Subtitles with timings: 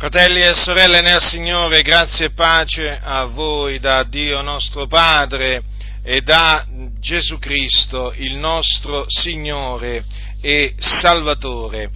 [0.00, 5.62] Fratelli e sorelle nel Signore, grazie e pace a voi da Dio nostro Padre
[6.02, 6.64] e da
[6.98, 10.02] Gesù Cristo, il nostro Signore
[10.40, 11.90] e Salvatore.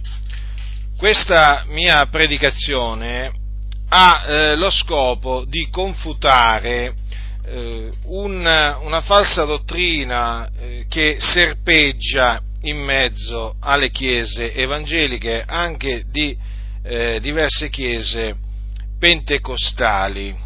[0.95, 3.33] Questa mia predicazione
[3.89, 6.93] ha eh, lo scopo di confutare
[7.43, 16.44] eh, un, una falsa dottrina eh, che serpeggia in mezzo alle chiese evangeliche anche di
[16.85, 18.35] eh, diverse chiese
[18.99, 20.43] pentecostali.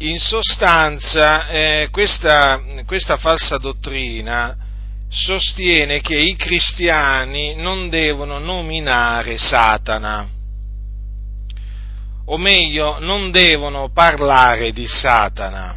[0.00, 4.56] In sostanza, eh, questa, questa falsa dottrina
[5.08, 10.28] sostiene che i cristiani non devono nominare Satana,
[12.26, 15.74] o meglio, non devono parlare di Satana.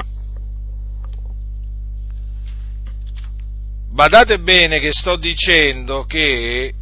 [3.93, 6.73] Badate bene che sto dicendo che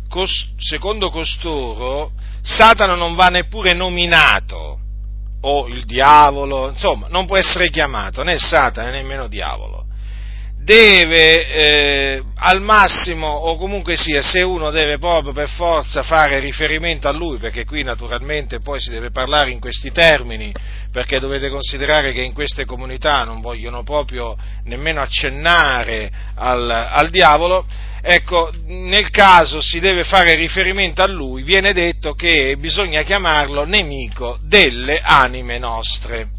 [0.57, 4.79] secondo costoro Satana non va neppure nominato,
[5.41, 9.85] o il diavolo, insomma, non può essere chiamato né Satana né nemmeno diavolo.
[10.69, 17.07] Deve eh, al massimo, o comunque sia, se uno deve proprio per forza fare riferimento
[17.07, 20.53] a lui, perché qui naturalmente poi si deve parlare in questi termini,
[20.91, 27.65] perché dovete considerare che in queste comunità non vogliono proprio nemmeno accennare al, al diavolo,
[28.03, 34.37] ecco, nel caso si deve fare riferimento a lui, viene detto che bisogna chiamarlo nemico
[34.43, 36.37] delle anime nostre.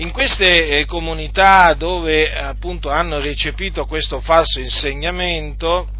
[0.00, 5.90] In queste eh, comunità dove appunto hanno recepito questo falso insegnamento,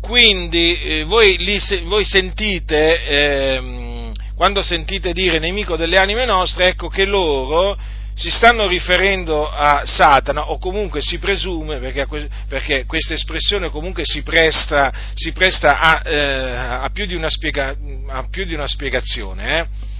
[0.00, 6.88] quindi eh, voi, li, voi, sentite, eh, quando sentite dire nemico delle anime nostre, ecco
[6.88, 7.78] che loro
[8.12, 12.08] si stanno riferendo a Satana o comunque si presume, perché,
[12.48, 17.76] perché questa espressione comunque si presta, si presta a, eh, a, più spiega,
[18.08, 19.58] a, più di una spiegazione.
[19.60, 19.90] Eh?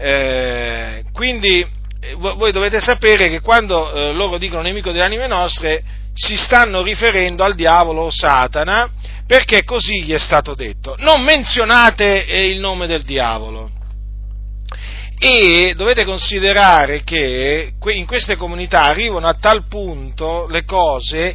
[0.00, 1.77] Eh, quindi
[2.16, 5.82] voi dovete sapere che quando eh, loro dicono nemico delle anime nostre
[6.14, 8.88] si stanno riferendo al diavolo o Satana
[9.26, 10.94] perché così gli è stato detto.
[10.98, 13.70] Non menzionate eh, il nome del diavolo
[15.18, 21.34] e dovete considerare che in queste comunità arrivano a tal punto le cose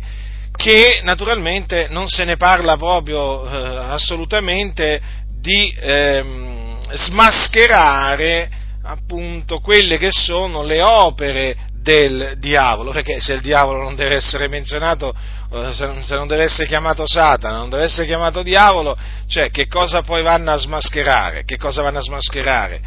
[0.56, 5.02] che naturalmente non se ne parla proprio eh, assolutamente
[5.42, 13.82] di ehm, smascherare appunto quelle che sono le opere del diavolo, perché se il diavolo
[13.82, 15.14] non deve essere menzionato,
[15.52, 20.02] eh, se non deve essere chiamato Satana, non deve essere chiamato diavolo, cioè che cosa
[20.02, 21.44] poi vanno a smascherare?
[21.44, 22.82] Che cosa vanno a smascherare?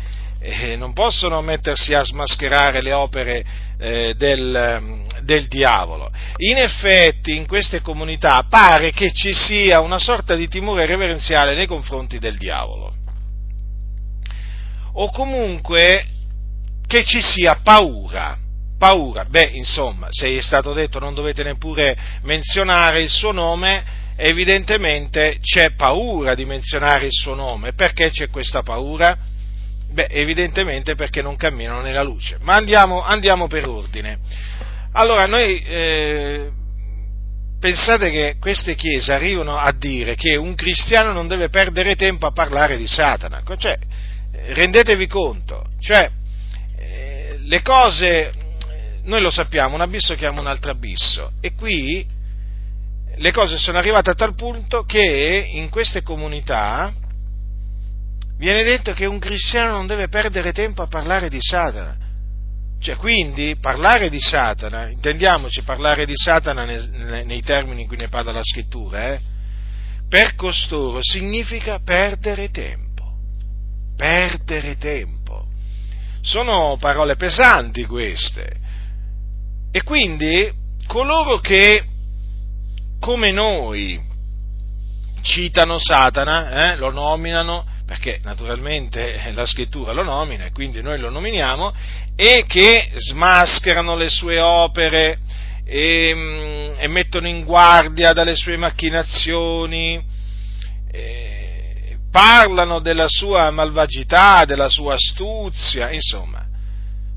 [0.46, 3.44] eh, non possono mettersi a smascherare le opere
[3.78, 6.10] eh, del, del, diavolo.
[6.36, 11.66] In effetti in queste comunità pare che ci sia una sorta di timore reverenziale nei
[11.66, 12.94] confronti del diavolo.
[14.98, 16.06] O comunque
[16.86, 18.38] che ci sia paura.
[18.78, 23.82] Paura, beh, insomma, se è stato detto non dovete neppure menzionare il suo nome,
[24.16, 27.72] evidentemente c'è paura di menzionare il suo nome.
[27.72, 29.16] Perché c'è questa paura?
[29.92, 32.36] Beh, evidentemente perché non camminano nella luce.
[32.40, 34.18] Ma andiamo, andiamo per ordine.
[34.92, 36.50] Allora, noi eh,
[37.58, 42.32] pensate che queste chiese arrivano a dire che un cristiano non deve perdere tempo a
[42.32, 43.42] parlare di Satana.
[43.56, 43.78] Cioè,
[44.48, 46.10] rendetevi conto, cioè,
[46.76, 48.32] eh, le cose,
[49.04, 52.06] noi lo sappiamo, un abisso chiama un altro abisso, e qui
[53.18, 56.92] le cose sono arrivate a tal punto che in queste comunità
[58.36, 62.04] viene detto che un cristiano non deve perdere tempo a parlare di Satana.
[62.78, 68.08] Cioè, quindi, parlare di Satana, intendiamoci parlare di Satana nei, nei termini in cui ne
[68.08, 69.20] parla la scrittura, eh,
[70.08, 72.85] per costoro significa perdere tempo.
[73.96, 75.46] Perdere tempo.
[76.20, 78.56] Sono parole pesanti queste.
[79.72, 80.52] E quindi
[80.86, 81.82] coloro che,
[83.00, 84.00] come noi,
[85.22, 91.10] citano Satana, eh, lo nominano, perché naturalmente la scrittura lo nomina e quindi noi lo
[91.10, 91.72] nominiamo,
[92.16, 95.18] e che smascherano le sue opere
[95.64, 100.02] e, mm, e mettono in guardia dalle sue macchinazioni,
[102.16, 106.46] parlano della sua malvagità, della sua astuzia, insomma,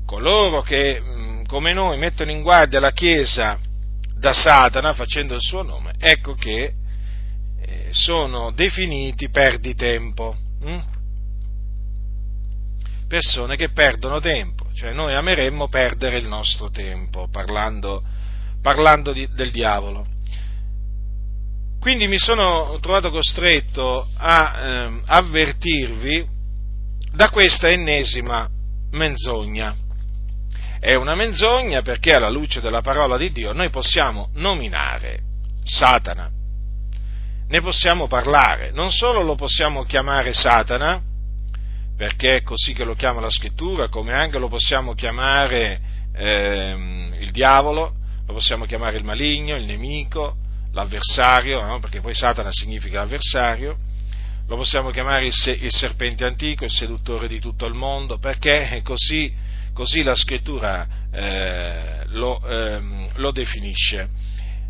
[0.04, 3.58] coloro che mm, come noi mettono in guardia la Chiesa
[4.14, 6.74] da Satana facendo il suo nome, ecco che
[7.62, 10.36] eh, sono definiti perditempo.
[10.66, 10.78] Mm?
[13.08, 18.02] Persone che perdono tempo, cioè noi ameremmo perdere il nostro tempo parlando,
[18.60, 20.06] parlando di, del diavolo.
[21.80, 26.26] Quindi mi sono trovato costretto a eh, avvertirvi
[27.10, 28.46] da questa ennesima
[28.90, 29.74] menzogna.
[30.78, 35.20] È una menzogna perché alla luce della parola di Dio noi possiamo nominare
[35.64, 36.30] Satana,
[37.48, 41.00] ne possiamo parlare, non solo lo possiamo chiamare Satana,
[41.96, 45.80] perché è così che lo chiama la scrittura, come anche lo possiamo chiamare
[46.14, 47.94] ehm, il diavolo,
[48.26, 50.36] lo possiamo chiamare il maligno, il nemico,
[50.72, 51.80] l'avversario, no?
[51.80, 53.76] perché poi Satana significa avversario,
[54.46, 58.80] lo possiamo chiamare il, se- il, serpente antico, il seduttore di tutto il mondo, perché
[58.82, 59.32] così,
[59.72, 64.08] così la scrittura eh, lo, ehm, lo definisce.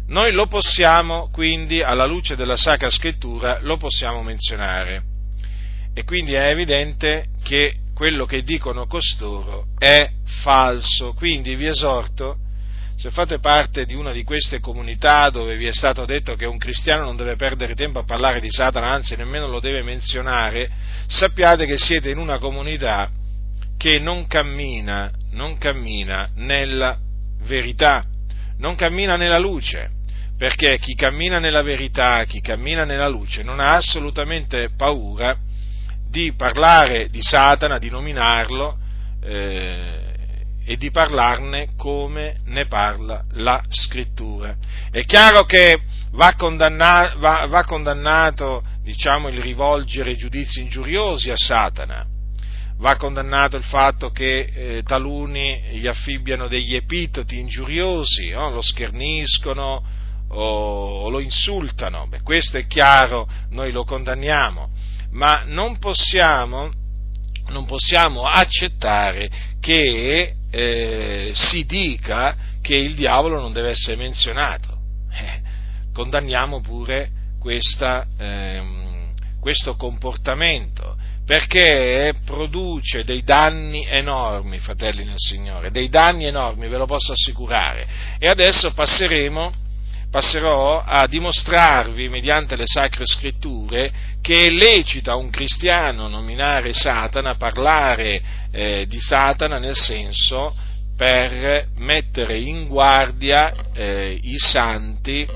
[0.09, 5.03] Noi lo possiamo quindi, alla luce della Sacra Scrittura, lo possiamo menzionare.
[5.95, 10.11] E quindi è evidente che quello che dicono costoro è
[10.43, 11.13] falso.
[11.15, 12.37] Quindi vi esorto,
[13.01, 16.59] se fate parte di una di queste comunità dove vi è stato detto che un
[16.59, 20.69] cristiano non deve perdere tempo a parlare di Satana, anzi nemmeno lo deve menzionare,
[21.07, 23.11] sappiate che siete in una comunità
[23.79, 26.99] che non cammina, non cammina nella
[27.45, 28.05] verità,
[28.59, 29.93] non cammina nella luce
[30.37, 35.39] perché chi cammina nella verità, chi cammina nella luce, non ha assolutamente paura
[36.07, 38.77] di parlare di Satana, di nominarlo
[39.23, 40.00] eh,
[40.65, 44.55] e di parlarne come ne parla la scrittura.
[44.91, 45.81] È chiaro che
[46.13, 52.07] va, condanna, va, va condannato diciamo, il rivolgere giudizi ingiuriosi a Satana,
[52.79, 58.51] va condannato il fatto che eh, taluni gli affibbiano degli epitoti ingiuriosi, no?
[58.51, 59.83] lo scherniscono,
[60.33, 64.71] o, lo insultano, beh, questo è chiaro, noi lo condanniamo,
[65.13, 66.71] ma non possiamo,
[67.51, 69.31] non possiamo accettare
[69.61, 74.79] che eh, si dica che il diavolo non deve essere menzionato.
[75.13, 75.41] Eh,
[75.93, 85.89] condanniamo pure questa, ehm, questo comportamento perché produce dei danni enormi, fratelli nel Signore, dei
[85.89, 87.87] danni enormi, ve lo posso assicurare.
[88.19, 89.53] E adesso passeremo
[90.11, 97.37] passerò a dimostrarvi mediante le sacre scritture che è lecito a un cristiano nominare Satana,
[97.37, 98.21] parlare
[98.51, 100.55] eh, di Satana nel senso
[100.97, 105.27] per mettere in guardia eh, i santi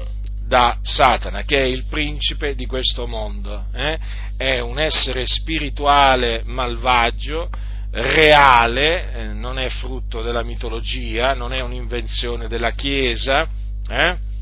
[0.47, 3.99] da Satana, che è il principe di questo mondo, eh?
[4.37, 7.49] è un essere spirituale malvagio,
[7.93, 13.49] reale, eh, non è frutto della mitologia, non è un'invenzione della Chiesa,
[13.89, 14.33] eh?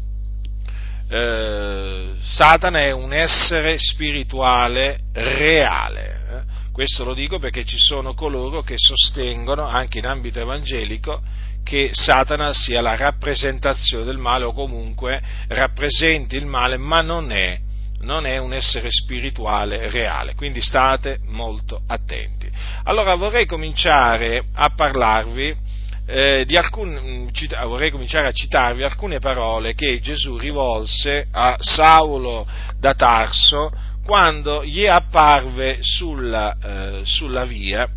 [1.13, 6.21] Eh, Satana è un essere spirituale reale.
[6.31, 6.71] Eh?
[6.73, 11.21] Questo lo dico perché ci sono coloro che sostengono, anche in ambito evangelico,
[11.63, 17.59] che Satana sia la rappresentazione del male o comunque rappresenti il male, ma non è,
[18.01, 20.35] non è un essere spirituale reale.
[20.35, 22.51] Quindi state molto attenti.
[22.85, 25.62] Allora vorrei cominciare a parlarvi
[26.07, 32.47] eh, alcun, cita, vorrei cominciare a citarvi alcune parole che Gesù rivolse a Saulo
[32.79, 33.71] da Tarso
[34.05, 37.89] quando gli apparve sulla, eh, sulla via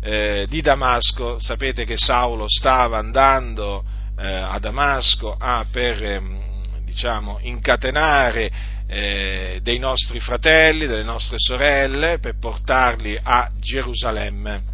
[0.00, 1.38] eh, di Damasco.
[1.38, 3.84] Sapete che Saulo stava andando
[4.18, 8.50] eh, a Damasco a, per ehm, diciamo, incatenare
[8.86, 14.72] eh, dei nostri fratelli, delle nostre sorelle, per portarli a Gerusalemme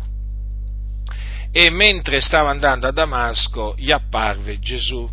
[1.52, 5.08] e mentre stava andando a Damasco gli apparve Gesù,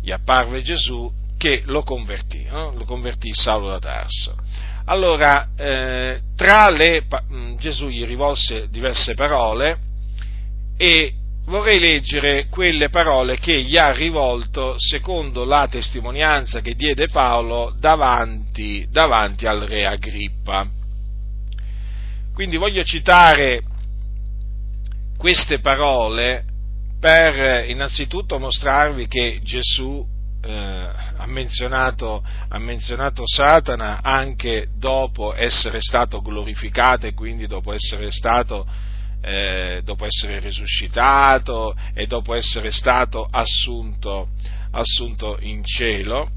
[0.00, 2.72] gli apparve Gesù che lo convertì, no?
[2.72, 4.36] lo convertì Saulo da Tarso.
[4.84, 9.78] Allora, eh, le, mm, Gesù gli rivolse diverse parole
[10.76, 11.14] e
[11.46, 18.86] vorrei leggere quelle parole che gli ha rivolto secondo la testimonianza che diede Paolo davanti,
[18.90, 20.68] davanti al re Agrippa.
[22.34, 23.62] Quindi voglio citare
[25.20, 26.44] queste parole
[26.98, 30.02] per innanzitutto mostrarvi che Gesù
[30.42, 38.10] eh, ha, menzionato, ha, menzionato, Satana anche dopo essere stato glorificato e quindi dopo essere
[38.10, 38.66] stato
[39.20, 44.28] eh, dopo essere risuscitato e dopo essere stato assunto,
[44.70, 46.30] assunto in cielo.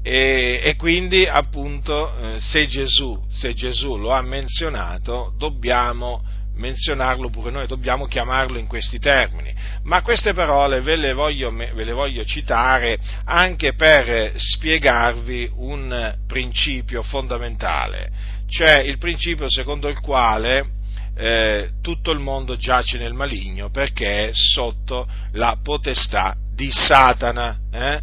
[0.00, 6.22] E, e, quindi appunto eh, se, Gesù, se Gesù lo ha menzionato dobbiamo
[6.56, 9.54] menzionarlo pure noi, dobbiamo chiamarlo in questi termini.
[9.82, 17.02] Ma queste parole ve le voglio, ve le voglio citare anche per spiegarvi un principio
[17.02, 18.10] fondamentale,
[18.48, 20.82] cioè il principio secondo il quale
[21.16, 27.58] eh, tutto il mondo giace nel maligno perché è sotto la potestà di Satana.
[27.70, 28.00] Eh?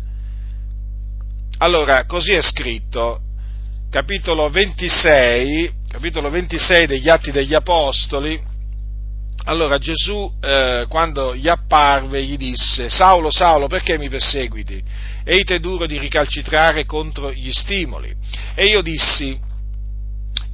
[1.57, 3.21] Allora, così è scritto,
[3.89, 8.41] capitolo 26, capitolo 26 degli Atti degli Apostoli,
[9.43, 14.81] allora Gesù, eh, quando gli apparve, gli disse, Saulo, Saulo, perché mi perseguiti?
[15.25, 18.13] Eite duro di ricalcitrare contro gli stimoli.
[18.55, 19.37] E io dissi,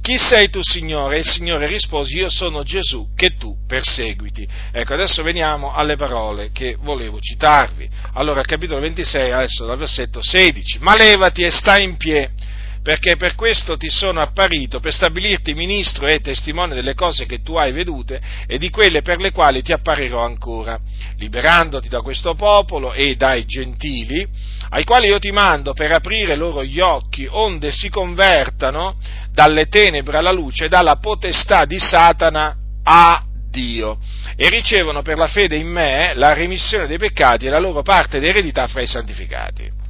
[0.02, 1.16] chi sei tu, Signore?
[1.16, 4.48] E il Signore rispose, io sono Gesù che tu perseguiti.
[4.72, 7.88] Ecco, adesso veniamo alle parole che volevo citarvi.
[8.14, 10.78] Allora, capitolo 26, adesso dal versetto 16.
[10.80, 12.37] Ma levati e stai in piedi
[12.82, 17.56] perché per questo ti sono apparito, per stabilirti ministro e testimone delle cose che tu
[17.56, 20.78] hai vedute e di quelle per le quali ti apparirò ancora,
[21.16, 24.26] liberandoti da questo popolo e dai gentili,
[24.70, 28.96] ai quali io ti mando per aprire loro gli occhi, onde si convertano
[29.32, 33.98] dalle tenebre alla luce e dalla potestà di Satana a Dio
[34.36, 38.20] e ricevono per la fede in me la remissione dei peccati e la loro parte
[38.20, 39.87] d'eredità fra i santificati.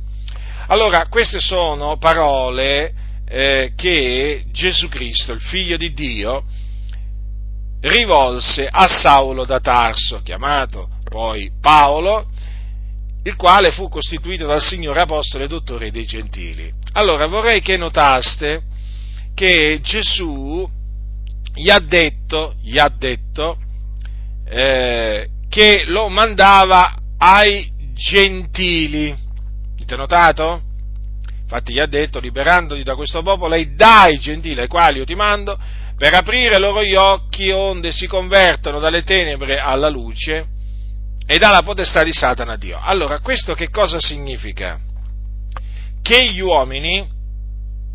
[0.71, 2.93] Allora, queste sono parole
[3.27, 6.45] eh, che Gesù Cristo, il figlio di Dio,
[7.81, 12.27] rivolse a Saulo da Tarso, chiamato poi Paolo,
[13.23, 16.71] il quale fu costituito dal Signore Apostolo e Dottore dei Gentili.
[16.93, 18.63] Allora vorrei che notaste
[19.35, 20.69] che Gesù
[21.55, 23.57] gli ha detto, gli ha detto
[24.45, 29.27] eh, che lo mandava ai gentili.
[29.88, 30.62] Avete notato?
[31.40, 35.14] Infatti gli ha detto, liberandoti da questo popolo e dai gentili ai quali io ti
[35.14, 35.59] mando,
[35.97, 40.47] per aprire loro gli occhi onde si convertono dalle tenebre alla luce
[41.26, 42.78] e dalla potestà di Satana a Dio.
[42.78, 44.78] Allora, questo che cosa significa?
[46.02, 47.09] Che gli uomini,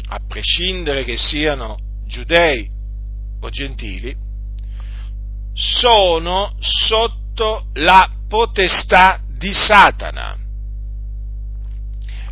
[0.08, 2.68] a prescindere che siano giudei
[3.40, 4.16] o gentili,
[5.54, 10.43] sono sotto la potestà di Satana.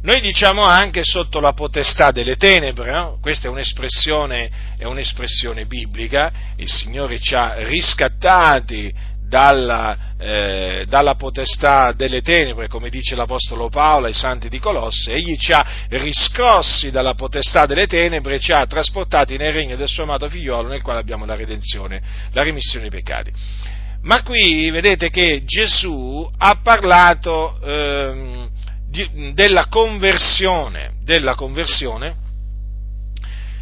[0.03, 3.19] Noi diciamo anche sotto la potestà delle tenebre, no?
[3.21, 8.91] questa è un'espressione, è un'espressione, biblica, il Signore ci ha riscattati
[9.27, 15.37] dalla, eh, dalla, potestà delle tenebre, come dice l'Apostolo Paolo ai santi di Colosse, egli
[15.37, 20.01] ci ha riscossi dalla potestà delle tenebre e ci ha trasportati nel regno del suo
[20.01, 23.31] amato figliolo nel quale abbiamo la redenzione, la remissione dei peccati.
[24.01, 27.59] Ma qui vedete che Gesù ha parlato...
[27.63, 28.50] Ehm,
[29.33, 32.15] della conversione, della conversione,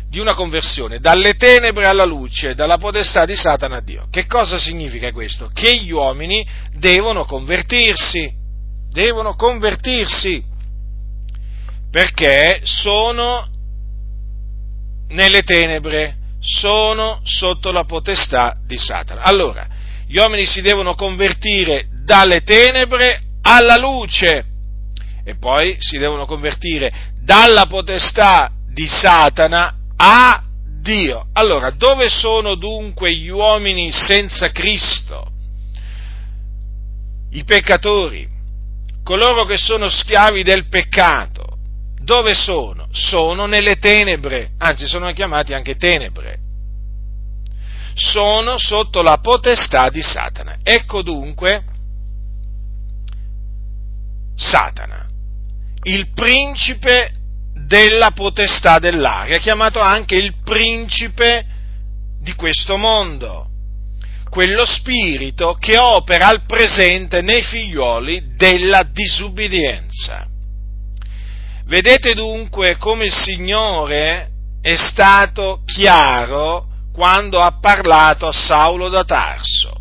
[0.10, 4.08] di una conversione dalle tenebre alla luce, dalla potestà di Satana a Dio.
[4.10, 5.52] Che cosa significa questo?
[5.54, 8.34] Che gli uomini devono convertirsi,
[8.90, 10.44] devono convertirsi,
[11.92, 13.48] perché sono
[15.10, 19.22] nelle tenebre, sono sotto la potestà di Satana.
[19.22, 19.68] Allora,
[20.08, 24.46] gli uomini si devono convertire dalle tenebre alla luce,
[25.30, 30.44] e poi si devono convertire dalla potestà di Satana a
[30.82, 31.28] Dio.
[31.34, 35.32] Allora, dove sono dunque gli uomini senza Cristo?
[37.30, 38.28] I peccatori,
[39.04, 41.58] coloro che sono schiavi del peccato.
[42.02, 42.88] Dove sono?
[42.92, 46.40] Sono nelle tenebre, anzi sono chiamati anche tenebre.
[47.94, 50.58] Sono sotto la potestà di Satana.
[50.64, 51.64] Ecco dunque
[54.34, 54.99] Satana
[55.84, 57.14] il principe
[57.54, 61.46] della potestà dell'aria, chiamato anche il principe
[62.22, 63.48] di questo mondo,
[64.30, 70.28] quello spirito che opera al presente nei figlioli della disubbidienza.
[71.66, 74.30] Vedete dunque come il Signore
[74.62, 79.78] è stato chiaro quando ha parlato a Saulo da Tarso.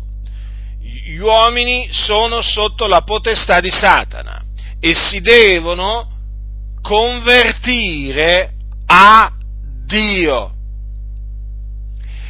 [0.79, 4.43] Gli uomini sono sotto la potestà di Satana
[4.79, 6.07] e si devono
[6.81, 8.51] convertire
[8.85, 9.31] a
[9.85, 10.53] Dio.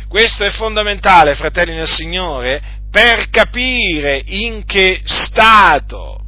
[0.08, 6.20] Questo è fondamentale, fratelli nel Signore, per capire in che stato,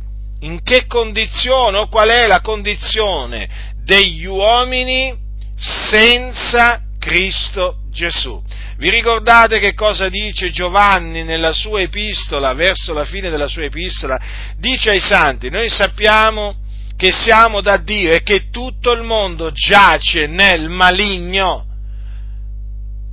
[0.42, 5.18] in che condizione o qual è la condizione degli uomini
[5.58, 8.42] senza Cristo Gesù.
[8.82, 14.20] Vi ricordate che cosa dice Giovanni nella sua epistola, verso la fine della sua epistola?
[14.58, 16.56] Dice ai santi, noi sappiamo
[16.98, 21.68] che siamo da Dio e che tutto il mondo giace nel maligno.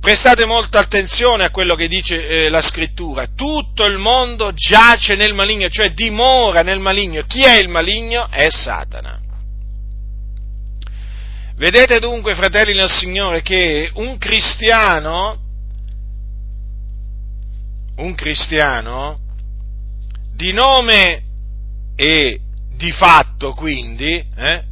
[0.01, 3.27] Prestate molta attenzione a quello che dice eh, la scrittura.
[3.35, 7.25] Tutto il mondo giace nel maligno, cioè dimora nel maligno.
[7.27, 8.27] Chi è il maligno?
[8.31, 9.19] È Satana.
[11.57, 15.45] Vedete dunque, fratelli nel Signore, che un cristiano
[17.99, 19.17] un cristiano
[20.33, 21.23] di nome
[21.95, 22.39] e
[22.75, 24.63] di fatto quindi, eh,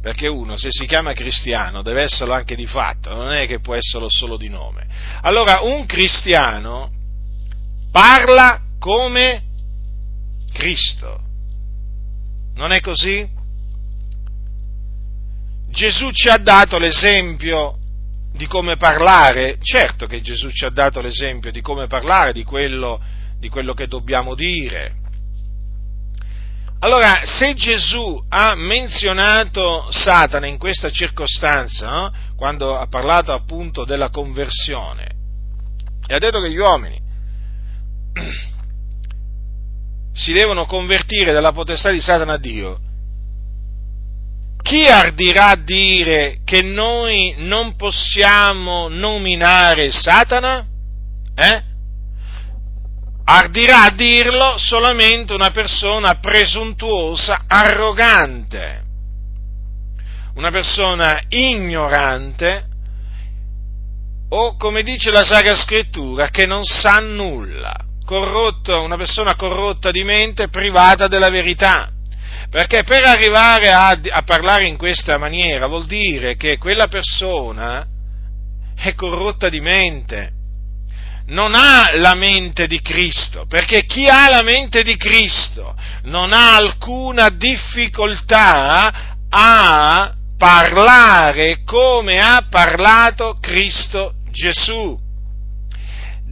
[0.00, 3.74] perché uno se si chiama cristiano deve esserlo anche di fatto, non è che può
[3.74, 4.86] esserlo solo di nome.
[5.20, 6.90] Allora un cristiano
[7.92, 9.44] parla come
[10.52, 11.20] Cristo.
[12.54, 13.28] Non è così?
[15.70, 17.78] Gesù ci ha dato l'esempio
[18.32, 23.00] di come parlare, certo che Gesù ci ha dato l'esempio di come parlare, di quello,
[23.38, 25.00] di quello che dobbiamo dire.
[26.80, 32.12] Allora, se Gesù ha menzionato Satana in questa circostanza, no?
[32.34, 35.10] quando ha parlato appunto della conversione,
[36.08, 37.00] e ha detto che gli uomini
[40.12, 42.80] si devono convertire dalla potestà di Satana a Dio,
[44.62, 50.64] chi ardirà dire che noi non possiamo nominare Satana?
[51.34, 51.62] Eh?
[53.24, 58.82] Ardirà a dirlo solamente una persona presuntuosa, arrogante,
[60.34, 62.66] una persona ignorante
[64.34, 70.04] o, come dice la Sacra Scrittura, che non sa nulla, corrotto, una persona corrotta di
[70.04, 71.91] mente, privata della verità.
[72.52, 77.86] Perché per arrivare a, a, parlare in questa maniera vuol dire che quella persona
[78.76, 80.32] è corrotta di mente,
[81.28, 86.56] non ha la mente di Cristo, perché chi ha la mente di Cristo non ha
[86.56, 95.01] alcuna difficoltà a parlare come ha parlato Cristo Gesù.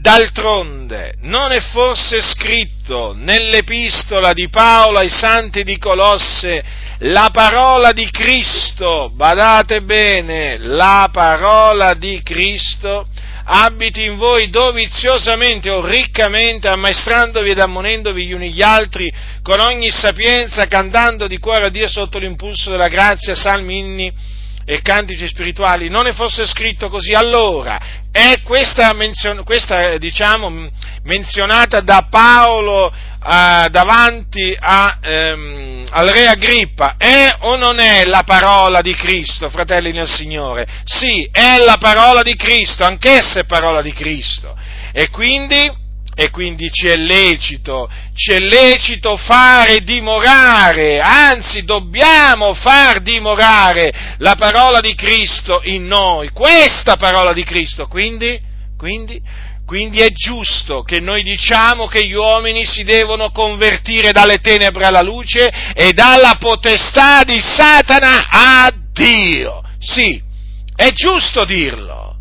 [0.01, 6.65] D'altronde, non è forse scritto nell'epistola di Paolo ai santi di Colosse
[7.01, 13.05] la parola di Cristo, badate bene, la parola di Cristo
[13.45, 19.91] abiti in voi doviziosamente o riccamente, ammaestrandovi ed ammonendovi gli uni gli altri con ogni
[19.91, 24.39] sapienza, cantando di cuore a Dio sotto l'impulso della grazia, salmi, inni
[24.71, 30.69] e cantici spirituali, non è fosse scritto così, allora è questa, menzion- questa diciamo,
[31.03, 38.23] menzionata da Paolo eh, davanti a, ehm, al re Agrippa, è o non è la
[38.25, 40.69] parola di Cristo, fratelli nel Signore?
[40.85, 44.57] Sì, è la parola di Cristo, anch'essa è parola di Cristo.
[44.93, 45.69] E quindi
[46.15, 54.35] e quindi ci è lecito, ci è lecito fare dimorare, anzi dobbiamo far dimorare la
[54.35, 58.39] parola di Cristo in noi, questa parola di Cristo, quindi,
[58.77, 59.23] quindi,
[59.65, 65.01] quindi è giusto che noi diciamo che gli uomini si devono convertire dalle tenebre alla
[65.01, 69.63] luce e dalla potestà di Satana a Dio.
[69.79, 70.21] Sì,
[70.75, 72.17] è giusto dirlo.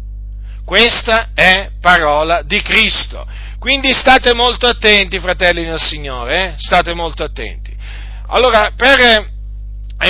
[0.64, 3.26] Questa è parola di Cristo.
[3.60, 6.54] Quindi state molto attenti, fratelli del Signore, eh?
[6.58, 7.76] state molto attenti.
[8.28, 9.32] Allora, per eh,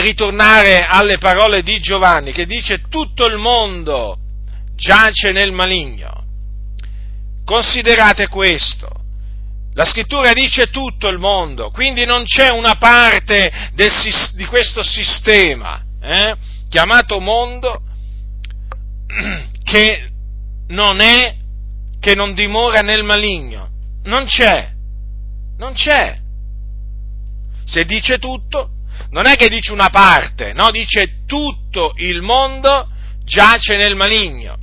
[0.02, 4.18] ritornare alle parole di Giovanni, che dice tutto il mondo
[4.76, 6.24] giace nel maligno,
[7.44, 8.88] considerate questo.
[9.74, 13.92] La scrittura dice tutto il mondo, quindi non c'è una parte del,
[14.36, 16.36] di questo sistema eh,
[16.70, 17.82] chiamato mondo
[19.64, 20.08] che
[20.68, 21.36] non è
[22.00, 23.70] che non dimora nel maligno.
[24.04, 24.72] Non c'è,
[25.58, 26.18] non c'è.
[27.66, 28.72] Se dice tutto,
[29.12, 32.90] non è che dice una parte, no, dice tutto il mondo
[33.24, 34.58] giace nel maligno.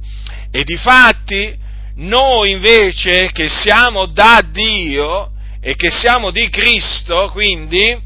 [0.50, 1.56] E di fatti
[1.96, 7.96] noi invece che siamo da Dio e che siamo di Cristo, quindi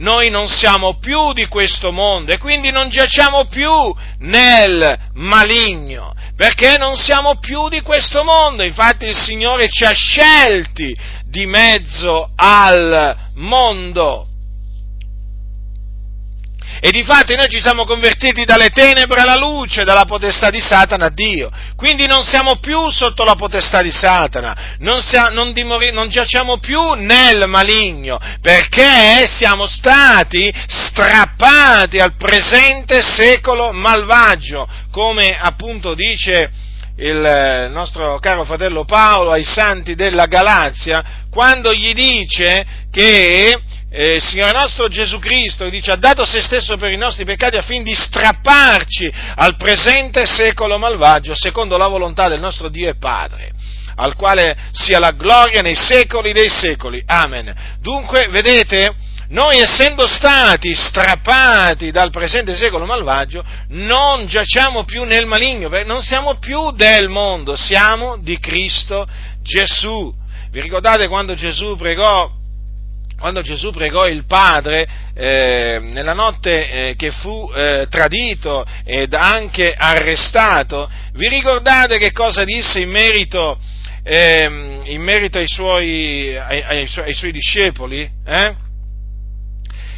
[0.00, 6.78] noi non siamo più di questo mondo e quindi non giacciamo più nel maligno perché
[6.78, 13.14] non siamo più di questo mondo, infatti il Signore ci ha scelti di mezzo al
[13.34, 14.29] mondo.
[16.82, 21.06] E di fatto noi ci siamo convertiti dalle tenebre alla luce, dalla potestà di Satana
[21.06, 21.50] a Dio.
[21.76, 26.58] Quindi non siamo più sotto la potestà di Satana, non, sia, non, dimori, non giacciamo
[26.58, 36.50] più nel maligno, perché siamo stati strappati al presente secolo malvagio, come appunto dice
[36.96, 43.58] il nostro caro fratello Paolo ai santi della Galazia, quando gli dice che
[43.90, 47.56] eh, il Signore nostro Gesù Cristo dice ha dato se stesso per i nostri peccati
[47.56, 53.52] affin di strapparci al presente secolo malvagio secondo la volontà del nostro Dio e Padre
[53.96, 57.02] al quale sia la gloria nei secoli dei secoli.
[57.04, 57.54] Amen.
[57.80, 58.94] Dunque, vedete,
[59.28, 66.36] noi essendo stati strappati dal presente secolo malvagio, non giacciamo più nel maligno, non siamo
[66.38, 69.06] più del mondo, siamo di Cristo
[69.42, 70.12] Gesù.
[70.50, 72.38] Vi ricordate quando Gesù pregò
[73.20, 79.74] quando Gesù pregò il Padre eh, nella notte eh, che fu eh, tradito ed anche
[79.76, 83.60] arrestato, vi ricordate che cosa disse in merito,
[84.02, 88.10] ehm, in merito ai, suoi, ai, ai, suoi, ai, suoi, discepoli?
[88.24, 88.54] Eh?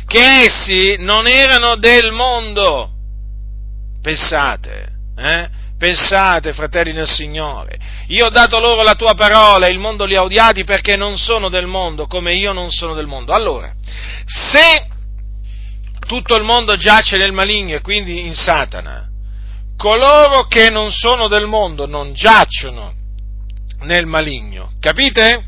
[0.04, 2.90] Che essi non erano del mondo.
[4.02, 5.48] Pensate, eh?
[5.82, 10.14] Pensate, fratelli nel Signore, io ho dato loro la tua parola e il mondo li
[10.14, 13.32] ha odiati perché non sono del mondo, come io non sono del mondo.
[13.32, 13.74] Allora,
[14.24, 14.86] se
[16.06, 19.08] tutto il mondo giace nel maligno e quindi in Satana,
[19.76, 22.94] coloro che non sono del mondo non giacciono
[23.80, 25.44] nel maligno, capite?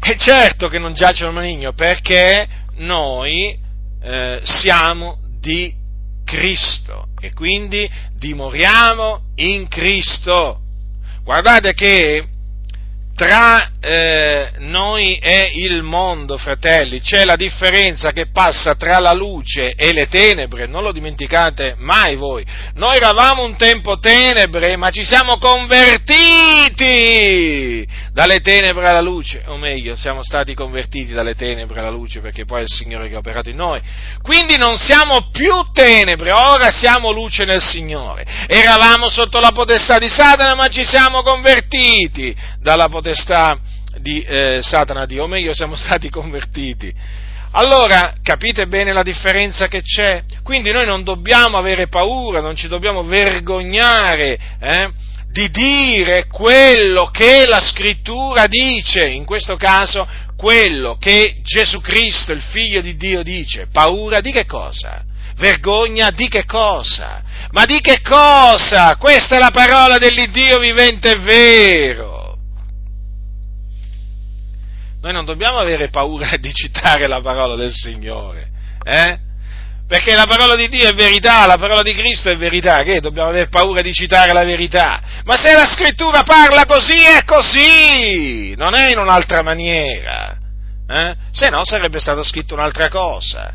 [0.00, 3.54] E certo che non giacciono nel maligno perché noi
[4.02, 5.74] eh, siamo di
[6.28, 10.60] Cristo e quindi dimoriamo in Cristo.
[11.24, 12.22] Guardate che
[13.16, 19.72] tra eh, noi e il mondo, fratelli, c'è la differenza che passa tra la luce
[19.74, 22.44] e le tenebre, non lo dimenticate mai voi.
[22.74, 26.76] Noi eravamo un tempo tenebre, ma ci siamo convertiti
[28.18, 32.58] dalle tenebre alla luce, o meglio, siamo stati convertiti dalle tenebre alla luce perché poi
[32.58, 33.80] è il Signore che ha operato in noi.
[34.22, 38.26] Quindi non siamo più tenebre, ora siamo luce nel Signore.
[38.48, 43.56] Eravamo sotto la potestà di Satana, ma ci siamo convertiti dalla potestà
[44.00, 46.92] di eh, Satana Dio, o meglio siamo stati convertiti.
[47.52, 50.24] Allora capite bene la differenza che c'è?
[50.42, 54.90] Quindi noi non dobbiamo avere paura, non ci dobbiamo vergognare eh,
[55.30, 62.42] di dire quello che la scrittura dice, in questo caso quello che Gesù Cristo, il
[62.42, 63.66] figlio di Dio, dice.
[63.70, 65.04] Paura di che cosa?
[65.36, 67.22] Vergogna di che cosa?
[67.50, 68.96] Ma di che cosa?
[68.96, 72.36] Questa è la parola dell'Iddio vivente vero.
[75.00, 78.48] Noi non dobbiamo avere paura di citare la parola del Signore,
[78.84, 79.18] eh?
[79.88, 83.30] Perché la parola di Dio è verità, la parola di Cristo è verità, che dobbiamo
[83.30, 85.00] avere paura di citare la verità?
[85.24, 90.36] Ma se la scrittura parla così, è così, non è in un'altra maniera,
[90.86, 91.16] eh?
[91.32, 93.54] Se no sarebbe stato scritto un'altra cosa.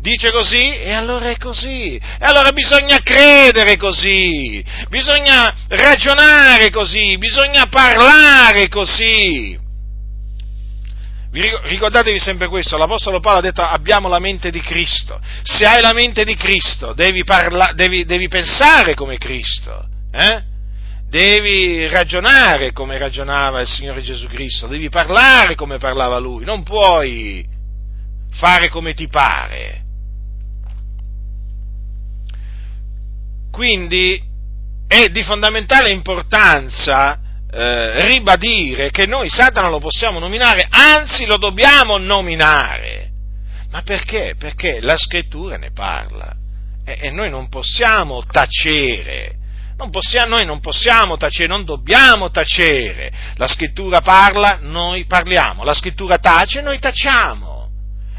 [0.00, 1.96] Dice così e allora è così.
[1.96, 9.65] E allora bisogna credere così, bisogna ragionare così, bisogna parlare così.
[11.38, 15.20] Ricordatevi sempre questo, l'Apostolo Paolo ha detto abbiamo la mente di Cristo.
[15.42, 20.42] Se hai la mente di Cristo devi, parla, devi, devi pensare come Cristo, eh?
[21.08, 27.46] devi ragionare come ragionava il Signore Gesù Cristo, devi parlare come parlava Lui, non puoi
[28.32, 29.82] fare come ti pare.
[33.50, 34.22] Quindi
[34.88, 41.96] è di fondamentale importanza eh, ribadire che noi Satana lo possiamo nominare, anzi lo dobbiamo
[41.98, 43.10] nominare.
[43.70, 44.34] Ma perché?
[44.38, 46.34] Perché la scrittura ne parla
[46.84, 49.34] e, e noi non possiamo tacere.
[49.76, 53.12] Non possiamo, noi non possiamo tacere, non dobbiamo tacere.
[53.34, 55.64] La scrittura parla, noi parliamo.
[55.64, 57.68] La scrittura tace, noi tacciamo.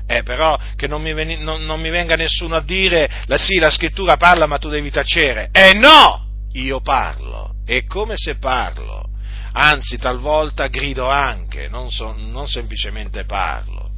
[0.06, 3.58] Eh, però che non mi, ven- non, non mi venga nessuno a dire, la, sì,
[3.58, 5.50] la scrittura parla, ma tu devi tacere.
[5.52, 6.26] Eh no!
[6.54, 7.56] Io parlo.
[7.66, 9.10] È come se parlo
[9.52, 13.90] anzi talvolta grido anche, non, so, non semplicemente parlo.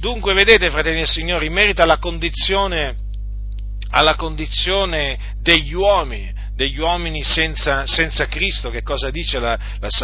[0.00, 2.96] Dunque, vedete, fratelli e signori, in merito alla condizione,
[3.90, 9.58] alla condizione degli uomini, degli uomini senza, senza, Cristo, che cosa dice la,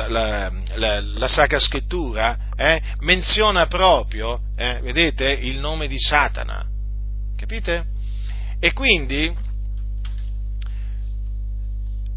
[0.07, 2.37] la, la, la Sacra Scrittura?
[2.57, 2.81] Eh?
[3.01, 6.65] Menziona proprio, eh, vedete, il nome di Satana.
[7.37, 7.85] Capite?
[8.61, 9.35] E quindi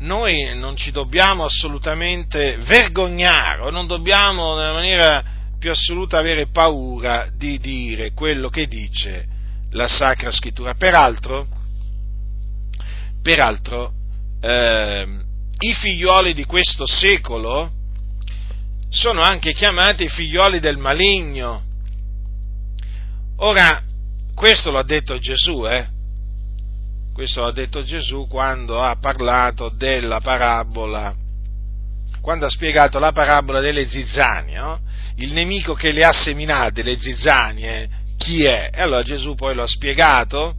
[0.01, 5.23] noi non ci dobbiamo assolutamente vergognare o non dobbiamo nella maniera
[5.59, 9.25] più assoluta avere paura di dire quello che dice
[9.71, 10.73] la Sacra Scrittura.
[10.73, 11.47] Peraltro,
[13.21, 13.93] peraltro
[14.41, 15.07] eh,
[15.59, 17.71] i figlioli di questo secolo
[18.89, 21.61] sono anche chiamati figlioli del maligno.
[23.37, 23.83] Ora,
[24.33, 25.87] questo l'ha detto Gesù, eh?
[27.13, 31.13] Questo ha detto Gesù quando ha parlato della parabola,
[32.21, 34.79] quando ha spiegato la parabola delle zizzanie, no?
[35.17, 38.69] il nemico che le ha seminate, le zizzanie, chi è?
[38.73, 40.55] E allora Gesù poi lo ha spiegato,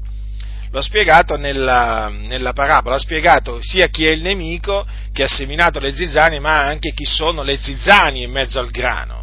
[0.70, 5.28] lo ha spiegato nella, nella, parabola, ha spiegato sia chi è il nemico che ha
[5.28, 9.21] seminato le zizzanie, ma anche chi sono le zizzanie in mezzo al grano.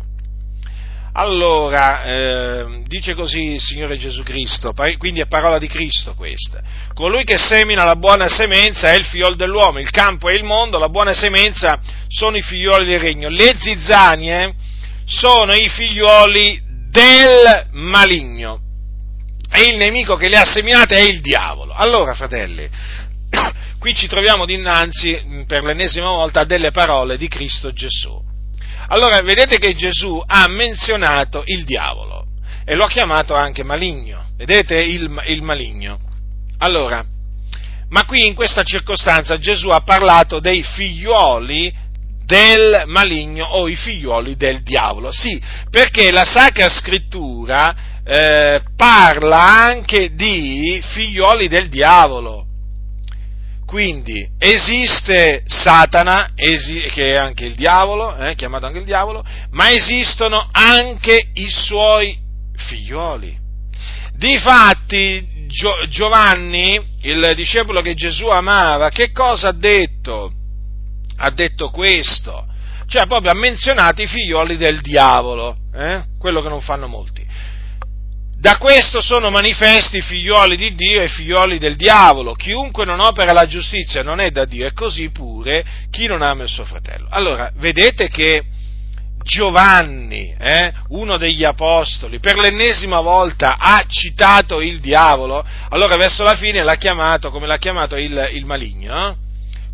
[1.14, 6.62] Allora, eh, dice così il Signore Gesù Cristo, quindi è parola di Cristo questa.
[6.94, 10.78] Colui che semina la buona semenza è il figlio dell'uomo, il campo è il mondo,
[10.78, 13.30] la buona semenza sono i figlioli del regno.
[13.30, 14.54] Le zizzanie
[15.06, 18.62] sono i figlioli del maligno.
[19.52, 21.74] E il nemico che le ha seminate è il diavolo.
[21.74, 22.70] Allora, fratelli,
[23.80, 28.29] qui ci troviamo dinanzi per l'ennesima volta a delle parole di Cristo Gesù.
[28.90, 32.26] Allora, vedete che Gesù ha menzionato il diavolo
[32.66, 34.26] e lo ha chiamato anche maligno.
[34.36, 36.00] Vedete il, il maligno.
[36.60, 37.04] Allora,
[37.90, 41.74] ma qui in questa circostanza Gesù ha parlato dei figlioli
[42.26, 45.12] del maligno o i figlioli del diavolo.
[45.12, 52.46] Sì, perché la Sacra Scrittura eh, parla anche di figlioli del diavolo.
[53.70, 59.70] Quindi esiste Satana, esi- che è anche il diavolo, eh, chiamato anche il diavolo, ma
[59.70, 62.18] esistono anche i suoi
[62.56, 63.38] figlioli.
[64.16, 70.34] Difatti Gio- Giovanni, il discepolo che Gesù amava, che cosa ha detto?
[71.18, 72.48] Ha detto questo,
[72.88, 76.06] cioè proprio ha menzionato i figlioli del diavolo, eh?
[76.18, 77.24] quello che non fanno molti.
[78.40, 82.36] Da questo sono manifesti i figlioli di Dio e i figlioli del diavolo.
[82.36, 86.44] Chiunque non opera la giustizia non è da Dio, e così pure chi non ama
[86.44, 87.08] il suo fratello.
[87.10, 88.46] Allora, vedete che
[89.26, 96.38] Giovanni, eh, uno degli apostoli, per l'ennesima volta ha citato il diavolo, allora verso la
[96.38, 99.16] fine l'ha chiamato, come l'ha chiamato il, il maligno, eh?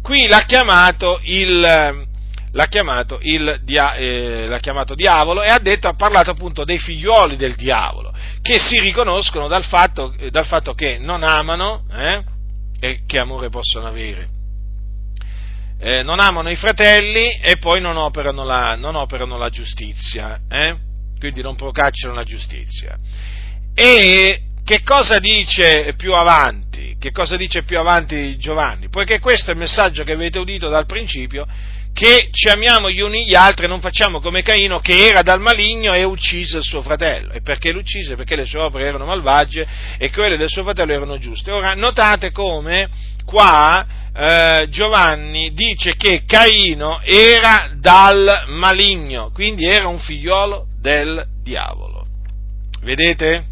[0.02, 2.08] qui l'ha chiamato il,
[2.56, 3.62] l'ha chiamato, il,
[3.98, 8.60] eh, l'ha chiamato diavolo e ha, detto, ha parlato appunto dei figlioli del diavolo, che
[8.60, 12.24] si riconoscono dal fatto, dal fatto che non amano, eh,
[12.80, 14.34] e che amore possono avere
[15.80, 20.76] eh, non amano i fratelli e poi non operano la, non operano la giustizia, eh?
[21.20, 22.98] quindi non procacciano la giustizia.
[23.74, 26.96] E che cosa dice più avanti?
[26.98, 28.90] Che cosa dice più avanti Giovanni?
[28.90, 31.46] Poiché questo è il messaggio che avete udito dal principio,
[31.96, 35.40] che ci amiamo gli uni gli altri e non facciamo come Caino che era dal
[35.40, 37.32] maligno e uccise il suo fratello.
[37.32, 38.16] E perché l'uccise?
[38.16, 39.66] Perché le sue opere erano malvagie
[39.98, 41.52] e quelle del suo fratello erano giuste.
[41.52, 42.90] Ora notate come
[43.24, 52.06] qua eh, Giovanni dice che Caino era dal maligno, quindi era un figliolo del diavolo.
[52.82, 53.46] Vedete?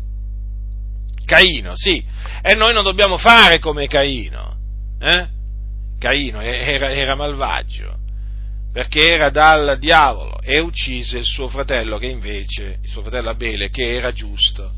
[1.25, 2.03] Caino, sì.
[2.41, 4.57] E noi non dobbiamo fare come Caino.
[4.99, 5.27] Eh?
[5.97, 8.01] Caino era, era malvagio
[8.73, 13.69] perché era dal diavolo e uccise il suo fratello che invece, il suo fratello Abele,
[13.69, 14.71] che era giusto.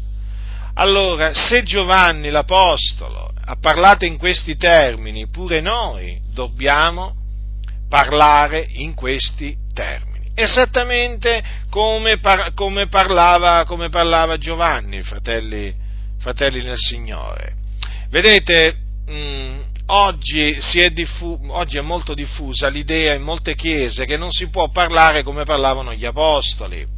[0.73, 7.15] Allora, se Giovanni l'Apostolo ha parlato in questi termini, pure noi dobbiamo
[7.87, 10.25] parlare in questi termini.
[10.35, 15.73] Esattamente come, par- come, parlava, come parlava, Giovanni, fratelli,
[16.19, 17.53] fratelli, nel Signore.
[18.09, 24.17] Vedete, mh, mm, oggi, è diffu- oggi è molto diffusa l'idea in molte chiese che
[24.17, 26.95] non si può parlare come parlavano gli Apostoli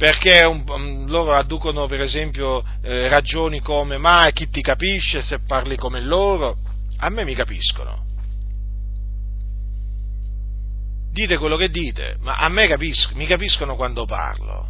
[0.00, 5.40] perché un, um, loro adducono per esempio eh, ragioni come ma chi ti capisce se
[5.40, 6.56] parli come loro?
[6.96, 8.06] A me mi capiscono.
[11.12, 14.68] Dite quello che dite, ma a me capisco, mi capiscono quando parlo.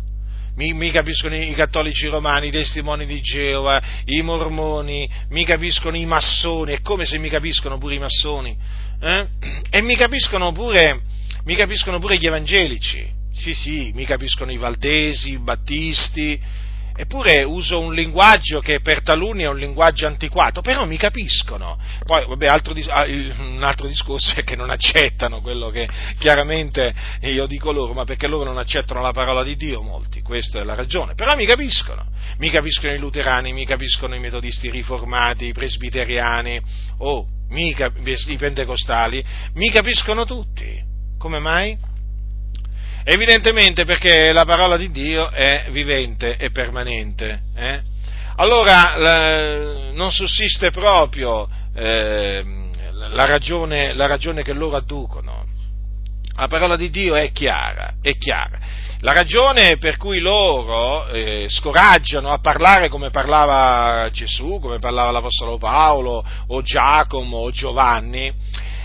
[0.69, 6.75] Mi, capiscono i cattolici romani, i testimoni di Geova, i mormoni, mi capiscono i massoni,
[6.75, 8.55] è come se mi capiscono pure i massoni,
[9.01, 9.27] eh?
[9.71, 11.01] e mi capiscono pure,
[11.45, 13.09] mi capiscono pure gli evangelici.
[13.33, 16.39] Sì, sì, mi capiscono i valdesi, i battisti,
[17.01, 21.79] eppure uso un linguaggio che per taluni è un linguaggio antiquato, però mi capiscono.
[22.05, 27.47] Poi, vabbè, altro, ah, un altro discorso è che non accettano quello che chiaramente io
[27.47, 30.75] dico loro, ma perché loro non accettano la parola di Dio, molti, questa è la
[30.75, 31.15] ragione.
[31.15, 32.05] Però mi capiscono,
[32.37, 36.61] mi capiscono i luterani, mi capiscono i metodisti riformati, i presbiteriani,
[36.99, 40.89] oh, mica, i pentecostali, mi capiscono tutti.
[41.17, 41.90] Come mai?
[43.13, 47.41] Evidentemente perché la parola di Dio è vivente e permanente.
[47.57, 47.81] Eh?
[48.37, 52.45] Allora la, non sussiste proprio eh,
[52.93, 55.45] la, ragione, la, ragione, che loro adducono.
[56.37, 58.61] La parola di Dio è chiara, è chiara.
[59.01, 65.59] La ragione per cui loro eh, scoraggiano a parlare come parlava Gesù, come parlava l'Apostolo
[65.59, 68.33] Paolo, o Giacomo, o Giovanni,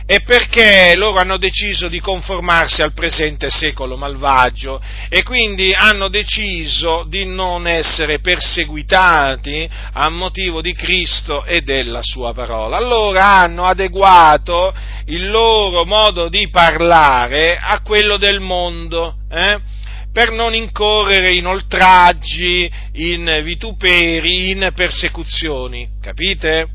[0.07, 7.05] è perché loro hanno deciso di conformarsi al presente secolo malvagio e quindi hanno deciso
[7.07, 12.77] di non essere perseguitati a motivo di Cristo e della sua parola.
[12.77, 19.17] Allora hanno adeguato il loro modo di parlare a quello del mondo.
[19.29, 19.83] Eh?
[20.15, 25.89] per non incorrere in oltraggi, in vituperi, in persecuzioni.
[26.01, 26.69] Capite?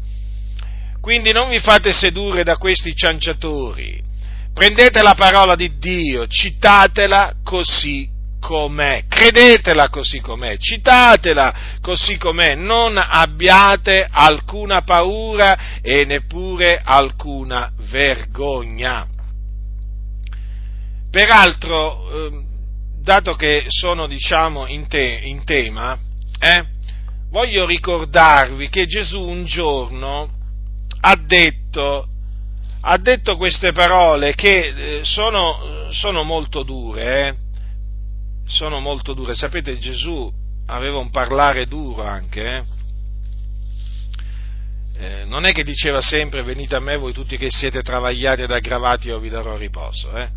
[1.01, 4.03] Quindi non vi fate sedurre da questi cianciatori.
[4.53, 8.09] Prendete la parola di Dio, citatela così
[8.41, 19.07] com'è, credetela così com'è, citatela così com'è, non abbiate alcuna paura e neppure alcuna vergogna.
[21.11, 22.45] Peraltro, ehm,
[23.03, 25.99] dato che sono diciamo in, te, in tema,
[26.39, 26.65] eh,
[27.31, 30.39] voglio ricordarvi che Gesù un giorno
[31.01, 32.07] ha detto,
[32.83, 37.35] ha detto queste parole che eh, sono, sono molto dure, eh,
[38.47, 39.35] sono molto dure.
[39.35, 40.31] Sapete, Gesù
[40.67, 42.79] aveva un parlare duro anche, eh?
[45.01, 48.51] Eh, non è che diceva sempre venite a me voi tutti che siete travagliati ed
[48.51, 50.29] aggravati io vi darò riposo, eh?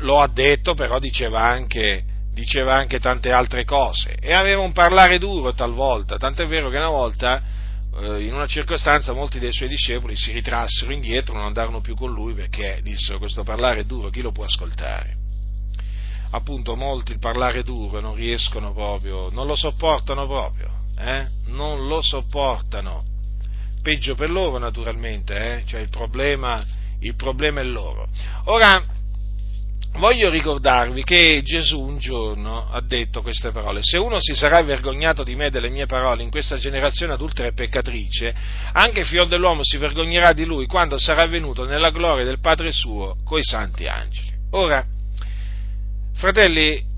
[0.00, 5.18] lo ha detto, però diceva anche, diceva anche tante altre cose e aveva un parlare
[5.18, 7.42] duro talvolta, tant'è vero che una volta
[7.98, 12.12] eh, in una circostanza molti dei suoi discepoli si ritrassero indietro, non andarono più con
[12.12, 15.16] lui perché dissero questo parlare è duro, chi lo può ascoltare?
[16.30, 21.26] Appunto molti il parlare duro non riescono proprio, non lo sopportano proprio, eh?
[21.46, 23.04] non lo sopportano.
[23.82, 25.64] Peggio per loro naturalmente, eh?
[25.64, 26.62] cioè il problema,
[26.98, 28.08] il problema è loro.
[28.46, 28.84] Ora,
[29.96, 35.22] voglio ricordarvi che Gesù un giorno ha detto queste parole, se uno si sarà vergognato
[35.22, 38.34] di me e delle mie parole in questa generazione adultera e peccatrice,
[38.72, 42.70] anche il figlio dell'uomo si vergognerà di lui quando sarà venuto nella gloria del Padre
[42.70, 44.32] suo coi santi angeli.
[44.50, 44.84] Ora,
[46.14, 46.94] fratelli,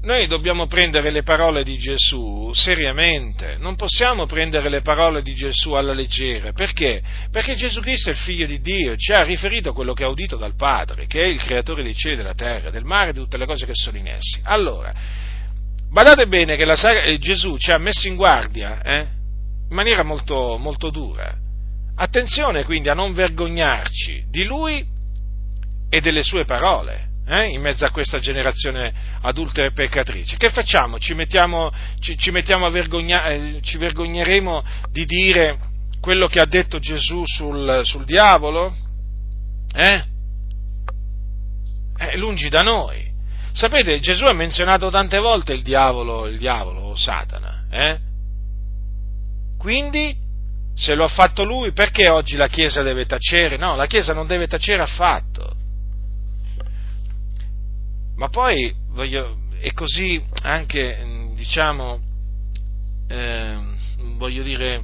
[0.00, 5.72] noi dobbiamo prendere le parole di Gesù seriamente, non possiamo prendere le parole di Gesù
[5.72, 7.02] alla leggera, perché?
[7.32, 10.36] Perché Gesù Cristo è il figlio di Dio, ci ha riferito quello che ha udito
[10.36, 13.38] dal Padre, che è il creatore dei cieli della terra, del mare e di tutte
[13.38, 14.40] le cose che sono in essi.
[14.44, 14.94] Allora,
[15.90, 19.00] badate bene che la, eh, Gesù ci ha messo in guardia eh,
[19.68, 21.34] in maniera molto, molto dura.
[21.96, 24.86] Attenzione quindi a non vergognarci di Lui
[25.90, 30.36] e delle sue parole eh, in mezzo a questa generazione adulta e peccatrice.
[30.36, 30.98] Che facciamo?
[30.98, 35.58] Ci, mettiamo, ci, ci, mettiamo a vergognare, eh, ci vergogneremo di dire
[36.00, 38.74] quello che ha detto Gesù sul, sul diavolo?
[39.74, 40.02] Eh?
[41.96, 43.06] È lungi da noi.
[43.52, 47.64] Sapete, Gesù ha menzionato tante volte il diavolo, il diavolo, Satana.
[47.70, 47.98] Eh?
[49.58, 50.16] Quindi,
[50.74, 53.56] se lo ha fatto lui, perché oggi la Chiesa deve tacere?
[53.56, 55.57] No, la Chiesa non deve tacere affatto.
[58.18, 62.00] Ma poi voglio, è così anche, diciamo,
[63.08, 63.58] eh,
[64.16, 64.82] voglio dire,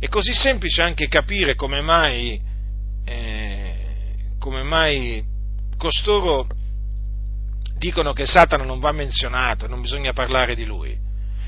[0.00, 2.40] è così semplice anche capire come mai,
[3.04, 3.74] eh,
[4.40, 5.24] come mai
[5.78, 6.48] costoro
[7.78, 10.98] dicono che Satana non va menzionato, non bisogna parlare di lui.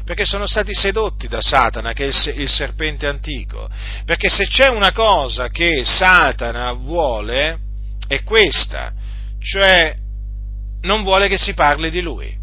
[0.05, 3.69] Perché sono stati sedotti da Satana, che è il serpente antico.
[4.05, 7.59] Perché se c'è una cosa che Satana vuole,
[8.07, 8.93] è questa,
[9.41, 10.05] cioè
[10.87, 12.35] non vuole che si parli di lui.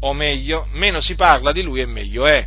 [0.00, 2.46] O meglio, meno si parla di lui e meglio è.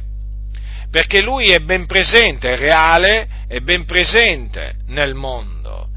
[0.89, 5.91] Perché lui è ben presente, è reale, è ben presente nel mondo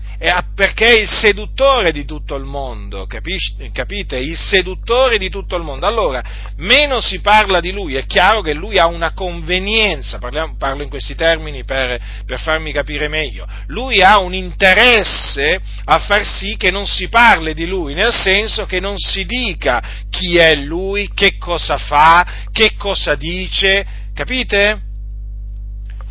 [0.54, 4.16] perché è il seduttore di tutto il mondo, capite?
[4.16, 5.86] Il seduttore di tutto il mondo.
[5.86, 6.22] Allora,
[6.56, 10.88] meno si parla di lui, è chiaro che lui ha una convenienza, parliamo, parlo in
[10.88, 16.70] questi termini per, per farmi capire meglio, lui ha un interesse a far sì che
[16.70, 21.36] non si parli di lui, nel senso che non si dica chi è lui, che
[21.36, 24.92] cosa fa, che cosa dice, capite?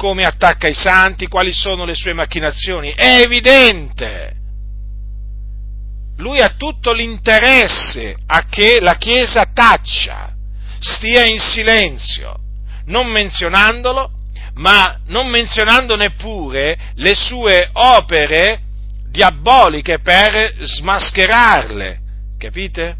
[0.03, 2.91] Come attacca i santi, quali sono le sue macchinazioni.
[2.93, 4.35] È evidente.
[6.17, 10.33] Lui ha tutto l'interesse a che la Chiesa taccia,
[10.81, 12.37] stia in silenzio,
[12.87, 14.11] non menzionandolo,
[14.55, 18.59] ma non menzionando neppure le sue opere
[19.09, 21.99] diaboliche per smascherarle,
[22.37, 22.97] capite?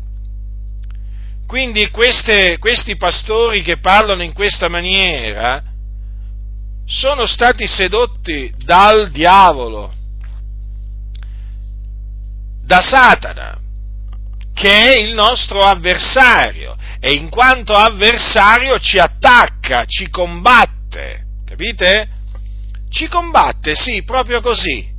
[1.46, 5.72] Quindi queste, questi pastori che parlano in questa maniera
[6.86, 9.94] sono stati sedotti dal diavolo,
[12.64, 13.60] da Satana,
[14.54, 22.10] che è il nostro avversario e in quanto avversario ci attacca, ci combatte, capite?
[22.90, 24.92] Ci combatte, sì, proprio così.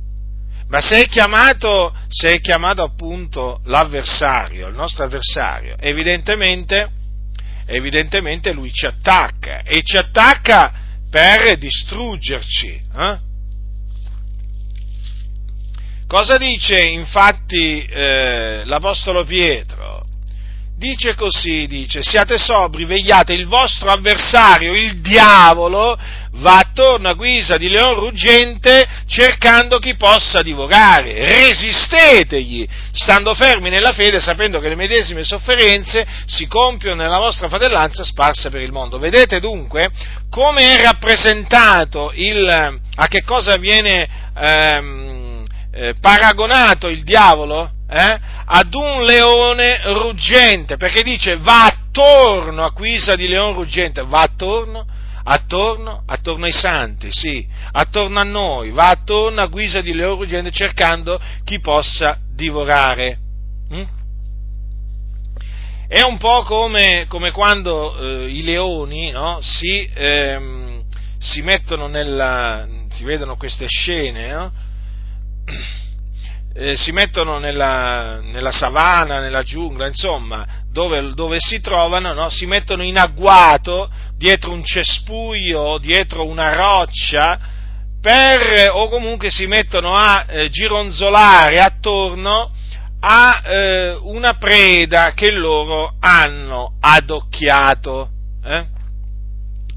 [0.67, 6.91] Ma se è chiamato, se è chiamato appunto l'avversario, il nostro avversario, evidentemente,
[7.67, 10.84] evidentemente lui ci attacca e ci attacca
[11.15, 12.81] per distruggerci.
[12.93, 13.17] Eh?
[16.07, 20.03] Cosa dice infatti eh, l'Apostolo Pietro?
[20.77, 25.97] Dice così, dice, siate sobri, vegliate, il vostro avversario, il diavolo,
[26.33, 31.13] va attorno a guisa di leon ruggente cercando chi possa divorare.
[31.29, 38.03] Resistetegli, stando fermi nella fede, sapendo che le medesime sofferenze si compiono nella vostra fratellanza
[38.03, 38.99] sparsa per il mondo.
[38.99, 39.89] Vedete dunque
[40.29, 44.07] come è rappresentato il, a che cosa viene
[44.37, 47.71] ehm, eh, paragonato il diavolo?
[47.89, 48.19] Eh?
[48.45, 54.85] Ad un leone ruggente, perché dice va attorno a guisa di leone ruggente, va attorno,
[55.23, 60.51] attorno, attorno ai santi, sì, attorno a noi, va attorno a guisa di leone ruggente
[60.51, 63.17] cercando chi possa divorare.
[63.73, 63.83] Mm?
[65.87, 70.83] È un po' come, come quando eh, i leoni no, si, ehm,
[71.19, 74.51] si, mettono nella, si vedono queste scene, no?
[76.57, 82.29] Eh, si mettono nella, nella, savana, nella giungla, insomma, dove, dove si trovano, no?
[82.29, 87.39] si mettono in agguato dietro un cespuglio, dietro una roccia,
[88.01, 92.51] per, o comunque si mettono a eh, gironzolare attorno
[93.01, 98.09] a eh, una preda che loro hanno adocchiato,
[98.45, 98.65] eh?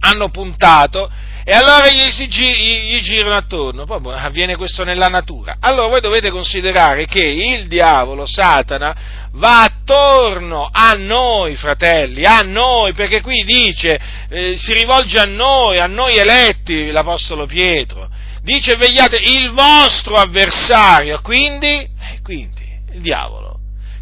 [0.00, 1.10] hanno puntato
[1.50, 5.56] e allora gli, si, gli, gli girano attorno, poi boh, avviene questo nella natura.
[5.60, 12.92] Allora voi dovete considerare che il diavolo, Satana, va attorno a noi, fratelli, a noi,
[12.92, 18.10] perché qui dice, eh, si rivolge a noi, a noi eletti, l'Apostolo Pietro,
[18.42, 22.60] dice vegliate il vostro avversario, quindi, eh, quindi
[22.92, 23.47] il diavolo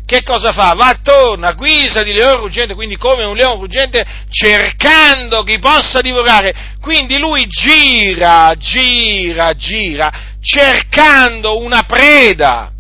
[0.07, 0.73] che cosa fa?
[0.75, 6.01] Va attorno a guisa di leone ruggente, quindi come un leone ruggente, cercando chi possa
[6.01, 6.77] divorare.
[6.81, 12.71] Quindi lui gira, gira, gira, cercando una preda.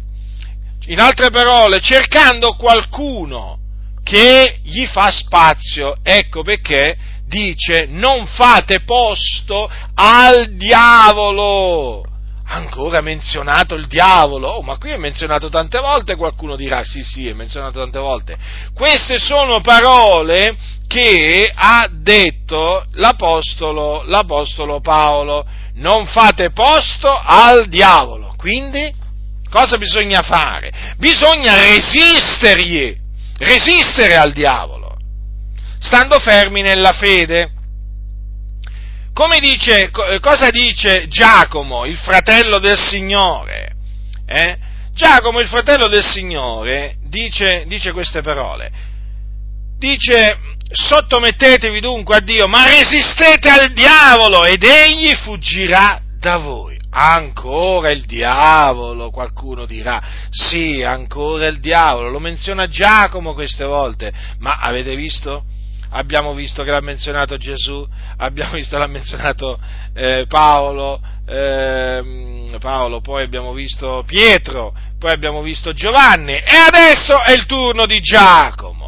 [0.87, 3.59] In altre parole, cercando qualcuno
[4.05, 5.97] che gli fa spazio.
[6.05, 6.97] Ecco perché
[7.27, 12.05] dice non fate posto al diavolo
[12.49, 17.29] ancora menzionato il diavolo, oh, ma qui è menzionato tante volte, qualcuno dirà sì sì,
[17.29, 18.37] è menzionato tante volte.
[18.73, 25.45] Queste sono parole che ha detto l'apostolo, l'apostolo Paolo,
[25.75, 28.35] non fate posto al diavolo.
[28.37, 28.93] Quindi
[29.51, 30.95] cosa bisogna fare?
[30.99, 32.95] Bisogna resistergli,
[33.39, 34.97] resistere al diavolo,
[35.81, 37.55] stando fermi nella fede.
[39.17, 43.73] Come dice, eh, cosa dice Giacomo, il fratello del Signore?
[44.27, 44.59] Eh?
[44.93, 48.71] Giacomo, il fratello del Signore, dice, dice queste parole.
[49.79, 50.39] Dice,
[50.71, 56.77] sottomettetevi dunque a Dio, ma resistete al diavolo ed egli fuggirà da voi.
[56.91, 60.29] Ancora il diavolo, qualcuno dirà.
[60.29, 62.11] Sì, ancora il diavolo.
[62.11, 64.13] Lo menziona Giacomo queste volte.
[64.41, 65.45] Ma avete visto?
[65.97, 67.87] Abbiamo visto che l'ha menzionato Gesù,
[68.19, 69.59] abbiamo visto che l'ha menzionato
[69.95, 77.33] eh, Paolo, eh, Paolo, poi abbiamo visto Pietro, poi abbiamo visto Giovanni e adesso è
[77.33, 78.85] il turno di Giacomo.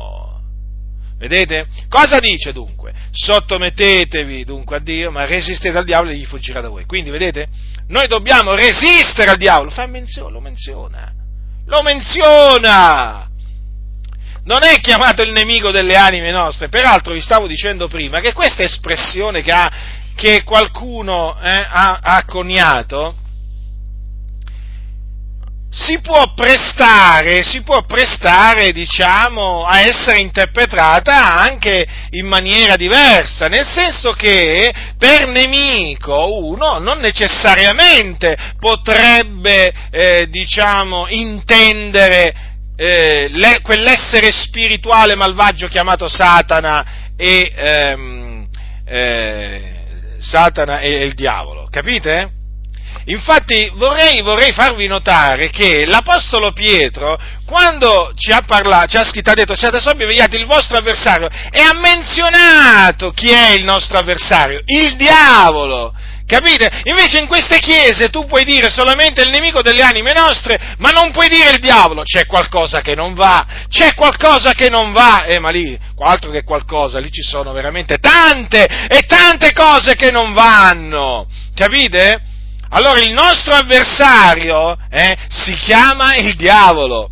[1.18, 1.66] Vedete?
[1.88, 2.94] Cosa dice dunque?
[3.11, 6.84] Sottomettetevi dunque a Dio, ma resistete al diavolo e gli fuggirà da voi.
[6.84, 7.48] Quindi, vedete?
[7.88, 9.70] Noi dobbiamo resistere al diavolo.
[9.70, 11.12] Fa menzione, lo menziona.
[11.66, 13.28] Lo menziona!
[14.49, 16.70] Non è chiamato il nemico delle anime nostre.
[16.70, 19.70] Peraltro vi stavo dicendo prima che questa espressione che, ha,
[20.16, 23.14] che qualcuno eh, ha, ha coniato
[25.70, 33.66] si può prestare, si può prestare, diciamo, a essere interpretata anche in maniera diversa, nel
[33.66, 42.47] senso che per nemico uno non necessariamente potrebbe, eh, diciamo, intendere
[42.81, 48.49] eh, le, quell'essere spirituale malvagio chiamato Satana e, ehm,
[48.87, 49.74] eh,
[50.20, 52.35] Satana e, il diavolo, capite?
[53.07, 59.31] Infatti vorrei, vorrei, farvi notare che l'Apostolo Pietro, quando ci ha parlato, ci ha scritto,
[59.31, 63.99] ha detto siate sobri vegliate il vostro avversario, e ha menzionato chi è il nostro
[63.99, 65.93] avversario, il diavolo.
[66.29, 66.83] Capite?
[66.85, 71.11] Invece in queste chiese tu puoi dire solamente il nemico delle anime nostre, ma non
[71.11, 72.03] puoi dire il diavolo.
[72.03, 75.24] C'è qualcosa che non va, c'è qualcosa che non va.
[75.24, 80.11] Eh, ma lì, altro che qualcosa, lì ci sono veramente tante e tante cose che
[80.11, 81.26] non vanno.
[81.55, 82.20] Capite?
[82.72, 87.09] Allora il nostro avversario eh, si chiama il diavolo.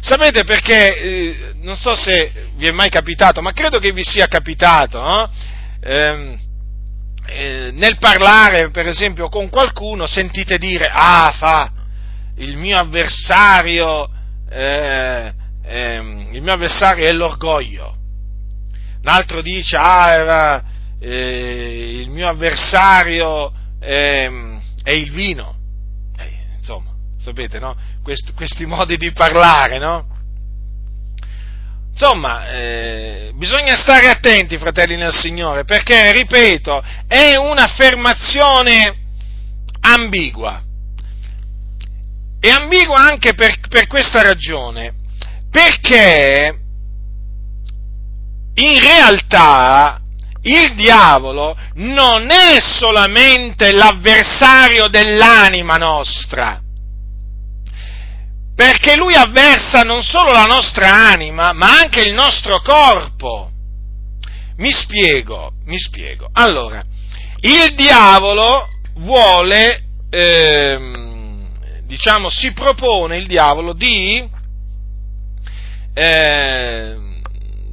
[0.00, 4.28] Sapete perché, eh, non so se vi è mai capitato, ma credo che vi sia
[4.28, 5.30] capitato, no?
[5.80, 6.46] Eh,
[7.28, 11.72] eh, nel parlare, per esempio, con qualcuno, sentite dire, ah, fa,
[12.36, 14.08] il mio avversario
[14.50, 15.32] eh,
[15.68, 15.96] eh,
[16.32, 17.94] il mio avversario è l'orgoglio,
[19.02, 20.62] un altro dice, ah,
[20.98, 24.30] eh, il mio avversario è,
[24.82, 25.54] è il vino,
[26.16, 27.76] eh, insomma, sapete, no?
[28.02, 30.16] Quest, questi modi di parlare, no?
[32.00, 38.96] Insomma, eh, bisogna stare attenti, fratelli nel Signore, perché, ripeto, è un'affermazione
[39.80, 40.62] ambigua.
[42.38, 44.94] È ambigua anche per, per questa ragione,
[45.50, 46.56] perché
[48.54, 50.00] in realtà
[50.42, 56.60] il diavolo non è solamente l'avversario dell'anima nostra,
[58.58, 63.52] perché lui avversa non solo la nostra anima, ma anche il nostro corpo.
[64.56, 66.28] Mi spiego, mi spiego.
[66.32, 66.82] Allora,
[67.42, 71.46] il diavolo vuole, ehm,
[71.84, 74.28] diciamo, si propone il diavolo di,
[75.94, 76.96] eh,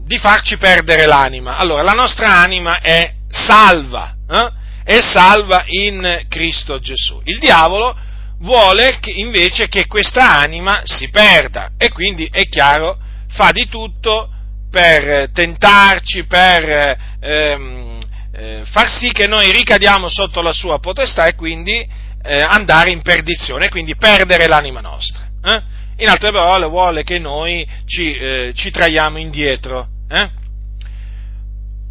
[0.06, 1.58] di farci perdere l'anima.
[1.58, 4.52] Allora, la nostra anima è salva, eh?
[4.84, 7.20] è salva in Cristo Gesù.
[7.24, 7.98] Il diavolo
[8.40, 12.98] vuole che, invece che questa anima si perda e quindi è chiaro
[13.30, 14.30] fa di tutto
[14.70, 18.00] per tentarci, per ehm,
[18.34, 21.88] eh, far sì che noi ricadiamo sotto la sua potestà e quindi
[22.24, 25.28] eh, andare in perdizione, quindi perdere l'anima nostra.
[25.44, 25.62] Eh?
[25.98, 29.88] In altre parole vuole che noi ci, eh, ci traiamo indietro.
[30.10, 30.30] Eh?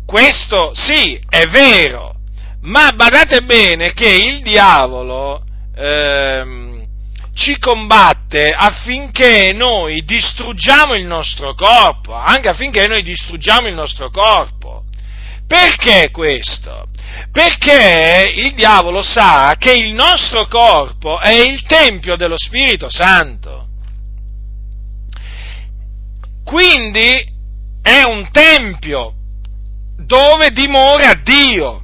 [0.05, 2.17] Questo sì, è vero,
[2.63, 5.44] ma badate bene che il diavolo
[5.77, 6.87] ehm,
[7.35, 14.85] ci combatte affinché noi distruggiamo il nostro corpo, anche affinché noi distruggiamo il nostro corpo.
[15.47, 16.87] Perché questo?
[17.31, 23.69] Perché il diavolo sa che il nostro corpo è il tempio dello Spirito Santo.
[26.45, 27.33] Quindi
[27.83, 29.15] è un tempio
[29.97, 31.84] dove dimora Dio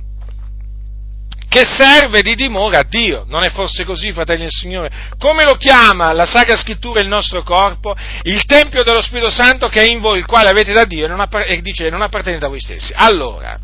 [1.50, 3.24] che serve di dimora a Dio.
[3.26, 4.88] Non è forse così, fratelli del Signore?
[5.18, 7.96] Come lo chiama la Sacra Scrittura il nostro corpo?
[8.22, 11.08] Il Tempio dello Spirito Santo che è in voi, il quale avete da Dio e,
[11.08, 12.92] non appar- e dice non appartenete a voi stessi.
[12.94, 13.58] Allora,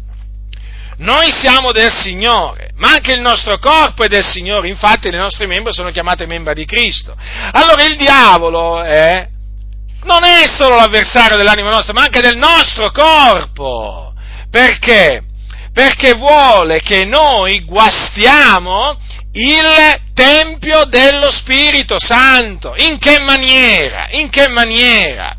[0.99, 5.47] noi siamo del Signore, ma anche il nostro corpo è del Signore, infatti le nostre
[5.47, 7.17] membra sono chiamate membra di Cristo.
[7.53, 9.29] Allora il diavolo è,
[10.03, 14.13] non è solo l'avversario dell'anima nostra, ma anche del nostro corpo.
[14.51, 15.26] Perché?
[15.77, 18.97] Perché vuole che noi guastiamo
[19.33, 22.75] il Tempio dello Spirito Santo.
[22.79, 24.09] In che maniera?
[24.13, 25.37] In che maniera?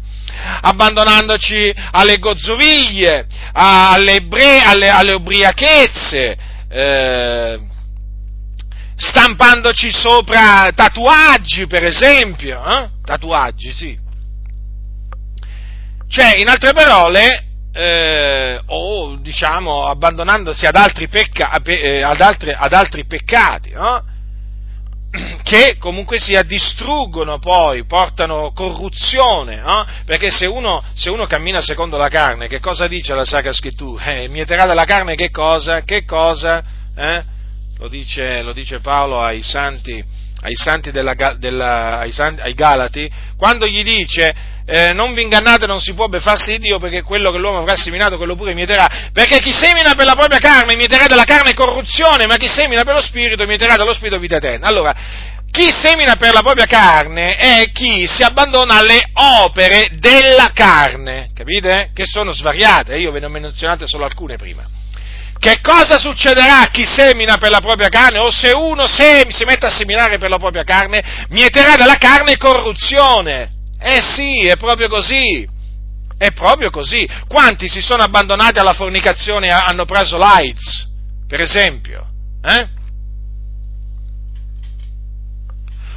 [0.62, 6.38] Abbandonandoci alle gozzoviglie, alle, bre, alle, alle ubriachezze,
[6.70, 7.60] eh,
[8.96, 12.64] stampandoci sopra tatuaggi, per esempio.
[12.64, 12.90] Eh?
[13.04, 13.98] Tatuaggi, sì.
[16.08, 17.47] Cioè, in altre parole,
[17.78, 24.04] eh, o diciamo abbandonandosi ad altri, pecca, eh, ad altri, ad altri peccati, no?
[25.44, 29.86] che comunque sia distruggono poi, portano corruzione, no?
[30.06, 34.06] perché se uno, se uno, cammina secondo la carne, che cosa dice la Sacra Scrittura?
[34.06, 35.82] Eh, mieterà dalla carne che cosa?
[35.82, 36.64] Che cosa?
[36.96, 37.24] Eh?
[37.78, 40.04] Lo, dice, lo, dice, Paolo ai santi,
[40.42, 45.66] ai santi, della, della, ai, santi ai Galati, quando gli dice eh, non vi ingannate,
[45.66, 49.10] non si può beffarsi di Dio perché quello che l'uomo avrà seminato, quello pure mieterà.
[49.14, 52.96] Perché chi semina per la propria carne, mieterà della carne corruzione, ma chi semina per
[52.96, 54.68] lo spirito, mieterà dallo spirito vita eterna.
[54.68, 54.94] Allora,
[55.50, 61.92] chi semina per la propria carne è chi si abbandona alle opere della carne, capite?
[61.94, 64.66] Che sono svariate, io ve ne ho menzionate solo alcune prima.
[65.40, 68.20] Che cosa succederà a chi semina per la propria carne?
[68.20, 72.36] O se uno sem- si mette a seminare per la propria carne, mieterà dalla carne
[72.36, 73.56] corruzione.
[73.80, 75.48] Eh sì, è proprio così.
[76.18, 77.08] È proprio così.
[77.28, 80.90] Quanti si sono abbandonati alla fornicazione e hanno preso l'AIDS,
[81.28, 82.08] per esempio?
[82.44, 82.68] Eh?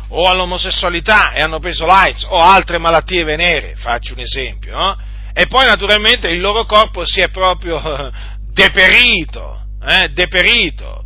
[0.08, 4.76] O all'omosessualità e hanno preso l'AIDS, o altre malattie venere, faccio un esempio.
[4.76, 4.98] No?
[5.32, 7.80] E poi naturalmente il loro corpo si è proprio
[8.52, 10.10] deperito, eh?
[10.10, 11.04] deperito.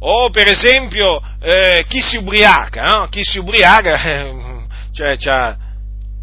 [0.00, 3.08] O per esempio eh, chi si ubriaca, no?
[3.08, 3.96] chi si ubriaca,
[4.92, 5.16] cioè,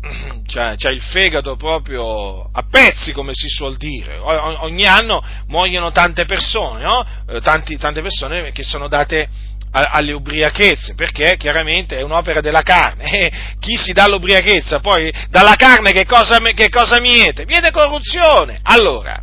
[0.06, 4.18] c'ha, c'ha, c'ha, il fegato proprio a pezzi, come si suol dire.
[4.18, 7.06] O, ogni anno muoiono tante persone, no?
[7.30, 9.28] Eh, Tanti, tante persone che sono date
[9.72, 13.04] alle ubriachezze, perché chiaramente è un'opera della carne.
[13.12, 17.46] E chi si dà l'ubriachezza poi dalla carne che cosa, che cosa miete?
[17.46, 18.60] Miete corruzione.
[18.64, 19.22] Allora,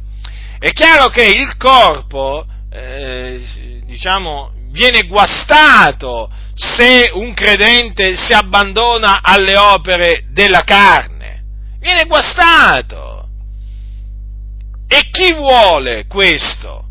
[0.59, 3.41] è chiaro che il corpo, eh,
[3.87, 11.43] diciamo, viene guastato se un credente si abbandona alle opere della carne.
[11.79, 13.29] viene guastato.
[14.89, 16.85] E chi vuole questo?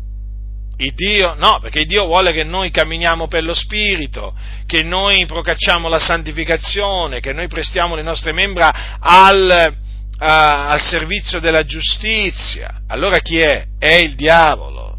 [0.76, 1.34] Il Dio?
[1.36, 4.34] No, perché Dio vuole che noi camminiamo per lo Spirito,
[4.66, 9.76] che noi procacciamo la santificazione, che noi prestiamo le nostre membra al,
[10.18, 12.80] uh, al servizio della giustizia.
[12.88, 13.66] Allora chi è?
[13.78, 14.98] È il diavolo.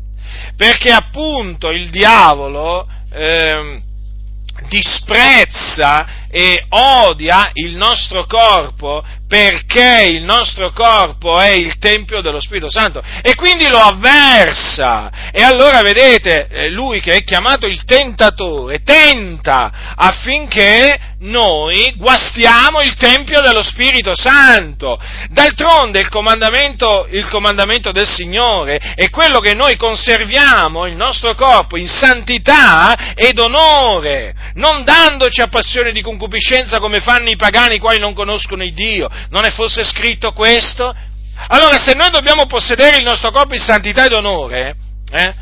[0.55, 3.82] Perché appunto il diavolo eh,
[4.74, 12.71] disprezza e odia il nostro corpo perché il nostro corpo è il Tempio dello Spirito
[12.71, 15.29] Santo e quindi lo avversa.
[15.31, 22.95] E allora vedete, eh, lui che è chiamato il tentatore, tenta affinché noi guastiamo il
[22.95, 24.99] Tempio dello Spirito Santo.
[25.29, 31.77] D'altronde il comandamento, il comandamento del Signore è quello che noi conserviamo il nostro corpo
[31.77, 36.22] in santità ed onore, non dandoci a passione di concupiscenza
[36.80, 40.93] come fanno i pagani i quali non conoscono il Dio, non è fosse scritto questo?
[41.47, 44.76] Allora, se noi dobbiamo possedere il nostro corpo in santità ed onore,
[45.11, 45.34] eh,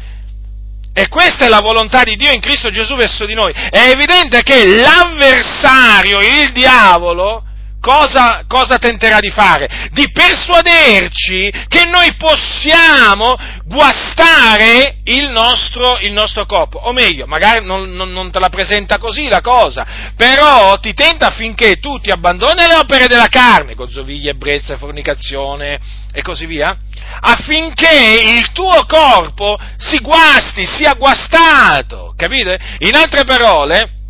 [0.93, 4.43] e questa è la volontà di Dio in Cristo Gesù verso di noi, è evidente
[4.43, 7.43] che l'avversario, il diavolo,
[7.81, 9.89] cosa, cosa tenterà di fare?
[9.91, 16.77] Di persuaderci che noi possiamo guastare il nostro, il nostro corpo.
[16.77, 21.27] O meglio, magari non, non, non, te la presenta così la cosa, però ti tenta
[21.27, 25.79] affinché tu ti abbandoni alle opere della carne, con zoviglie, ebbrezza, fornicazione
[26.13, 26.77] e così via,
[27.21, 32.59] affinché il tuo corpo si guasti, sia guastato, capite?
[32.79, 34.00] In altre parole,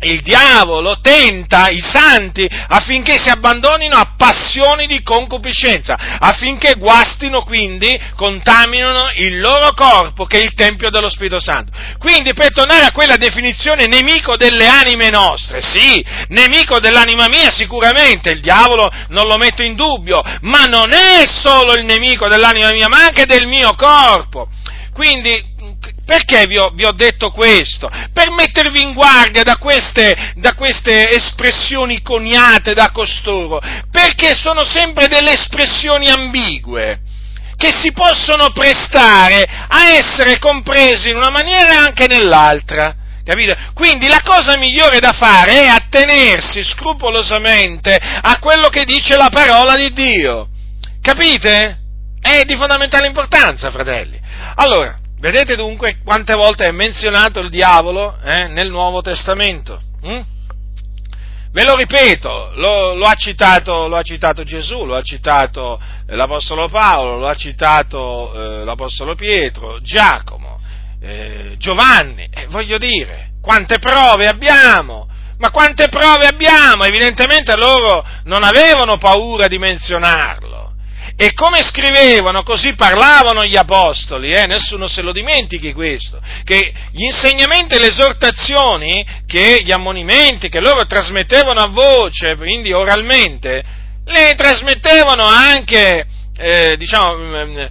[0.00, 7.98] il diavolo tenta i santi affinché si abbandonino a passioni di concupiscenza, affinché guastino quindi,
[8.16, 11.72] contaminino il loro corpo che è il Tempio dello Spirito Santo.
[11.98, 18.30] Quindi per tornare a quella definizione nemico delle anime nostre, sì, nemico dell'anima mia sicuramente,
[18.30, 22.88] il diavolo non lo metto in dubbio, ma non è solo il nemico dell'anima mia,
[22.88, 24.48] ma anche del mio corpo.
[24.92, 25.52] Quindi
[26.04, 27.90] perché vi ho, vi ho, detto questo?
[28.12, 35.08] Per mettervi in guardia da queste, da queste, espressioni coniate da costoro, perché sono sempre
[35.08, 37.00] delle espressioni ambigue,
[37.56, 42.96] che si possono prestare a essere comprese in una maniera e anche nell'altra.
[43.24, 43.56] Capite?
[43.72, 49.76] Quindi la cosa migliore da fare è attenersi scrupolosamente a quello che dice la parola
[49.76, 50.48] di Dio.
[51.00, 51.78] Capite?
[52.20, 54.20] È di fondamentale importanza, fratelli.
[54.56, 59.80] Allora, Vedete dunque quante volte è menzionato il diavolo eh, nel Nuovo Testamento?
[60.02, 60.20] Hm?
[61.50, 66.14] Ve lo ripeto, lo, lo, ha citato, lo, ha citato, Gesù, lo ha citato eh,
[66.14, 70.60] l'Apostolo Paolo, lo ha citato eh, l'Apostolo Pietro, Giacomo,
[71.00, 75.08] eh, Giovanni, voglio dire, quante prove abbiamo,
[75.38, 76.84] ma quante prove abbiamo?
[76.84, 80.63] Evidentemente loro non avevano paura di menzionarlo.
[81.16, 84.46] E come scrivevano, così parlavano gli apostoli, eh?
[84.46, 90.60] nessuno se lo dimentichi questo, che gli insegnamenti e le esortazioni, che gli ammonimenti che
[90.60, 93.62] loro trasmettevano a voce, quindi oralmente,
[94.06, 96.06] le trasmettevano anche
[96.36, 97.64] eh, diciamo, mm,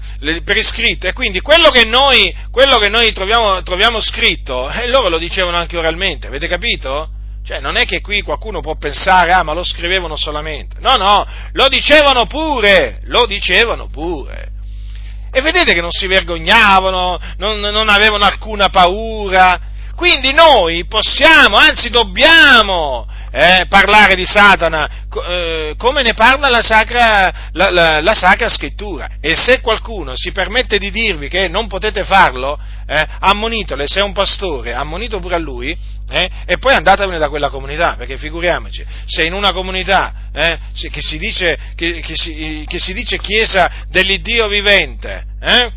[0.45, 5.09] per iscritto, e quindi quello che noi, quello che noi troviamo, troviamo scritto, eh, loro
[5.09, 7.09] lo dicevano anche oralmente, avete capito?
[7.45, 10.77] Cioè, non è che qui qualcuno può pensare, ah, ma lo scrivevano solamente.
[10.79, 14.51] No, no, lo dicevano pure, lo dicevano pure.
[15.29, 19.59] E vedete che non si vergognavano, non, non avevano alcuna paura.
[19.95, 24.89] Quindi noi possiamo, anzi dobbiamo eh, parlare di Satana
[25.27, 29.09] eh, come ne parla la sacra, la, la, la sacra, Scrittura.
[29.19, 34.03] E se qualcuno si permette di dirvi che non potete farlo, eh, ammonitole, se è
[34.03, 35.77] un pastore, ammonito pure a lui,
[36.09, 41.01] eh, e poi andatevene da quella comunità, perché figuriamoci, se in una comunità eh, che
[41.01, 45.71] si, dice, che, che, si, che, si, dice, Chiesa dell'Iddio vivente, eh,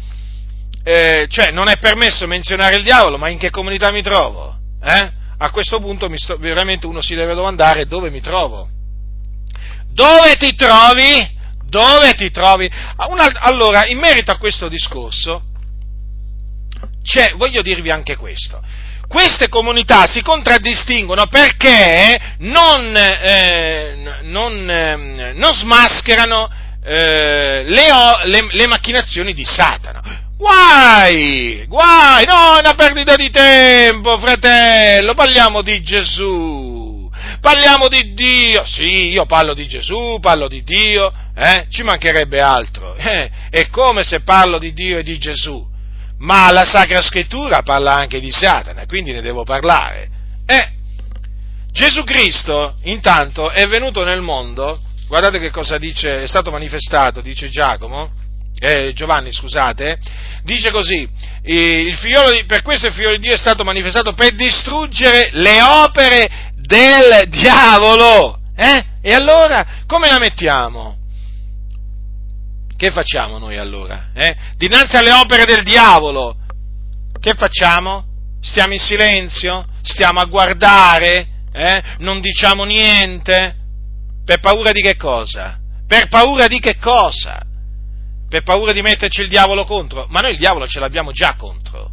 [0.85, 4.59] eh, cioè non è permesso menzionare il diavolo, ma in che comunità mi trovo?
[4.83, 5.25] Eh?
[5.39, 8.69] a questo punto sto, veramente uno si deve domandare dove mi trovo.
[9.93, 11.35] Dove ti trovi?
[11.65, 12.71] Dove ti trovi?
[13.41, 15.43] Allora, in merito a questo discorso,
[17.37, 18.63] voglio dirvi anche questo.
[19.09, 26.49] Queste comunità si contraddistinguono perché non, eh, non, eh, non smascherano
[26.85, 27.87] eh, le,
[28.25, 30.25] le, le macchinazioni di Satana.
[30.37, 38.67] Guai, guai, no, è una perdita di tempo, fratello, parliamo di Gesù, parliamo di Dio,
[38.67, 44.03] sì, io parlo di Gesù, parlo di Dio, eh, ci mancherebbe altro, eh, è come
[44.03, 45.67] se parlo di Dio e di Gesù,
[46.19, 50.09] ma la Sacra Scrittura parla anche di Satana, quindi ne devo parlare.
[50.47, 50.71] Eh,
[51.73, 57.49] Gesù Cristo, intanto, è venuto nel mondo guardate che cosa dice, è stato manifestato, dice
[57.49, 58.11] Giacomo,
[58.59, 59.99] eh, Giovanni scusate,
[60.43, 61.09] dice così,
[61.43, 67.29] di, per questo il figlio di Dio è stato manifestato per distruggere le opere del
[67.29, 68.41] diavolo.
[68.57, 68.85] Eh?
[69.03, 70.96] E allora come la mettiamo?
[72.77, 74.11] Che facciamo noi allora?
[74.15, 74.37] Eh?
[74.57, 76.37] Dinanzi alle opere del diavolo,
[77.19, 78.05] che facciamo?
[78.41, 79.67] Stiamo in silenzio?
[79.83, 81.27] Stiamo a guardare?
[81.53, 81.83] Eh?
[81.99, 83.57] Non diciamo niente?
[84.25, 85.59] Per paura di che cosa?
[85.87, 87.41] Per paura di che cosa?
[88.29, 90.07] Per paura di metterci il diavolo contro?
[90.09, 91.91] Ma noi il diavolo ce l'abbiamo già contro.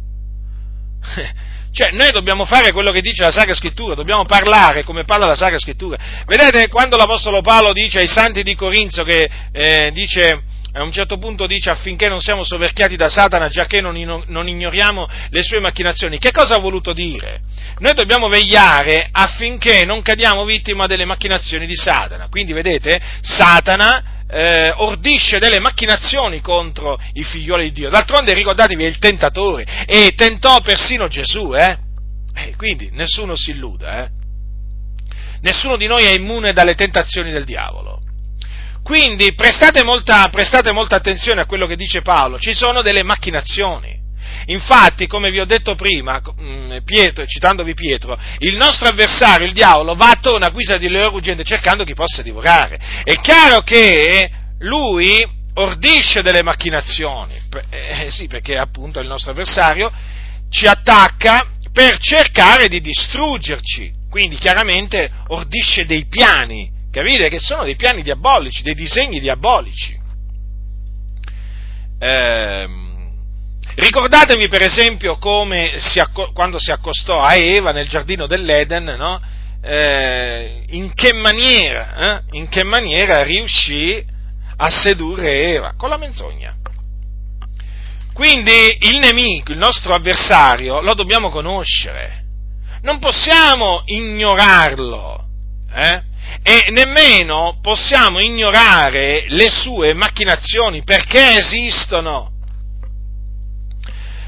[1.74, 5.34] Cioè, noi dobbiamo fare quello che dice la Sacra Scrittura, dobbiamo parlare come parla la
[5.34, 5.98] Sacra Scrittura.
[6.24, 10.40] Vedete, quando l'Apostolo Paolo dice ai santi di Corinzo che eh, dice,
[10.76, 14.48] a un certo punto dice affinché non siamo soverchiati da Satana, già che non, non,
[14.48, 17.40] ignoriamo le sue macchinazioni, che cosa ha voluto dire?
[17.78, 22.28] Noi dobbiamo vegliare affinché non cadiamo vittima delle macchinazioni di Satana.
[22.28, 27.90] Quindi, vedete, Satana eh, ordisce delle macchinazioni contro i figlioli di Dio.
[27.90, 31.78] D'altronde ricordatevi, è il tentatore e tentò persino Gesù, eh?
[32.34, 34.08] eh quindi nessuno si illuda, eh?
[35.42, 38.00] Nessuno di noi è immune dalle tentazioni del diavolo.
[38.84, 43.98] Quindi prestate molta, prestate molta attenzione a quello che dice Paolo, ci sono delle macchinazioni.
[44.48, 49.94] Infatti, come vi ho detto prima, mm, Pietro, citandovi Pietro, il nostro avversario, il diavolo,
[49.94, 52.78] va attorno a guisa di leone ruggente cercando chi possa divorare.
[53.04, 59.90] È chiaro che lui ordisce delle macchinazioni, eh, sì, perché appunto il nostro avversario
[60.50, 67.28] ci attacca per cercare di distruggerci, quindi chiaramente ordisce dei piani, capite?
[67.28, 70.00] Che sono dei piani diabolici, dei disegni diabolici.
[71.98, 72.82] Eh,
[73.76, 79.20] Ricordatevi per esempio come si acco- quando si accostò a Eva nel giardino dell'Eden, no?
[79.60, 82.22] eh, in, che maniera, eh?
[82.32, 84.04] in che maniera riuscì
[84.56, 85.74] a sedurre Eva?
[85.76, 86.54] Con la menzogna.
[88.12, 92.22] Quindi il nemico, il nostro avversario, lo dobbiamo conoscere.
[92.82, 95.26] Non possiamo ignorarlo.
[95.74, 96.02] Eh?
[96.46, 102.32] E nemmeno possiamo ignorare le sue macchinazioni perché esistono.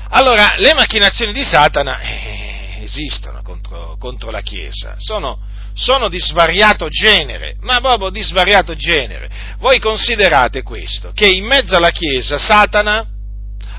[0.08, 5.40] Allora, le macchinazioni di Satana eh, esistono contro, contro, la Chiesa, sono,
[5.74, 9.28] sono di svariato genere, ma proprio di svariato genere.
[9.58, 13.06] Voi considerate questo, che in mezzo alla Chiesa Satana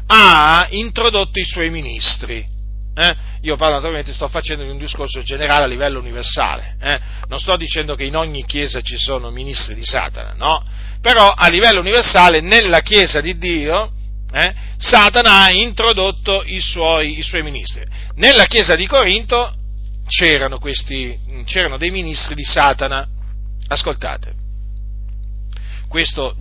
[0.05, 2.45] ha introdotto i suoi ministri.
[2.97, 3.15] Eh?
[3.41, 6.99] Io parlo naturalmente, sto facendo un discorso generale a livello universale, eh?
[7.27, 10.65] non sto dicendo che in ogni chiesa ci sono ministri di Satana, no?
[10.99, 13.91] Però a livello universale nella Chiesa di Dio
[14.31, 17.85] eh, Satana ha introdotto i suoi, i suoi, ministri.
[18.15, 19.53] Nella chiesa di Corinto
[20.07, 23.07] c'erano, questi, c'erano dei ministri di Satana.
[23.67, 24.33] Ascoltate,
[25.87, 26.35] questo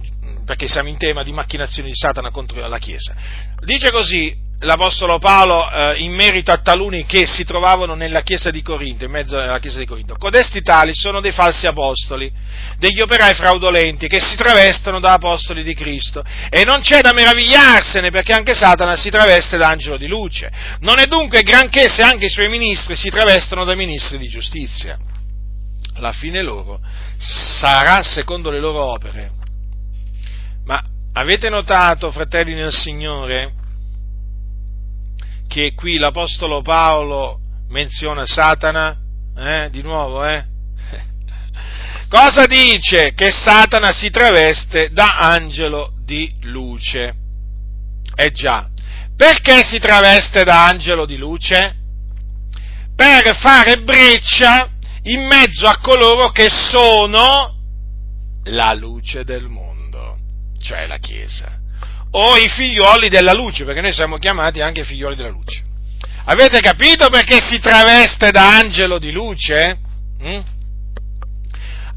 [0.46, 3.14] perché siamo in tema di macchinazioni di Satana contro la Chiesa.
[3.62, 8.62] Dice così l'Apostolo Paolo eh, in merito a taluni che si trovavano nella chiesa di
[8.62, 10.16] Corinto, in mezzo alla chiesa di Corinto.
[10.16, 12.32] Codesti tali sono dei falsi apostoli,
[12.78, 16.24] degli operai fraudolenti che si travestono da apostoli di Cristo.
[16.48, 20.50] E non c'è da meravigliarsene perché anche Satana si traveste da angelo di luce.
[20.80, 24.98] Non è dunque granché se anche i suoi ministri si travestono da ministri di giustizia.
[25.98, 26.80] La fine loro
[27.18, 29.30] sarà secondo le loro opere.
[30.64, 30.82] Ma
[31.12, 33.55] avete notato, fratelli nel Signore,
[35.46, 38.96] che qui l'Apostolo Paolo menziona Satana,
[39.36, 40.44] eh, di nuovo, eh?
[42.08, 43.12] Cosa dice?
[43.14, 47.14] Che Satana si traveste da angelo di luce.
[48.14, 48.68] Eh già,
[49.16, 51.74] perché si traveste da angelo di luce?
[52.94, 54.70] Per fare breccia
[55.02, 57.54] in mezzo a coloro che sono
[58.44, 60.16] la luce del mondo,
[60.58, 61.55] cioè la Chiesa
[62.18, 65.62] o i figlioli della luce, perché noi siamo chiamati anche figlioli della luce.
[66.24, 69.78] Avete capito perché si traveste da angelo di luce?
[70.22, 70.40] Mm?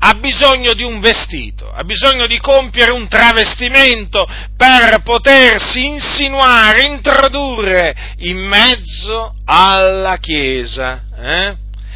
[0.01, 7.95] Ha bisogno di un vestito, ha bisogno di compiere un travestimento per potersi insinuare, introdurre
[8.19, 11.03] in mezzo alla Chiesa.
[11.17, 11.55] Eh?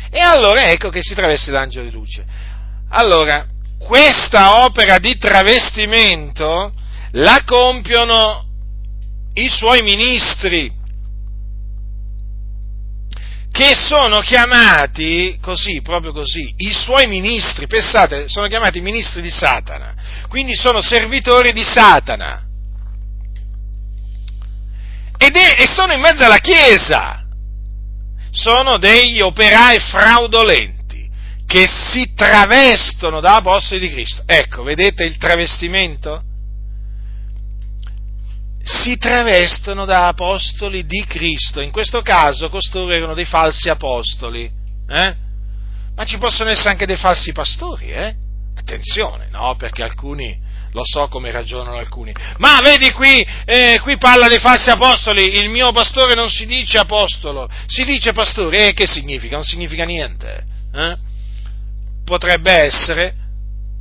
[0.10, 2.26] E allora ecco che si traveste da angelo di luce.
[2.90, 3.46] Allora,
[3.80, 6.74] questa opera di travestimento
[7.14, 8.46] la compiono
[9.34, 10.72] i suoi ministri,
[13.52, 19.94] che sono chiamati così, proprio così, i suoi ministri, pensate, sono chiamati ministri di Satana,
[20.28, 22.42] quindi sono servitori di Satana.
[25.16, 27.24] Ed è, e sono in mezzo alla Chiesa,
[28.32, 31.08] sono degli operai fraudolenti
[31.46, 34.24] che si travestono da apostoli di Cristo.
[34.26, 36.24] Ecco, vedete il travestimento?
[38.64, 41.60] Si travestono da apostoli di Cristo.
[41.60, 44.50] In questo caso costoro erano dei falsi apostoli.
[44.88, 45.16] Eh?
[45.96, 48.16] Ma ci possono essere anche dei falsi pastori, eh?
[48.56, 49.56] Attenzione, no?
[49.58, 50.40] Perché alcuni,
[50.72, 52.14] lo so come ragionano alcuni.
[52.38, 56.78] Ma vedi qui, eh, qui parla dei falsi apostoli, il mio pastore non si dice
[56.78, 59.36] apostolo, si dice pastore, e che significa?
[59.36, 60.46] Non significa niente.
[60.74, 60.96] Eh?
[62.06, 63.14] Potrebbe essere,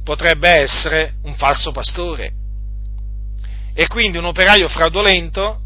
[0.02, 2.32] potrebbe essere un falso pastore.
[3.74, 5.60] E quindi un operaio fraudolento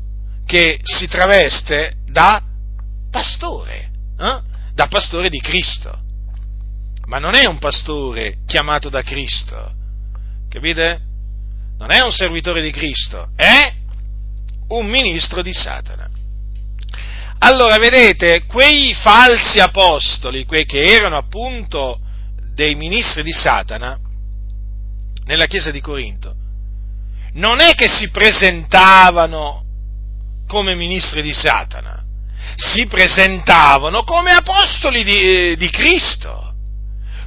[0.46, 2.42] che si traveste da
[3.10, 4.40] pastore, eh?
[4.72, 6.04] da pastore di Cristo
[7.06, 9.72] ma non è un pastore chiamato da Cristo,
[10.48, 11.00] capite?
[11.78, 13.72] Non è un servitore di Cristo, è
[14.68, 16.10] un ministro di Satana.
[17.38, 22.00] Allora, vedete, quei falsi apostoli, quei che erano appunto
[22.54, 23.98] dei ministri di Satana,
[25.26, 26.34] nella chiesa di Corinto,
[27.36, 29.64] non è che si presentavano
[30.46, 32.04] come ministri di Satana,
[32.56, 36.46] si presentavano come apostoli di, eh, di Cristo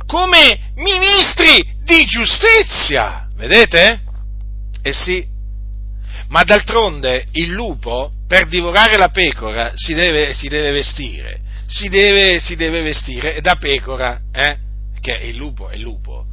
[0.10, 3.28] come ministri di giustizia.
[3.36, 4.01] Vedete?
[4.82, 5.24] Eh sì.
[6.30, 12.39] Ma d'altronde il lupo per divorare la pecora si deve, si deve vestire, si deve,
[12.39, 14.57] si deve, vestire da pecora, eh?
[14.99, 16.26] che il lupo è il lupo.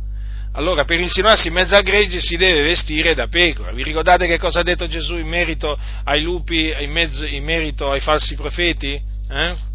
[0.57, 3.73] Allora per insinuarsi in mezzo al gregge si deve vestire da pecora.
[3.73, 7.91] Vi ricordate che cosa ha detto Gesù in merito ai lupi, in, mezzo, in merito
[7.91, 9.01] ai falsi profeti?
[9.29, 9.75] Eh?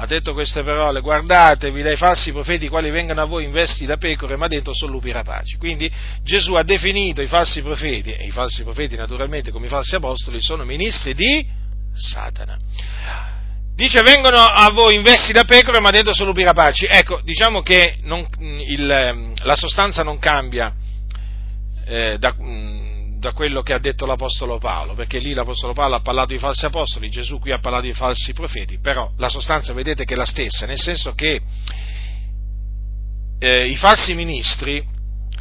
[0.00, 3.96] ha detto queste parole, guardatevi dai falsi profeti quali vengono a voi in vesti da
[3.96, 5.56] pecore, ma dentro sono lupi rapaci.
[5.56, 5.90] Quindi
[6.22, 10.40] Gesù ha definito i falsi profeti, e i falsi profeti naturalmente come i falsi apostoli
[10.40, 11.44] sono ministri di
[11.92, 12.56] Satana.
[13.78, 16.86] Dice vengono a voi in vesti da pecore, ma dentro sono lupi rapaci.
[16.90, 20.74] Ecco, diciamo che non, il, la sostanza non cambia
[21.86, 22.34] eh, da,
[23.20, 26.66] da quello che ha detto l'Apostolo Paolo, perché lì l'Apostolo Paolo ha parlato di falsi
[26.66, 30.26] apostoli, Gesù qui ha parlato di falsi profeti, però la sostanza vedete che è la
[30.26, 31.40] stessa, nel senso che
[33.38, 34.84] eh, i falsi ministri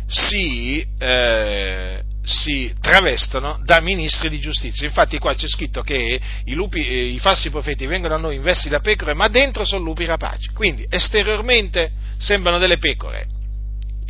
[0.06, 4.86] si, eh, si, travestono da ministri di giustizia.
[4.86, 8.42] Infatti qua c'è scritto che i, lupi, eh, i falsi profeti vengono a noi in
[8.70, 10.50] da pecore, ma dentro sono lupi rapaci.
[10.52, 13.28] Quindi esteriormente sembrano delle pecore,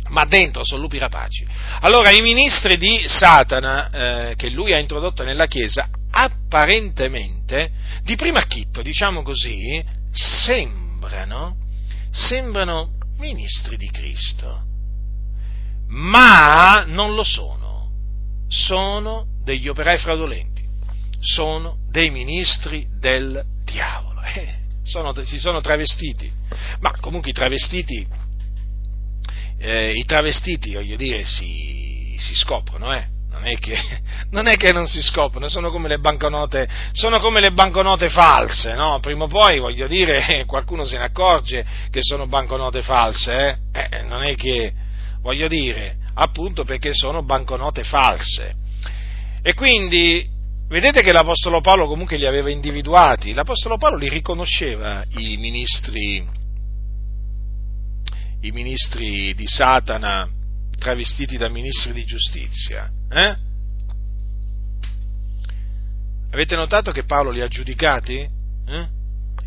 [0.08, 1.46] ma dentro sono lupi rapaci.
[1.80, 3.90] Allora i ministri di Satana
[4.30, 7.70] eh, che lui ha introdotto nella Chiesa, apparentemente,
[8.02, 11.56] di primo acchitto, diciamo così, sembrano,
[12.10, 14.64] sembrano ministri di Cristo,
[15.88, 17.67] ma non lo sono,
[18.48, 20.62] sono degli operai fraudolenti,
[21.20, 26.30] sono dei ministri del diavolo, eh, sono, si sono travestiti,
[26.80, 28.06] ma comunque i travestiti
[29.58, 33.16] eh, i travestiti, voglio dire, si, si scoprono, eh?
[33.30, 33.76] Non è, che,
[34.30, 36.68] non è, che, non si scoprono, sono come le banconote,
[37.20, 38.98] come le banconote false, no?
[39.00, 43.80] Prima o poi, voglio dire, qualcuno se ne accorge che sono banconote false, eh?
[43.80, 44.72] Eh, non è che,
[45.20, 48.54] voglio dire, appunto perché sono banconote false.
[49.40, 50.28] E quindi,
[50.68, 56.26] vedete che l'Apostolo Paolo comunque li aveva individuati, l'Apostolo Paolo li riconosceva i ministri,
[58.40, 60.28] i ministri di Satana
[60.76, 62.90] travestiti da ministri di giustizia.
[63.10, 63.36] Eh?
[66.30, 68.16] Avete notato che Paolo li ha giudicati?
[68.18, 68.88] Eh?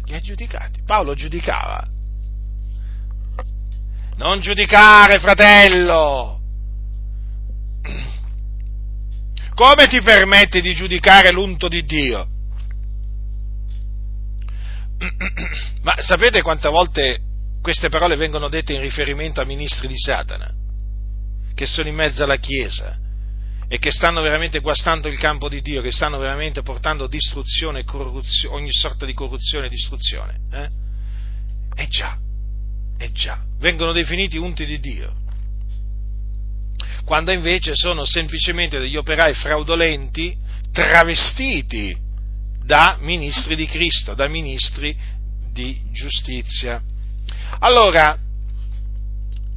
[0.06, 0.82] Li ha giudicati.
[0.86, 1.86] Paolo giudicava.
[4.16, 6.41] Non giudicare, fratello!
[9.54, 12.28] Come ti permetti di giudicare l'unto di Dio?
[15.82, 17.20] Ma sapete quante volte
[17.62, 20.52] queste parole vengono dette in riferimento a ministri di Satana,
[21.54, 22.98] che sono in mezzo alla Chiesa
[23.68, 28.56] e che stanno veramente guastando il campo di Dio, che stanno veramente portando distruzione, corruzione,
[28.56, 30.40] ogni sorta di corruzione e distruzione.
[30.52, 30.70] Eh?
[31.76, 32.18] Eh già,
[32.98, 35.21] eh già, vengono definiti unti di Dio,
[37.12, 40.34] quando invece sono semplicemente degli operai fraudolenti
[40.72, 41.94] travestiti
[42.64, 44.98] da ministri di Cristo, da ministri
[45.52, 46.82] di giustizia.
[47.60, 48.18] Allora,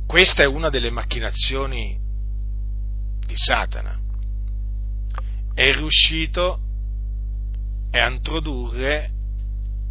[0.04, 1.96] questa è una delle macchinazioni
[3.24, 4.00] di Satana.
[5.54, 6.58] È riuscito
[7.92, 9.12] a introdurre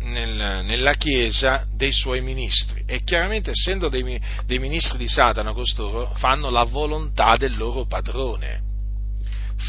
[0.04, 6.14] nel, nella Chiesa dei suoi ministri e chiaramente essendo dei, dei ministri di Satana costoro
[6.16, 8.62] fanno la volontà del loro padrone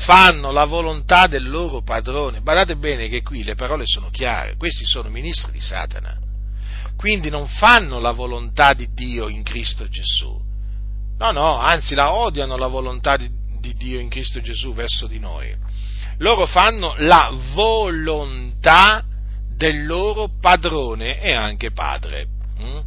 [0.07, 2.41] fanno la volontà del loro padrone.
[2.41, 6.19] Guardate bene che qui le parole sono chiare, questi sono ministri di Satana
[6.97, 10.41] quindi non fanno la volontà di Dio in Cristo Gesù.
[11.19, 13.29] No, no, anzi la odiano la volontà di,
[13.61, 15.55] di Dio in Cristo Gesù verso di noi.
[16.19, 19.05] Loro fanno la volontà
[19.57, 22.27] del loro padrone e anche padre.
[22.61, 22.79] Mm?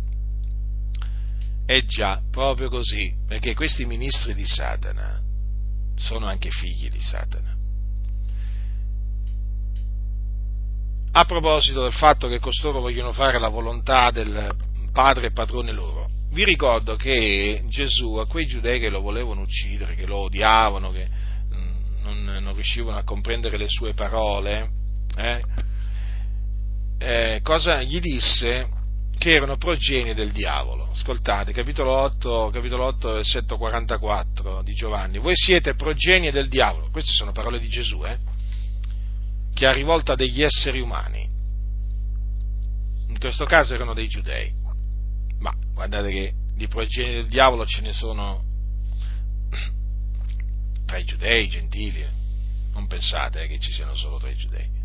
[1.66, 5.22] Eh già, proprio così, perché questi ministri di Satana
[5.96, 7.56] sono anche figli di Satana.
[11.12, 14.56] A proposito del fatto che costoro vogliono fare la volontà del
[14.94, 19.96] padre e padrone loro, vi ricordo che Gesù a quei giudei che lo volevano uccidere,
[19.96, 21.08] che lo odiavano, che
[21.54, 24.70] mm, non, non riuscivano a comprendere le sue parole,
[25.16, 25.42] eh,
[26.98, 28.76] eh, cosa gli disse?
[29.18, 30.90] Che erano progenie del diavolo.
[30.92, 35.18] Ascoltate, capitolo 8, capitolo 8 versetto 44 di Giovanni.
[35.18, 36.90] Voi siete progenie del diavolo.
[36.92, 38.18] Queste sono parole di Gesù, eh?
[39.54, 41.28] Che ha rivolto a degli esseri umani.
[43.08, 44.54] In questo caso erano dei giudei.
[45.40, 48.44] Ma guardate che di progenie del diavolo ce ne sono
[50.86, 52.06] tra i giudei, i gentili.
[52.74, 54.77] Non pensate eh, che ci siano solo tra i giudei.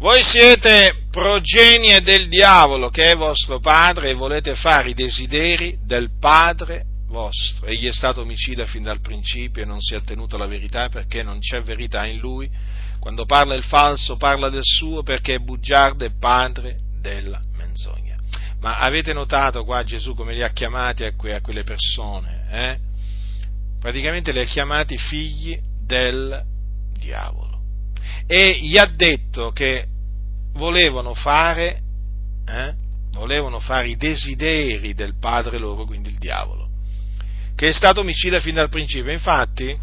[0.00, 6.08] Voi siete progenie del diavolo che è vostro padre e volete fare i desideri del
[6.18, 7.66] padre vostro.
[7.66, 11.22] Egli è stato omicida fin dal principio e non si è attenuto alla verità perché
[11.22, 12.50] non c'è verità in lui.
[12.98, 18.16] Quando parla il falso parla del suo perché è bugiardo e padre della menzogna.
[18.60, 22.46] Ma avete notato qua Gesù come li ha chiamati a, que- a quelle persone?
[22.50, 22.78] Eh?
[23.78, 26.42] Praticamente li ha chiamati figli del
[26.98, 27.50] diavolo
[28.26, 29.88] e gli ha detto che
[30.52, 31.80] volevano fare,
[32.46, 32.74] eh,
[33.12, 36.68] volevano fare i desideri del padre loro, quindi il diavolo,
[37.54, 39.12] che è stato omicida fin dal principio.
[39.12, 39.76] Infatti,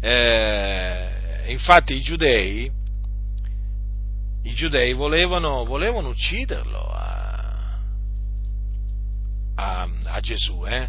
[0.00, 1.08] eh,
[1.48, 2.70] infatti i giudei,
[4.42, 7.78] i giudei volevano, volevano ucciderlo a,
[9.56, 10.88] a, a Gesù, eh?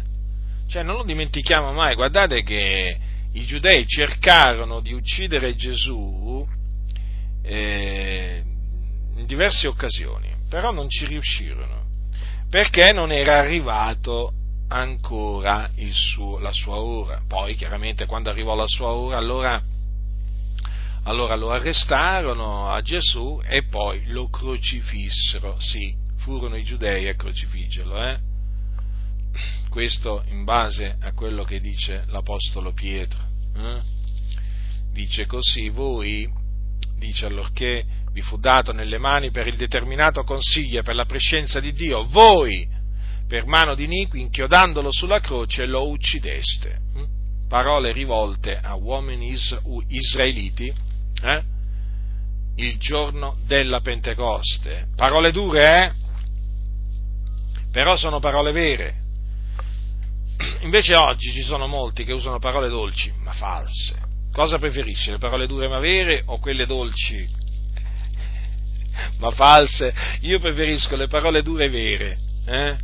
[0.68, 2.96] Cioè, non lo dimentichiamo mai, guardate che
[3.32, 6.46] i giudei cercarono di uccidere Gesù
[7.50, 8.44] eh,
[9.16, 11.84] in diverse occasioni, però non ci riuscirono,
[12.48, 14.32] perché non era arrivato
[14.68, 17.20] ancora suo, la sua ora.
[17.26, 19.60] Poi chiaramente quando arrivò la sua ora, allora,
[21.02, 28.00] allora lo arrestarono a Gesù e poi lo crocifissero, sì, furono i giudei a crocifiggerlo,
[28.06, 28.18] eh?
[29.70, 33.18] questo in base a quello che dice l'Apostolo Pietro.
[33.56, 33.80] Eh?
[34.92, 36.38] Dice così, voi,
[37.00, 41.58] dice allorché vi fu dato nelle mani per il determinato consiglio e per la prescenza
[41.58, 42.68] di Dio, voi,
[43.26, 46.80] per mano di iniqui, inchiodandolo sulla croce, lo uccideste.
[46.94, 47.06] Eh?
[47.48, 50.72] Parole rivolte a uomini is- israeliti,
[51.22, 51.42] eh?
[52.56, 54.88] il giorno della Pentecoste.
[54.94, 55.92] Parole dure, eh?
[57.72, 58.98] Però sono parole vere.
[60.62, 64.09] Invece oggi ci sono molti che usano parole dolci, ma false.
[64.40, 67.28] Cosa preferisci, le parole dure ma vere o quelle dolci
[69.18, 69.92] ma false?
[70.20, 72.16] Io preferisco le parole dure vere,
[72.46, 72.74] eh?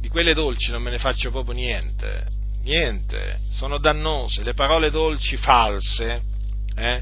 [0.00, 2.26] Di quelle dolci non me ne faccio proprio niente,
[2.64, 4.42] niente, sono dannose.
[4.42, 6.20] Le parole dolci false,
[6.74, 7.00] eh?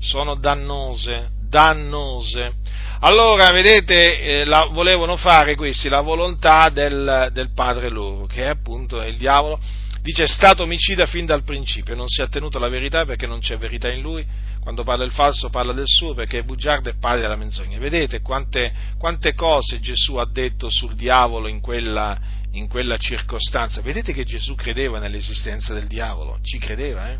[0.00, 2.52] Sono dannose, dannose.
[2.98, 8.48] Allora, vedete, eh, la, volevano fare questi la volontà del, del, padre loro, che è
[8.48, 9.60] appunto il diavolo.
[10.06, 13.40] Dice è stato omicida fin dal principio, non si è attenuto alla verità perché non
[13.40, 14.24] c'è verità in lui.
[14.60, 17.76] Quando parla il falso parla del suo perché è bugiardo e padre della menzogna.
[17.78, 22.16] Vedete quante, quante cose Gesù ha detto sul diavolo in quella,
[22.52, 23.80] in quella circostanza.
[23.80, 27.18] Vedete che Gesù credeva nell'esistenza del diavolo, ci credeva, eh?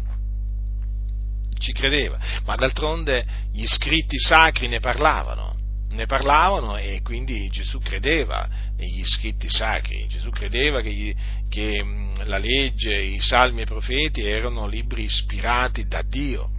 [1.58, 5.55] ci credeva, ma d'altronde gli scritti sacri ne parlavano
[5.96, 11.14] ne parlavano e quindi Gesù credeva negli scritti sacri, Gesù credeva che, gli,
[11.48, 11.84] che
[12.24, 16.50] la legge, i salmi e i profeti erano libri ispirati da Dio,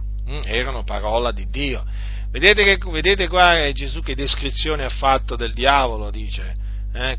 [0.44, 1.82] erano parola di Dio.
[2.30, 6.54] Vedete, che, vedete qua Gesù che descrizione ha fatto del diavolo, dice,
[6.92, 7.16] eh,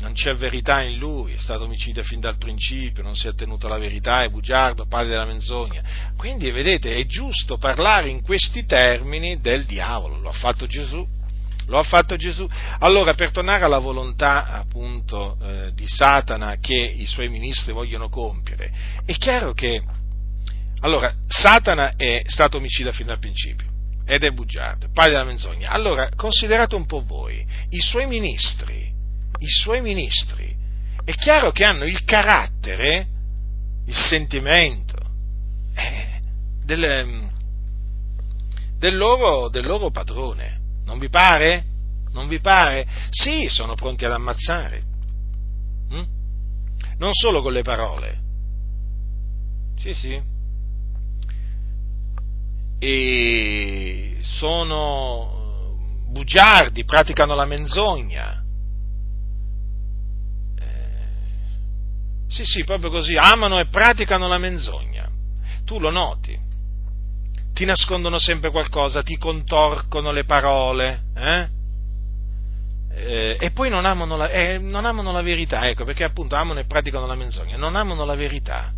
[0.00, 3.66] non c'è verità in lui, è stato omicida fin dal principio, non si è tenuto
[3.66, 5.82] alla verità, è bugiardo, padre della menzogna.
[6.16, 11.06] Quindi, vedete, è giusto parlare in questi termini del diavolo, lo ha fatto Gesù.
[11.66, 12.48] Lo ha fatto Gesù.
[12.80, 18.70] Allora, per tornare alla volontà appunto eh, di Satana che i suoi ministri vogliono compiere,
[19.04, 19.82] è chiaro che
[20.84, 23.72] allora, Satana è stato omicida fin dal principio
[24.04, 25.70] ed è bugiardo, padre della menzogna.
[25.70, 28.92] Allora, considerate un po' voi, i suoi ministri,
[29.38, 30.54] i suoi ministri,
[31.02, 33.06] è chiaro che hanno il carattere,
[33.86, 34.98] il sentimento
[35.74, 36.20] eh,
[36.64, 37.30] del,
[38.76, 41.64] del, loro, del loro padrone non vi pare?
[42.12, 42.86] Non vi pare?
[43.10, 44.82] Sì, sono pronti ad ammazzare.
[45.92, 46.02] Mm?
[46.98, 48.20] Non solo con le parole.
[49.76, 50.22] Sì, sì.
[52.78, 55.76] E sono
[56.10, 58.42] bugiardi, praticano la menzogna.
[60.58, 65.10] Eh, sì, sì, proprio così, amano e praticano la menzogna.
[65.64, 66.38] Tu lo noti
[67.54, 71.48] ti nascondono sempre qualcosa, ti contorcono le parole, eh?
[72.96, 76.60] Eh, e poi non amano, la, eh, non amano, la, verità, ecco, perché appunto amano
[76.60, 78.72] e praticano la menzogna, non amano la verità.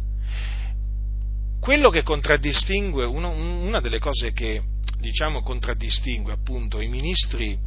[1.60, 4.62] Quello che contraddistingue, uno, una delle cose che
[4.98, 7.58] diciamo contraddistingue appunto i ministri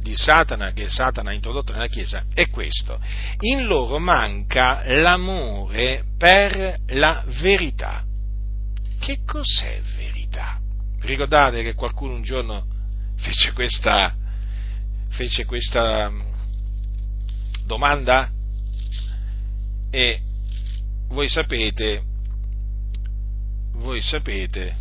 [0.00, 3.00] di Satana che Satana ha introdotto nella Chiesa è questo.
[3.40, 8.04] In loro manca l'amore per la verità.
[8.98, 10.07] Che cos'è verità?
[11.00, 12.66] Vi ricordate che qualcuno un giorno
[13.16, 14.14] fece questa,
[15.10, 16.20] fece questa mm,
[17.64, 18.30] domanda?
[19.90, 20.20] E
[21.08, 22.02] voi sapete,
[23.74, 24.76] voi sapete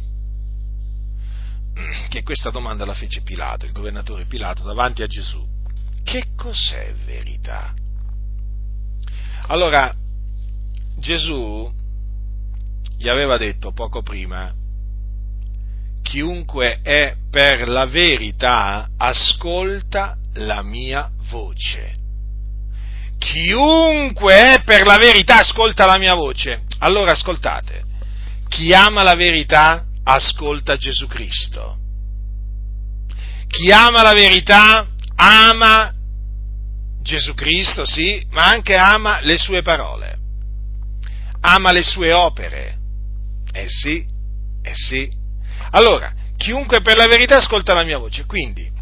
[2.10, 5.46] che questa domanda la fece Pilato, il governatore Pilato, davanti a Gesù.
[6.04, 7.74] Che cos'è verità?
[9.48, 9.94] Allora,
[10.98, 11.72] Gesù
[12.98, 14.54] gli aveva detto poco prima,
[16.08, 21.96] chiunque è per la verità ascolta la mia voce.
[23.20, 26.62] Chiunque è per la verità ascolta la mia voce.
[26.80, 27.84] Allora ascoltate,
[28.48, 31.78] chi ama la verità ascolta Gesù Cristo.
[33.48, 35.94] Chi ama la verità ama
[37.02, 40.18] Gesù Cristo, sì, ma anche ama le sue parole,
[41.42, 42.78] ama le sue opere,
[43.52, 44.06] eh sì,
[44.62, 45.17] eh sì.
[45.72, 48.76] Allora, chiunque per la verità ascolta la mia voce, quindi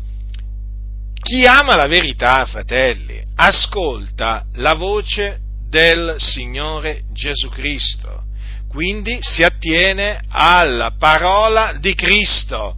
[1.25, 8.25] chi ama la verità, fratelli, ascolta la voce del Signore Gesù Cristo,
[8.69, 12.75] quindi si attiene alla parola di Cristo.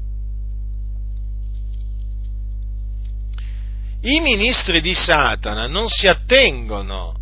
[4.01, 7.15] I ministri di Satana non si attengono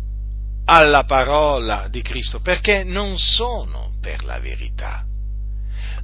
[0.66, 5.05] alla parola di Cristo perché non sono per la verità.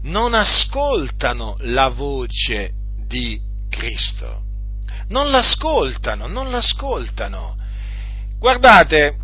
[0.02, 2.72] Non ascoltano la voce
[3.06, 4.42] di Cristo.
[5.08, 7.56] Non l'ascoltano, non l'ascoltano.
[8.38, 9.16] Guardate,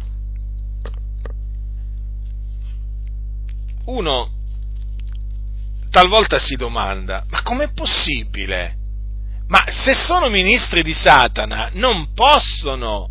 [3.86, 4.30] uno
[5.90, 8.76] talvolta si domanda, ma com'è possibile?
[9.48, 13.10] Ma se sono ministri di Satana non possono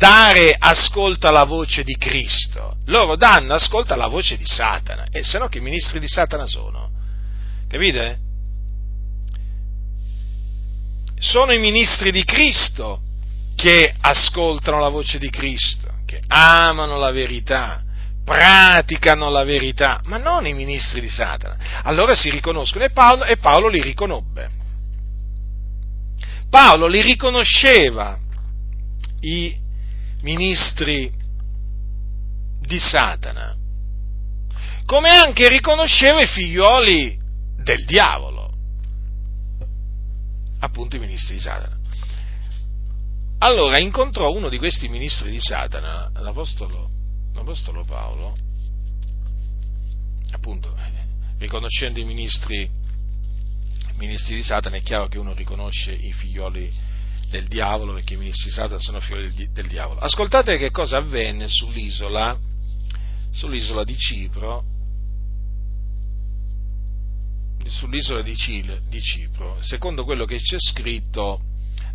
[0.00, 5.36] dare ascolto alla voce di Cristo, loro danno ascolto alla voce di Satana, e se
[5.36, 6.90] no che ministri di Satana sono?
[7.68, 8.18] Capite?
[11.18, 13.02] Sono i ministri di Cristo
[13.54, 17.82] che ascoltano la voce di Cristo, che amano la verità,
[18.24, 21.82] praticano la verità, ma non i ministri di Satana.
[21.82, 24.48] Allora si riconoscono e Paolo, e Paolo li riconobbe.
[26.48, 28.18] Paolo li riconosceva
[29.20, 29.68] i
[30.22, 31.10] ministri
[32.60, 33.56] di Satana,
[34.84, 37.18] come anche riconosceva i figlioli
[37.62, 38.52] del diavolo,
[40.60, 41.78] appunto i ministri di Satana.
[43.38, 46.90] Allora incontrò uno di questi ministri di Satana, l'Apostolo,
[47.32, 48.36] l'Apostolo Paolo,
[50.32, 50.76] appunto,
[51.38, 52.68] riconoscendo i ministri,
[53.96, 56.89] ministri di Satana, è chiaro che uno riconosce i figlioli di
[57.30, 60.00] del diavolo, perché i ministri di Satana sono figli del, del, diavolo.
[60.00, 62.38] Ascoltate che cosa avvenne sull'isola,
[63.30, 64.64] sull'isola di Cipro,
[67.64, 71.42] sull'isola di, Cile, di Cipro, secondo quello che c'è scritto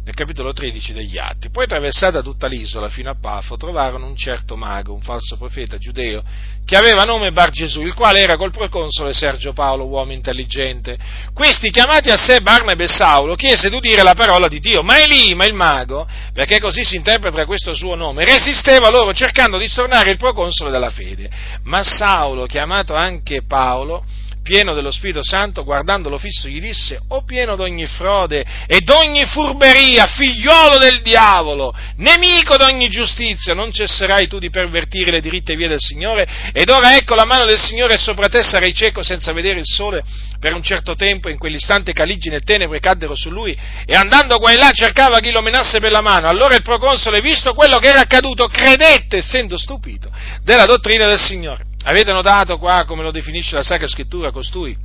[0.05, 1.49] nel capitolo 13 degli Atti.
[1.49, 6.23] Poi attraversata tutta l'isola fino a Pafo trovarono un certo mago, un falso profeta giudeo,
[6.63, 10.95] che aveva nome Bar Gesù, il quale era col proconsole Sergio Paolo, uomo intelligente.
[11.33, 15.01] Questi, chiamati a sé Barnabé e Saulo, chiese di udire la parola di Dio, ma
[15.01, 20.11] Elima, il mago, perché così si interpreta questo suo nome, resisteva loro cercando di stornare
[20.11, 21.31] il proconsole della fede.
[21.63, 24.05] Ma Saulo, chiamato anche Paolo,
[24.45, 30.05] pieno dello Spirito Santo, guardandolo fisso, gli disse, o pieno d'ogni frode e d'ogni furberia,
[30.05, 35.79] figliolo del diavolo, nemico d'ogni giustizia, non cesserai tu di pervertire le diritte vie del
[35.79, 36.27] Signore?
[36.53, 40.03] Ed ora ecco la mano del Signore sopra te, sarai cieco senza vedere il sole
[40.39, 44.51] per un certo tempo, in quell'istante caligine e tenebre caddero su lui, e andando qua
[44.51, 46.27] e là cercava chi lo menasse per la mano.
[46.27, 50.11] Allora il proconsole, visto quello che era accaduto, credette, essendo stupito,
[50.43, 51.73] della dottrina del Signore.
[51.85, 54.77] Avete notato qua come lo definisce la Sacra Scrittura costui?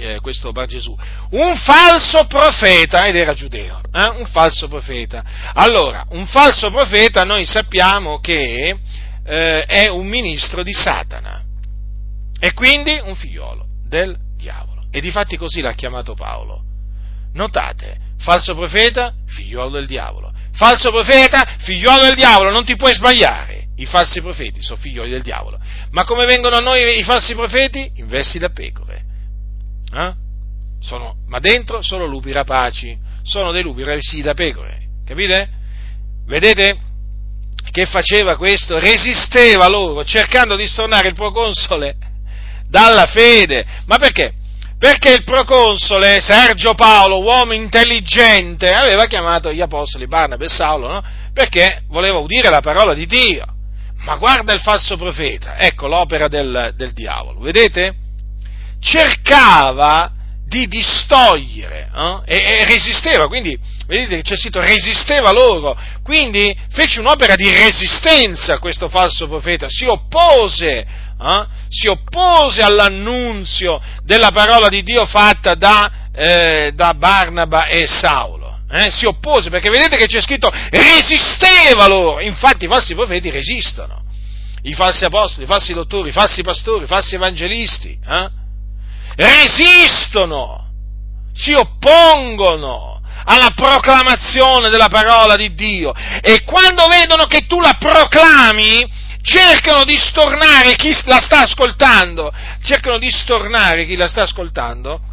[0.00, 0.96] eh, questo Bar Gesù,
[1.30, 4.08] un falso profeta, ed era giudeo, eh?
[4.18, 5.22] un falso profeta.
[5.54, 8.78] Allora, un falso profeta noi sappiamo che
[9.24, 11.42] eh, è un ministro di Satana
[12.38, 14.82] e quindi un figliolo del diavolo.
[14.90, 16.64] E difatti così l'ha chiamato Paolo.
[17.34, 20.32] Notate, falso profeta, figliolo del diavolo.
[20.52, 23.68] Falso profeta, figliolo del diavolo, non ti puoi sbagliare.
[23.80, 25.58] I falsi profeti sono figlioli del diavolo.
[25.90, 27.90] Ma come vengono a noi i falsi profeti?
[27.94, 29.02] In vesti da pecore.
[29.90, 30.12] Eh?
[30.80, 34.88] Sono, ma dentro sono lupi rapaci, sono dei lupi ravestiti da pecore.
[35.06, 35.48] Capite?
[36.26, 36.78] Vedete
[37.70, 38.78] che faceva questo?
[38.78, 41.96] Resisteva loro, cercando di stornare il proconsole
[42.68, 43.64] dalla fede.
[43.86, 44.34] Ma perché?
[44.78, 51.02] Perché il proconsole Sergio Paolo, uomo intelligente, aveva chiamato gli apostoli Barnabé e Saulo, no?
[51.32, 53.54] Perché voleva udire la parola di Dio.
[54.00, 57.94] Ma guarda il falso profeta, ecco l'opera del, del diavolo, vedete?
[58.80, 60.12] Cercava
[60.50, 62.20] di distogliere eh?
[62.24, 63.56] e, e, resisteva, quindi
[63.86, 69.68] vedete che c'è scritto resisteva loro, quindi fece un'opera di resistenza a questo falso profeta,
[69.68, 71.46] si oppose, eh?
[71.68, 78.39] si oppose all'annunzio della parola di Dio fatta da, eh, da Barnaba e Saulo.
[78.72, 84.04] Eh, si oppose perché vedete che c'è scritto resisteva loro, infatti i falsi profeti resistono,
[84.62, 88.30] i falsi apostoli, i falsi dottori, i falsi pastori, i falsi evangelisti, eh?
[89.16, 90.68] resistono,
[91.34, 95.92] si oppongono alla proclamazione della parola di Dio.
[96.20, 98.88] E quando vedono che tu la proclami
[99.20, 102.32] cercano di stornare chi la sta ascoltando,
[102.62, 105.09] cercano di stornare chi la sta ascoltando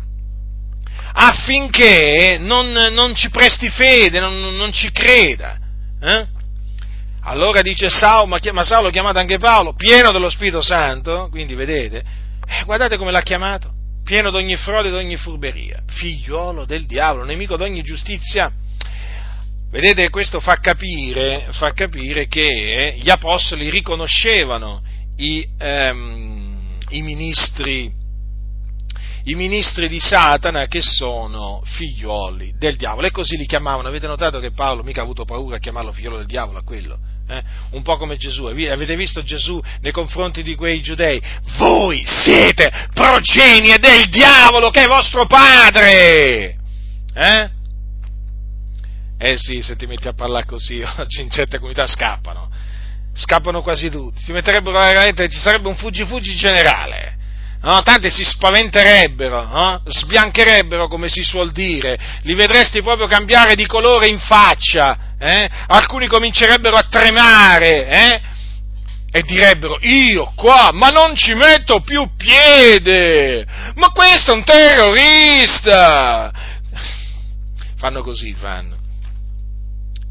[1.19, 5.57] affinché non, non ci presti fede, non, non ci creda.
[5.99, 6.25] Eh?
[7.23, 12.03] Allora dice Saulo, ma, ma Saulo chiamato anche Paolo, pieno dello Spirito Santo, quindi vedete,
[12.47, 13.71] eh, guardate come l'ha chiamato,
[14.03, 18.51] pieno di ogni frode e di ogni furberia, figliuolo del diavolo, nemico di ogni giustizia.
[19.71, 24.81] Vedete, questo fa capire, fa capire che gli apostoli riconoscevano
[25.17, 27.91] i, ehm, i ministri
[29.27, 33.89] i ministri di Satana che sono figlioli del diavolo e così li chiamavano.
[33.89, 36.97] Avete notato che Paolo mica ha avuto paura a chiamarlo figliolo del diavolo a quello?
[37.27, 37.43] Eh?
[37.71, 38.45] Un po' come Gesù.
[38.45, 41.21] Avete visto Gesù nei confronti di quei giudei?
[41.57, 46.57] Voi siete progenie del diavolo che è vostro padre!
[47.13, 47.49] Eh?
[49.19, 52.49] Eh sì, se ti metti a parlare così, oggi in certe comunità scappano.
[53.13, 54.21] Scappano quasi tutti.
[54.21, 57.16] Si metterebbero veramente, ci sarebbe un fuggi-fuggi generale
[57.61, 57.81] no?
[57.81, 59.81] tanti si spaventerebbero, no?
[59.85, 65.49] sbiancherebbero come si suol dire, li vedresti proprio cambiare di colore in faccia, eh?
[65.67, 68.21] alcuni comincerebbero a tremare, eh?
[69.09, 76.31] e direbbero io qua, ma non ci metto più piede, ma questo è un terrorista.
[77.77, 78.76] Fanno così, fanno.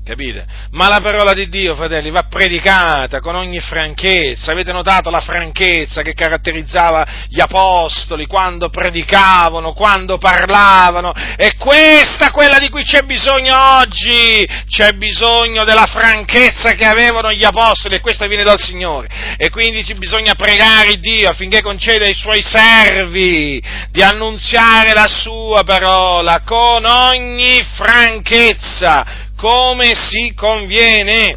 [0.07, 0.47] Capite?
[0.71, 4.53] Ma la parola di Dio, fratelli, va predicata con ogni franchezza.
[4.53, 11.13] Avete notato la franchezza che caratterizzava gli apostoli quando predicavano, quando parlavano?
[11.37, 14.49] E questa quella di cui c'è bisogno oggi.
[14.69, 19.09] C'è bisogno della franchezza che avevano gli apostoli e questa viene dal Signore.
[19.37, 23.61] E quindi bisogna pregare Dio affinché conceda ai suoi servi
[23.91, 31.37] di annunziare la sua parola con ogni franchezza come si conviene,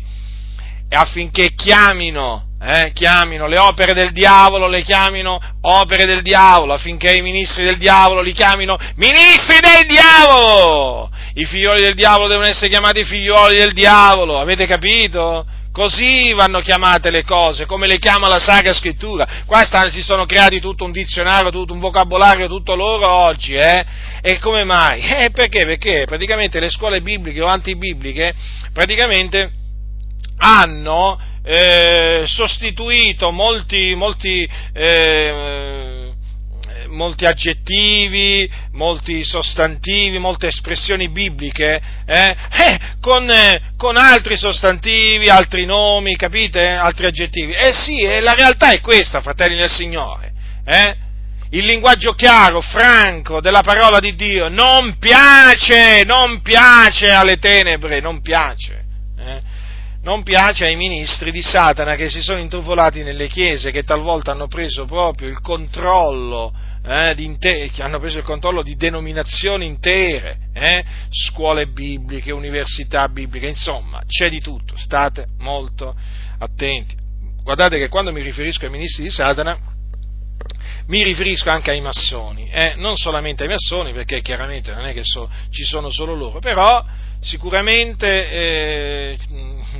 [0.90, 7.22] affinché chiamino, eh, chiamino le opere del diavolo, le chiamino opere del diavolo, affinché i
[7.22, 11.10] ministri del diavolo li chiamino ministri del diavolo.
[11.36, 15.46] I figlioli del diavolo devono essere chiamati figlioli del diavolo, avete capito?
[15.72, 19.44] Così vanno chiamate le cose, come le chiama la Sacra Scrittura.
[19.46, 23.86] Qua stanno, si sono creati tutto un dizionario, tutto un vocabolario, tutto loro oggi, eh?
[24.22, 25.02] E come mai?
[25.20, 25.66] Eh, perché?
[25.66, 28.34] Perché praticamente le scuole bibliche o antibibliche,
[28.74, 29.52] praticamente
[30.38, 36.09] hanno eh, sostituito molti, molti eh,
[36.90, 42.36] molti aggettivi, molti sostantivi, molte espressioni bibliche, eh?
[42.52, 46.68] Eh, con, eh, con, altri sostantivi, altri nomi, capite?
[46.68, 47.54] Altri aggettivi.
[47.54, 50.32] Eh sì, la realtà è questa, fratelli del Signore.
[50.66, 50.96] Eh?
[51.52, 58.22] Il linguaggio chiaro, franco della parola di Dio non piace, non piace alle tenebre, non
[58.22, 58.84] piace.
[59.18, 59.58] Eh?
[60.02, 64.48] non piace ai ministri di Satana che si sono intrufolati nelle chiese, che talvolta hanno
[64.48, 66.54] preso proprio il controllo
[66.84, 73.48] eh, inter- che hanno preso il controllo di denominazioni intere, eh, scuole bibliche, università bibliche,
[73.48, 75.96] insomma, c'è di tutto, state molto
[76.40, 76.96] attenti.
[77.44, 79.58] Guardate che quando mi riferisco ai ministri di Satana,
[80.88, 82.74] mi riferisco anche ai massoni, eh?
[82.76, 86.84] non solamente ai massoni, perché chiaramente non è che so, ci sono solo loro, però
[87.22, 89.18] sicuramente eh,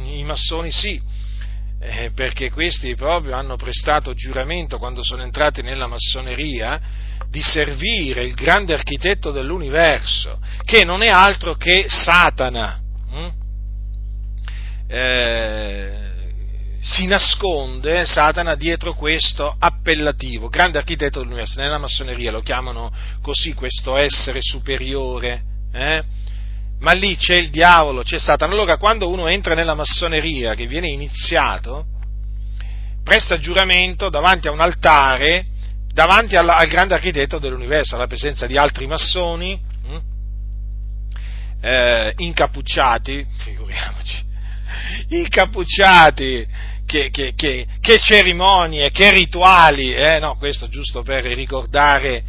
[0.06, 1.02] i massoni sì,
[1.80, 6.80] eh, perché questi proprio hanno prestato giuramento quando sono entrati nella massoneria
[7.30, 12.80] di servire il grande architetto dell'universo, che non è altro che Satana.
[13.12, 13.30] Hm?
[14.88, 16.10] Eh,
[16.82, 22.92] si nasconde Satana dietro questo appellativo, grande architetto dell'universo, nella massoneria lo chiamano
[23.22, 26.04] così questo essere superiore, eh?
[26.80, 28.54] Ma lì c'è il diavolo, c'è Satana.
[28.54, 31.86] Allora quando uno entra nella massoneria, che viene iniziato,
[33.04, 35.46] presta giuramento davanti a un altare,
[35.94, 39.98] davanti al, al grande architetto dell'universo, alla presenza di altri massoni, hm?
[41.62, 44.24] eh, incappucciati, figuriamoci,
[45.20, 46.48] incappucciati,
[46.86, 50.18] che, che, che, che, cerimonie, che rituali, eh?
[50.20, 52.24] no, questo giusto per ricordare,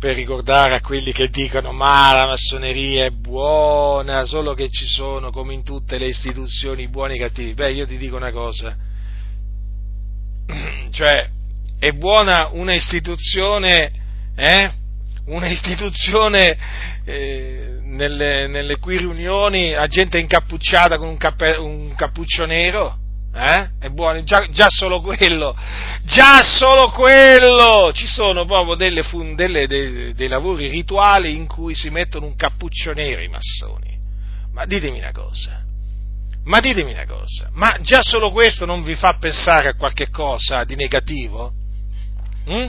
[0.00, 5.30] per ricordare a quelli che dicono ma la massoneria è buona, solo che ci sono
[5.30, 7.52] come in tutte le istituzioni buoni e cattivi.
[7.52, 8.74] Beh, io ti dico una cosa,
[10.90, 11.28] cioè
[11.78, 13.92] è buona una istituzione,
[14.36, 14.72] eh?
[15.26, 16.56] una istituzione
[17.04, 22.96] eh, nelle, nelle, cui riunioni ha gente incappucciata con un, cappe, un cappuccio nero?
[23.32, 23.68] Eh?
[23.78, 25.56] È buono, già, già, solo quello,
[26.02, 27.92] già solo quello!
[27.92, 29.04] Ci sono proprio delle,
[29.34, 33.98] delle, dei, dei lavori rituali in cui si mettono un cappuccio nero i massoni.
[34.52, 35.62] Ma ditemi una cosa,
[36.44, 40.64] ma ditemi una cosa, ma già solo questo non vi fa pensare a qualche cosa
[40.64, 41.52] di negativo?
[42.48, 42.68] Mm?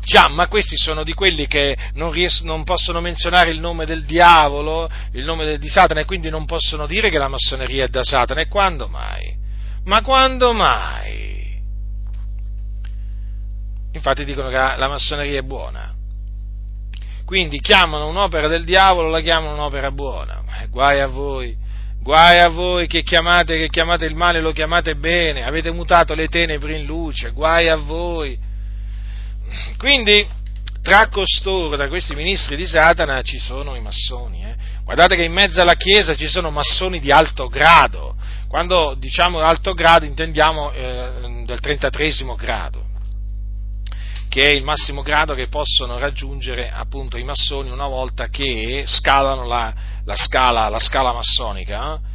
[0.00, 4.04] Già, ma questi sono di quelli che non, ries- non possono menzionare il nome del
[4.04, 8.02] diavolo, il nome di Satana, e quindi non possono dire che la massoneria è da
[8.02, 8.40] Satana.
[8.40, 9.34] E quando mai?
[9.84, 11.62] Ma quando mai?
[13.92, 15.94] Infatti dicono che la massoneria è buona.
[17.24, 20.42] Quindi chiamano un'opera del diavolo, la chiamano un'opera buona.
[20.68, 21.56] Guai a voi,
[22.00, 26.28] guai a voi che chiamate, che chiamate il male, lo chiamate bene, avete mutato le
[26.28, 28.52] tenebre in luce, guai a voi
[29.76, 30.26] quindi,
[30.82, 34.44] tra costoro, tra questi ministri di Satana, ci sono i massoni.
[34.44, 34.54] Eh?
[34.84, 38.16] Guardate che in mezzo alla Chiesa ci sono massoni di alto grado.
[38.48, 42.84] Quando diciamo alto grado intendiamo eh, del 33 grado,
[44.28, 49.46] che è il massimo grado che possono raggiungere appunto i massoni una volta che scalano
[49.46, 49.74] la,
[50.04, 51.94] la, scala, la scala, massonica.
[51.94, 52.13] Eh?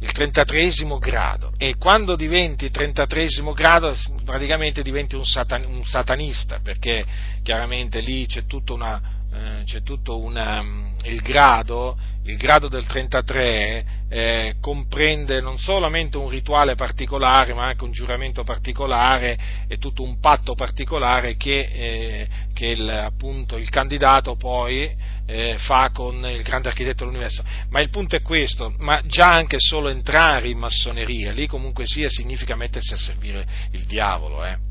[0.00, 1.52] Il 33 grado.
[1.58, 3.94] E quando diventi 33 grado
[4.24, 7.04] praticamente diventi un, satan, un satanista perché
[7.42, 9.00] chiaramente lì c'è tutto, una,
[9.32, 16.28] eh, c'è tutto una, il grado, il grado del 33 eh, comprende non solamente un
[16.28, 22.66] rituale particolare, ma anche un giuramento particolare e tutto un patto particolare che, eh, che
[22.66, 24.94] il, appunto, il candidato poi
[25.26, 27.42] eh, fa con il grande architetto dell'universo.
[27.70, 32.08] Ma il punto è questo, ma già anche solo entrare in massoneria, lì comunque sia,
[32.08, 34.68] significa mettersi a servire il diavolo, eh?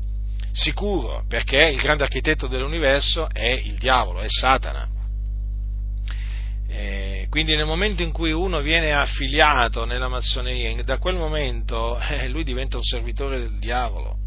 [0.52, 4.99] Sicuro, perché il grande architetto dell'universo è il diavolo, è Satana.
[6.72, 12.28] Eh, quindi nel momento in cui uno viene affiliato nella massoneria, da quel momento eh,
[12.28, 14.18] lui diventa un servitore del diavolo.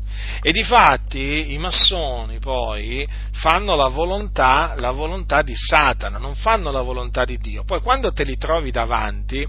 [0.42, 6.70] E di fatti i massoni poi fanno la volontà, la volontà di Satana, non fanno
[6.70, 7.64] la volontà di Dio.
[7.64, 9.48] Poi quando te li trovi davanti,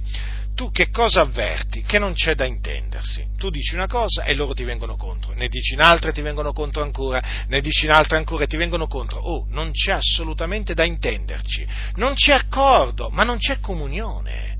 [0.54, 1.82] tu che cosa avverti?
[1.82, 3.26] Che non c'è da intendersi.
[3.36, 6.52] Tu dici una cosa e loro ti vengono contro, ne dici un'altra e ti vengono
[6.52, 9.18] contro ancora, ne dici un'altra ancora e ti vengono contro.
[9.18, 11.66] Oh, non c'è assolutamente da intenderci.
[11.96, 14.56] Non c'è accordo, ma non c'è comunione.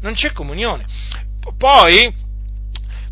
[0.00, 0.84] Non c'è comunione.
[1.56, 2.12] Poi,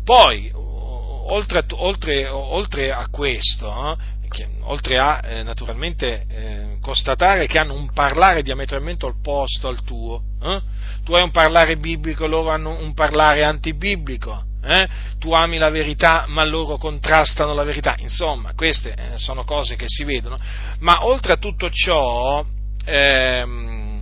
[0.03, 3.97] poi oltre, a, oltre, oltre a questo,
[4.37, 10.21] eh, oltre a eh, naturalmente eh, constatare che hanno un parlare diametralmente opposto al tuo,
[10.39, 10.61] eh?
[11.03, 14.87] tu hai un parlare biblico, loro hanno un parlare antibiblico, eh?
[15.17, 19.85] tu ami la verità ma loro contrastano la verità, insomma queste eh, sono cose che
[19.87, 20.37] si vedono,
[20.81, 22.45] ma oltre a tutto ciò
[22.85, 24.01] ehm,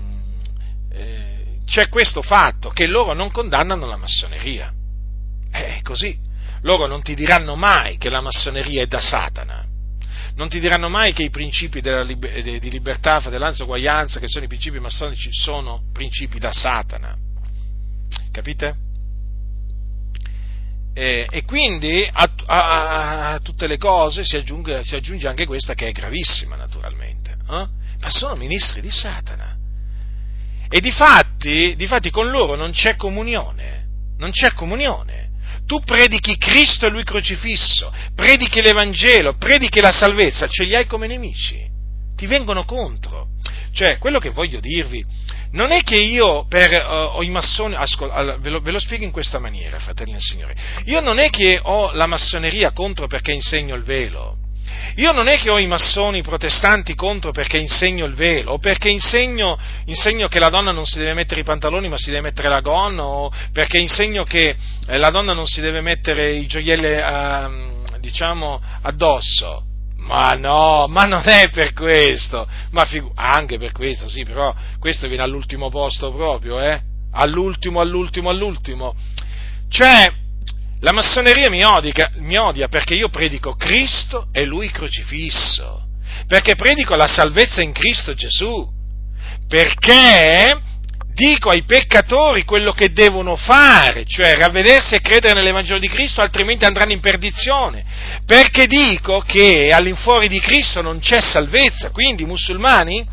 [0.92, 4.74] eh, c'è questo fatto che loro non condannano la massoneria,
[5.50, 6.20] è così,
[6.64, 9.72] loro non ti diranno mai che la massoneria è da Satana,
[10.36, 14.48] non ti diranno mai che i principi liber- di libertà, fratellanza, uguaglianza, che sono i
[14.48, 17.16] principi massonici, sono principi da Satana.
[18.32, 18.76] Capite?
[20.96, 25.76] E, e quindi a, a, a, tutte le cose si aggiunge, si aggiunge, anche questa
[25.76, 27.32] che è gravissima, naturalmente.
[27.32, 27.68] Eh?
[28.00, 29.56] Ma sono ministri di Satana.
[30.68, 33.82] E di fatti con loro non c'è comunione.
[34.18, 35.23] Non c'è comunione
[35.66, 41.08] tu predichi Cristo e Lui crocifisso, predichi l'Evangelo, predichi la salvezza, ce li hai come
[41.08, 41.66] nemici,
[42.16, 43.30] ti vengono contro.
[43.72, 45.04] Cioè, quello che voglio dirvi,
[45.54, 49.04] non è che io per uh, ho i massoni, ascol, ve, lo, ve, lo, spiego
[49.04, 53.32] in questa maniera, fratelli del Signore, io non è che ho la massoneria contro perché
[53.32, 54.38] insegno il velo,
[54.96, 58.90] io non è che ho i massoni protestanti contro perché insegno il velo, o perché
[58.90, 62.50] insegno, insegno, che la donna non si deve mettere i pantaloni ma si deve mettere
[62.50, 64.56] la gonna, o perché insegno che
[64.88, 69.66] eh, la donna non si deve mettere i gioielli, eh, diciamo, addosso.
[69.98, 75.08] Ma no, ma non è per questo, ma figu- anche per questo, sì, però questo
[75.08, 76.82] viene all'ultimo posto proprio, eh?
[77.14, 78.96] All'ultimo, all'ultimo, all'ultimo.
[79.70, 80.12] Cioè,
[80.84, 85.88] la massoneria mi odia, mi odia perché io predico Cristo e Lui crocifisso,
[86.28, 88.70] perché predico la salvezza in Cristo Gesù,
[89.48, 90.60] perché
[91.14, 96.66] dico ai peccatori quello che devono fare, cioè ravvedersi e credere nell'Evangelo di Cristo, altrimenti
[96.66, 97.86] andranno in perdizione,
[98.26, 103.08] perché dico che all'infuori di Cristo non c'è salvezza, quindi i musulmani,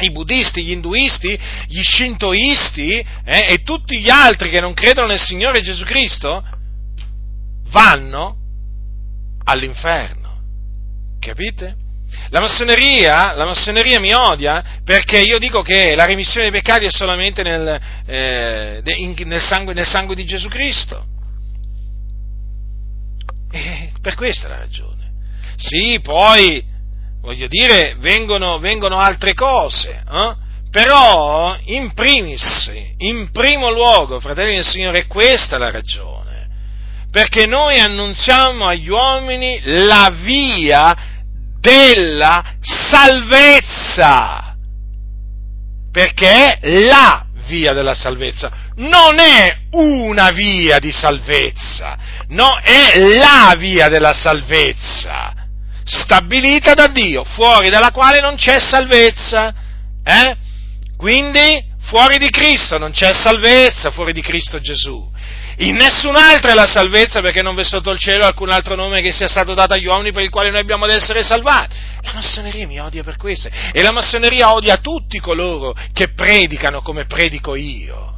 [0.00, 1.38] i buddisti, gli induisti,
[1.68, 6.60] gli shintoisti eh, e tutti gli altri che non credono nel Signore Gesù Cristo,
[7.72, 8.36] vanno
[9.44, 10.20] all'inferno.
[11.18, 11.76] Capite?
[12.28, 16.90] La massoneria, la massoneria, mi odia perché io dico che la remissione dei peccati è
[16.90, 21.06] solamente nel, eh, nel, sangue, nel sangue, di Gesù Cristo.
[23.50, 25.10] E per questa è la ragione.
[25.56, 26.62] Sì, poi,
[27.20, 30.36] voglio dire, vengono, vengono altre cose, eh?
[30.70, 36.21] però in primis, in primo luogo, fratelli del Signore, è questa la ragione
[37.12, 40.96] perché noi annunziamo agli uomini la via
[41.60, 44.56] della salvezza,
[45.92, 51.98] perché è la via della salvezza, non è una via di salvezza,
[52.28, 55.34] no, è la via della salvezza,
[55.84, 59.52] stabilita da Dio, fuori dalla quale non c'è salvezza.
[60.02, 60.36] Eh?
[60.96, 65.11] Quindi fuori di Cristo non c'è salvezza, fuori di Cristo Gesù.
[65.58, 69.12] In nessun'altra è la salvezza perché non v'è sotto il cielo alcun altro nome che
[69.12, 71.76] sia stato dato agli uomini per il quale noi abbiamo ad essere salvati.
[72.02, 77.04] La massoneria mi odia per questo e la massoneria odia tutti coloro che predicano come
[77.04, 78.10] predico io.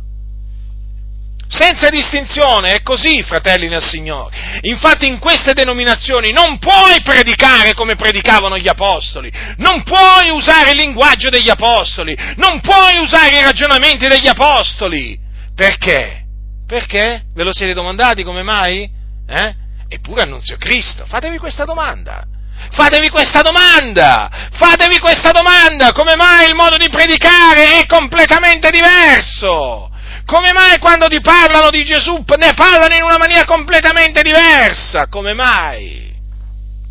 [1.47, 4.59] Senza distinzione, è così, fratelli nel Signore.
[4.63, 10.79] Infatti in queste denominazioni non puoi predicare come predicavano gli apostoli, non puoi usare il
[10.79, 15.17] linguaggio degli apostoli, non puoi usare i ragionamenti degli apostoli.
[15.55, 16.24] Perché?
[16.67, 17.25] Perché?
[17.35, 18.89] Ve lo siete domandati come mai?
[19.27, 19.55] Eh?
[19.89, 21.05] Eppure annunzio Cristo.
[21.07, 22.27] Fatevi questa domanda.
[22.71, 29.91] Fatevi questa domanda, fatevi questa domanda, come mai il modo di predicare è completamente diverso?
[30.25, 35.07] Come mai quando ti parlano di Gesù ne parlano in una maniera completamente diversa?
[35.09, 36.15] Come mai?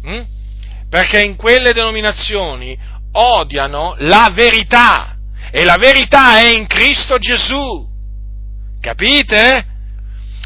[0.05, 0.21] Hm?
[0.89, 2.77] Perché in quelle denominazioni
[3.13, 5.15] odiano la verità
[5.51, 7.89] e la verità è in Cristo Gesù.
[8.83, 9.65] Capite?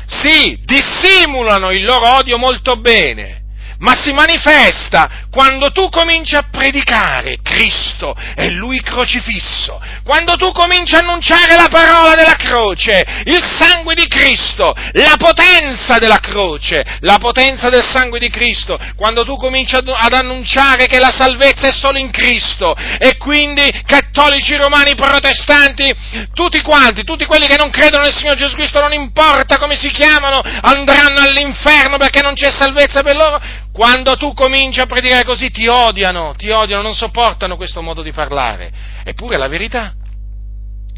[0.06, 3.42] Sì, dissimulano il loro odio molto bene,
[3.80, 10.96] ma si manifesta quando tu cominci a predicare Cristo e Lui crocifisso, quando tu cominci
[10.96, 17.18] a annunciare la parola della croce, il sangue di Cristo, la potenza della croce, la
[17.18, 21.98] potenza del sangue di Cristo, quando tu cominci ad, annunciare che la salvezza è solo
[21.98, 25.94] in Cristo e quindi cattolici, romani, protestanti,
[26.34, 29.90] tutti quanti, tutti quelli che non credono nel Signore Gesù Cristo, non importa come si
[29.90, 33.40] chiamano, andranno all'inferno perché non c'è salvezza per loro,
[33.78, 38.12] quando tu cominci a predicare così ti odiano, ti odiano, non sopportano questo modo di
[38.12, 38.72] parlare.
[39.04, 39.94] Eppure la verità,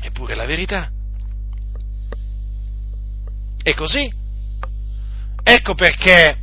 [0.01, 0.89] eppure la verità.
[3.61, 4.09] È così.
[5.43, 6.37] Ecco perché,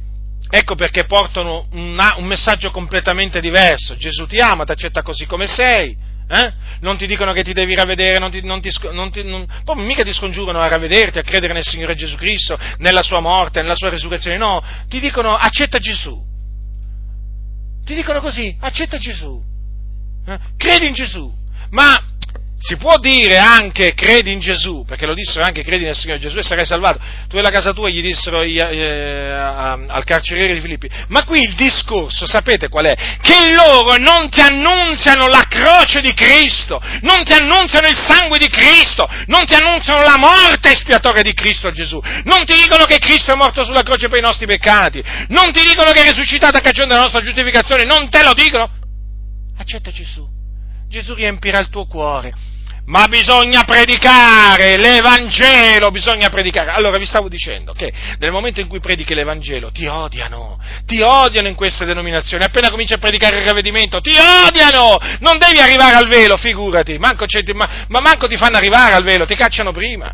[0.50, 3.96] ecco perché portano una, un messaggio completamente diverso.
[3.96, 5.96] Gesù ti ama, ti accetta così come sei.
[6.28, 6.52] Eh?
[6.80, 9.86] Non ti dicono che ti devi ravvedere, non ti, non ti, non ti, non, proprio
[9.86, 13.76] mica ti scongiurano a ravvederti, a credere nel Signore Gesù Cristo, nella sua morte, nella
[13.76, 16.24] sua risurrezione, no, ti dicono accetta Gesù.
[17.84, 19.40] Ti dicono così, accetta Gesù.
[20.26, 20.38] Eh?
[20.56, 21.32] Credi in Gesù.
[21.70, 21.96] Ma
[22.58, 26.38] si può dire anche credi in Gesù, perché lo dissero anche credi nel Signore Gesù
[26.38, 26.98] e sarai salvato.
[27.28, 30.88] Tu e la casa tua gli dissero eh, al carceriere di Filippi.
[31.08, 32.94] Ma qui il discorso, sapete qual è?
[33.20, 38.48] Che loro non ti annunziano la croce di Cristo, non ti annunziano il sangue di
[38.48, 43.32] Cristo, non ti annunziano la morte espiatoria di Cristo Gesù, non ti dicono che Cristo
[43.32, 46.60] è morto sulla croce per i nostri peccati, non ti dicono che è risuscitato a
[46.60, 48.70] cagione della nostra giustificazione, non te lo dicono.
[49.58, 50.35] Accetta Gesù
[50.88, 52.32] Gesù riempirà il tuo cuore,
[52.86, 56.70] ma bisogna predicare l'Evangelo, bisogna predicare.
[56.70, 61.48] Allora vi stavo dicendo che nel momento in cui predichi l'Evangelo ti odiano, ti odiano
[61.48, 64.14] in queste denominazioni, appena cominci a predicare il ravvedimento ti
[64.46, 69.02] odiano, non devi arrivare al velo, figurati, manco ma, ma manco ti fanno arrivare al
[69.02, 70.10] velo, ti cacciano prima.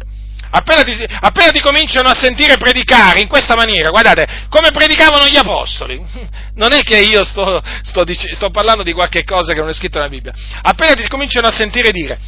[0.55, 5.37] Appena ti, appena ti, cominciano a sentire predicare in questa maniera, guardate, come predicavano gli
[5.39, 5.99] apostoli,
[6.57, 8.05] non è che io sto, sto,
[8.35, 11.51] sto parlando di qualche cosa che non è scritto nella Bibbia, appena ti cominciano a
[11.53, 12.19] sentire dire,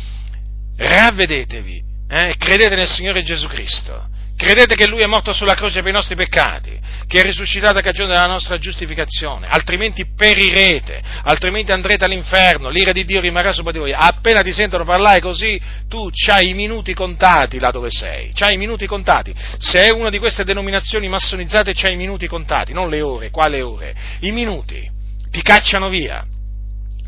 [0.74, 5.90] ravvedetevi, eh, credete nel Signore Gesù Cristo, credete che Lui è morto sulla croce per
[5.90, 12.05] i nostri peccati, che è risuscitato a cagione della nostra giustificazione, altrimenti perirete, altrimenti andrete
[12.05, 13.93] all'inferno, l'ira di Dio rimarrà sopra di voi.
[13.93, 18.59] Appena ti sentono parlare così, tu hai i minuti contati là dove sei, c'hai i
[18.59, 19.35] minuti contati.
[19.59, 23.62] Se è una di queste denominazioni massonizzate, c'hai i minuti contati, non le ore, quale
[23.62, 23.94] ore?
[24.20, 24.90] I minuti,
[25.31, 26.24] ti cacciano via.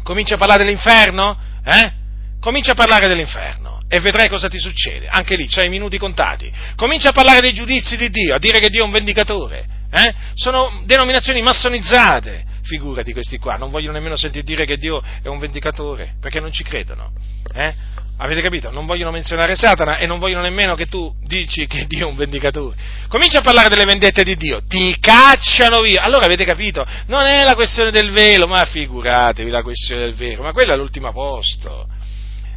[0.03, 1.36] Comincia a parlare dell'inferno?
[1.65, 1.93] Eh?
[2.40, 5.07] Comincia a parlare dell'inferno e vedrai cosa ti succede.
[5.09, 6.51] Anche lì c'hai i minuti contati.
[6.75, 9.67] Comincia a parlare dei giudizi di Dio, a dire che Dio è un vendicatore.
[9.91, 10.15] Eh?
[10.35, 12.45] Sono denominazioni massonizzate.
[12.63, 16.51] Figurati questi qua, non vogliono nemmeno sentire dire che Dio è un vendicatore, perché non
[16.51, 17.13] ci credono.
[17.55, 17.73] Eh?
[18.19, 18.71] Avete capito?
[18.71, 22.17] Non vogliono menzionare Satana e non vogliono nemmeno che tu dici che Dio è un
[22.17, 22.75] vendicatore.
[23.09, 26.03] Comincia a parlare delle vendette di Dio, ti cacciano via.
[26.03, 26.85] Allora avete capito?
[27.07, 30.77] Non è la questione del velo, ma figuratevi la questione del velo, ma quella è
[30.77, 31.87] l'ultimo posto.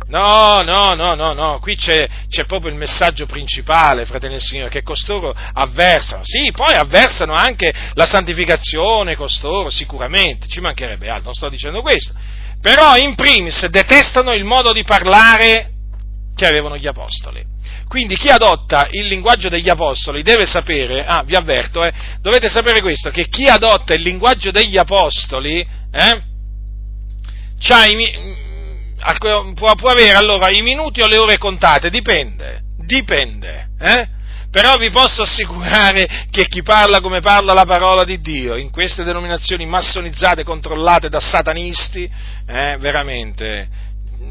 [0.09, 4.69] No, no, no, no, no, qui c'è, c'è, proprio il messaggio principale, fratelli del Signore,
[4.69, 6.23] che costoro avversano.
[6.25, 12.13] Sì, poi avversano anche la santificazione, costoro, sicuramente, ci mancherebbe altro, non sto dicendo questo.
[12.59, 15.73] Però, in primis, detestano il modo di parlare
[16.35, 17.45] che avevano gli apostoli.
[17.87, 22.81] Quindi chi adotta il linguaggio degli apostoli deve sapere, ah, vi avverto, eh, dovete sapere
[22.81, 25.59] questo, che chi adotta il linguaggio degli apostoli,
[25.91, 26.21] eh,
[27.59, 28.47] i,
[29.55, 34.17] può, può, avere allora i minuti o le ore contate, dipende, dipende, eh?
[34.51, 39.03] Però vi posso assicurare che chi parla come parla la parola di Dio, in queste
[39.03, 42.09] denominazioni massonizzate, controllate da satanisti,
[42.47, 43.69] eh, veramente,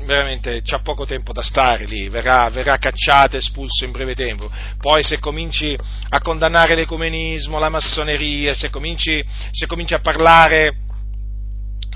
[0.05, 4.51] veramente c'ha poco tempo da stare lì, verrà, verrà cacciato e espulso in breve tempo.
[4.79, 5.79] Poi se cominci
[6.09, 10.88] a condannare l'ecumenismo, la massoneria, se cominci, se cominci a parlare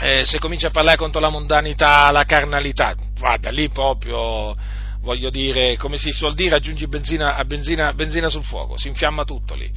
[0.02, 4.56] eh, se comincia a parlare contro la mondanità, la carnalità, guarda, lì proprio,
[5.00, 9.54] voglio dire, come si suol dire, aggiungi benzina, benzina, benzina sul fuoco, si infiamma tutto
[9.54, 9.70] lì.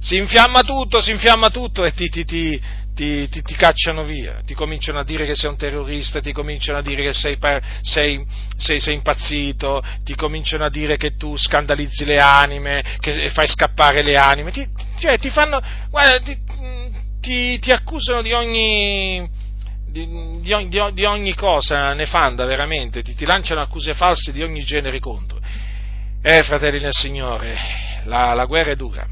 [0.00, 2.58] Si infiamma tutto, si infiamma tutto e ti, ti, ti,
[2.94, 6.78] ti, ti, ti, cacciano via, ti cominciano a dire che sei un terrorista, ti cominciano
[6.78, 7.36] a dire che sei,
[7.82, 8.24] sei,
[8.56, 14.02] sei, sei impazzito, ti cominciano a dire che tu scandalizzi le anime, che fai scappare
[14.02, 14.66] le anime, ti,
[14.98, 16.18] cioè, ti fanno, guarda,
[17.20, 19.28] ti accusano di ogni,
[20.04, 24.98] di, di, di, ogni cosa nefanda, veramente, ti, ti, lanciano accuse false di ogni genere
[24.98, 25.40] contro.
[26.20, 27.56] Eh, fratelli nel Signore,
[28.04, 29.06] la, la guerra è dura.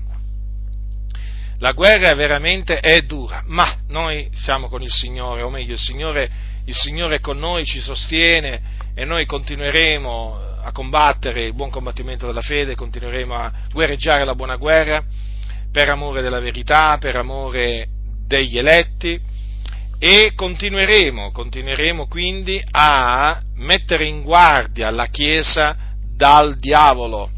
[1.58, 6.30] La guerra veramente è dura, ma noi siamo con il Signore, o meglio, il Signore,
[6.66, 8.60] il Signore è con noi, ci sostiene
[8.94, 14.56] e noi continueremo a combattere il buon combattimento della fede, continueremo a guerreggiare la buona
[14.56, 15.02] guerra
[15.70, 17.86] per amore della verità, per amore
[18.26, 19.32] degli eletti
[20.06, 25.74] e continueremo, continueremo quindi a mettere in guardia la Chiesa
[26.14, 27.30] dal diavolo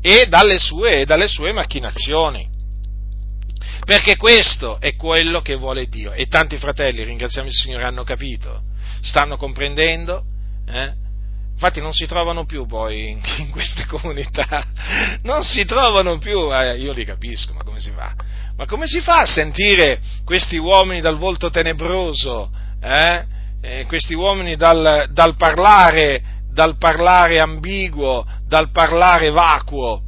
[0.00, 2.48] e dalle sue, dalle sue macchinazioni.
[3.84, 6.10] Perché questo è quello che vuole Dio.
[6.10, 8.60] E tanti fratelli, ringraziamo il Signore, hanno capito,
[9.02, 10.24] stanno comprendendo.
[10.66, 10.92] Eh?
[11.52, 14.66] Infatti non si trovano più poi in, queste comunità,
[15.22, 18.12] non si trovano più, eh, io li capisco, ma come si fa?
[18.60, 22.50] Ma come si fa a sentire questi uomini dal volto tenebroso,
[22.82, 23.24] eh?
[23.62, 26.22] Eh, questi uomini dal, dal, parlare,
[26.52, 30.02] dal parlare ambiguo, dal parlare vacuo,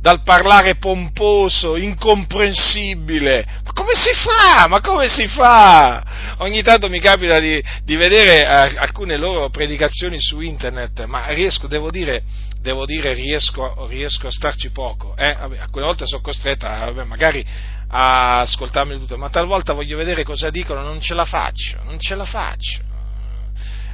[0.00, 3.44] dal parlare pomposo, incomprensibile.
[3.64, 4.66] Ma come si fa?
[4.66, 6.36] Ma come si fa?
[6.38, 11.66] Ogni tanto mi capita di, di vedere eh, alcune loro predicazioni su internet, ma riesco,
[11.66, 12.22] devo dire,
[12.60, 15.14] devo dire riesco, riesco a starci poco.
[15.16, 15.34] Eh?
[15.34, 17.44] Vabbè, alcune volte sono costretta, vabbè, magari
[17.92, 22.14] a ascoltarmi tutto, ma talvolta voglio vedere cosa dicono, non ce la faccio, non ce
[22.14, 22.80] la faccio.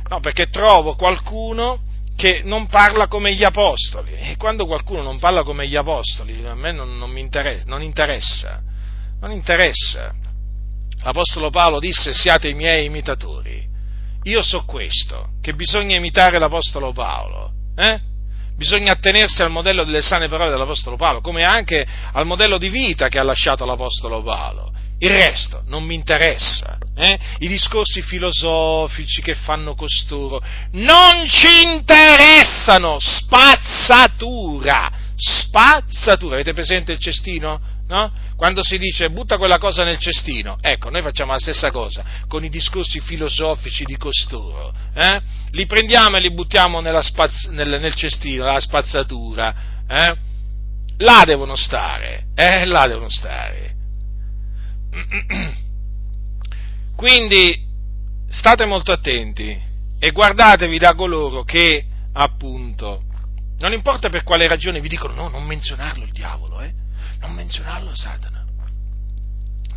[0.08, 1.80] No, perché trovo qualcuno
[2.16, 6.54] che non parla come gli apostoli e quando qualcuno non parla come gli apostoli a
[6.54, 8.62] me non, non mi interessa, non interessa,
[9.20, 10.14] non interessa.
[11.02, 13.64] L'Apostolo Paolo disse siate i miei imitatori.
[14.24, 17.52] Io so questo, che bisogna imitare l'Apostolo Paolo.
[17.76, 18.14] Eh?
[18.56, 23.08] bisogna attenersi al modello delle sane parole dell'Apostolo Paolo, come anche al modello di vita
[23.08, 24.72] che ha lasciato l'Apostolo Paolo.
[24.98, 26.78] Il resto non mi interessa.
[26.94, 27.18] Eh?
[27.40, 30.40] I discorsi filosofici che fanno costoro
[30.72, 32.96] non ci interessano.
[32.98, 34.90] Spazzatura.
[35.14, 36.34] Spazzatura.
[36.34, 37.60] Avete presente il cestino?
[37.88, 38.10] No?
[38.36, 42.44] Quando si dice butta quella cosa nel cestino, ecco, noi facciamo la stessa cosa con
[42.44, 44.72] i discorsi filosofici di costoro.
[44.94, 45.20] Eh?
[45.52, 49.54] Li prendiamo e li buttiamo spaz- nel, nel, cestino, la spazzatura.
[49.88, 50.16] Eh?
[50.98, 52.64] Là devono stare, eh?
[52.64, 53.75] là devono stare.
[56.96, 57.64] Quindi
[58.30, 59.60] state molto attenti
[59.98, 63.02] e guardatevi da coloro che appunto,
[63.58, 66.72] non importa per quale ragione vi dicono no, non menzionarlo il diavolo, eh?
[67.20, 68.44] non menzionarlo Satana.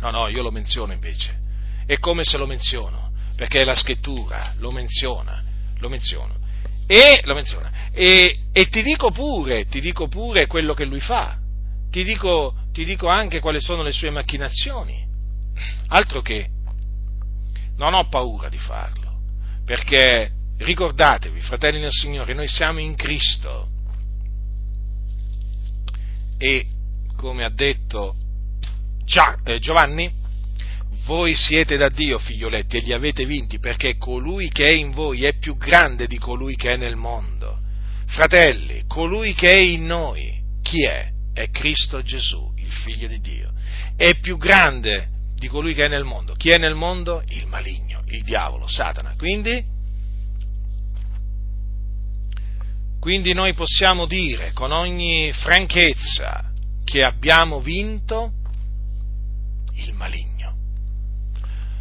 [0.00, 1.38] No, no, io lo menziono invece.
[1.84, 5.42] È come se lo menziono, perché la scrittura lo menziona,
[5.78, 6.34] lo menziono.
[6.86, 7.70] E, lo menziona.
[7.92, 11.36] E, e ti dico pure, ti dico pure quello che lui fa.
[11.90, 15.06] Ti dico, ti dico anche quali sono le sue macchinazioni.
[15.88, 16.48] Altro che
[17.76, 19.18] non ho paura di farlo,
[19.64, 23.68] perché ricordatevi, fratelli del Signore, noi siamo in Cristo
[26.38, 26.66] e
[27.16, 28.16] come ha detto
[29.44, 30.10] eh, Giovanni,
[31.04, 35.24] voi siete da Dio, figlioletti, e li avete vinti, perché colui che è in voi
[35.24, 37.58] è più grande di colui che è nel mondo.
[38.06, 41.10] Fratelli, colui che è in noi, chi è?
[41.32, 43.52] È Cristo Gesù, il figlio di Dio.
[43.96, 45.08] È più grande
[45.40, 46.34] di colui che è nel mondo.
[46.34, 47.22] Chi è nel mondo?
[47.28, 49.14] Il maligno, il diavolo, Satana.
[49.16, 49.64] Quindi,
[53.00, 56.52] quindi noi possiamo dire con ogni franchezza,
[56.84, 58.32] che abbiamo vinto
[59.76, 60.56] il maligno.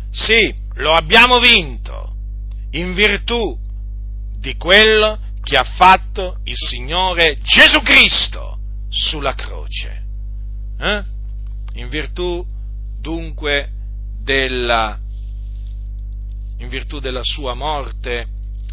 [0.09, 2.13] Sì, lo abbiamo vinto
[2.71, 3.59] in virtù
[4.37, 8.57] di quello che ha fatto il Signore Gesù Cristo
[8.87, 10.03] sulla croce.
[10.79, 11.03] Eh?
[11.73, 12.45] In virtù
[12.99, 13.69] dunque
[14.21, 14.97] della,
[16.57, 18.27] in virtù della sua morte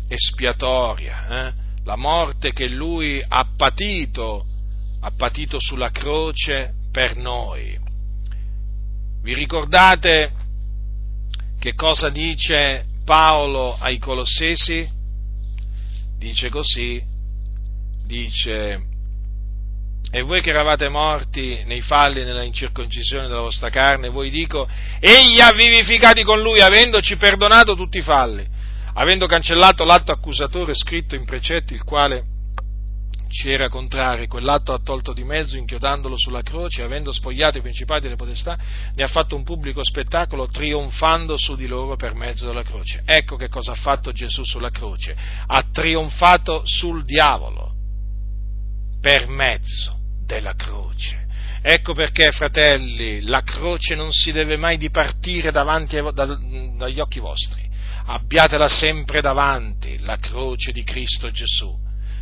[0.08, 1.52] espiatoria, eh?
[1.84, 4.44] la morte che lui ha patito
[5.06, 7.78] ha patito sulla croce per noi.
[9.22, 10.32] Vi ricordate
[11.60, 14.88] che cosa dice Paolo ai Colossesi?
[16.18, 17.00] Dice così,
[18.04, 18.82] dice,
[20.16, 24.66] e voi che eravate morti nei falli e nella incirconcisione della vostra carne, voi dico,
[24.98, 28.42] egli ha vivificati con lui, avendoci perdonato tutti i falli,
[28.94, 32.24] avendo cancellato l'atto accusatore scritto in precetti, il quale
[33.28, 38.06] ci era contrario, quell'atto ha tolto di mezzo inchiodandolo sulla croce, avendo spogliato i principati
[38.06, 38.58] e le potestà,
[38.94, 43.02] ne ha fatto un pubblico spettacolo trionfando su di loro per mezzo della croce.
[43.04, 45.14] Ecco che cosa ha fatto Gesù sulla croce,
[45.46, 47.74] ha trionfato sul diavolo
[48.98, 49.95] per mezzo
[50.26, 51.24] della croce.
[51.62, 56.38] Ecco perché, fratelli, la croce non si deve mai dipartire davanti da,
[56.76, 57.64] dagli occhi vostri.
[58.08, 61.74] Abbiatela sempre davanti, la croce di Cristo Gesù.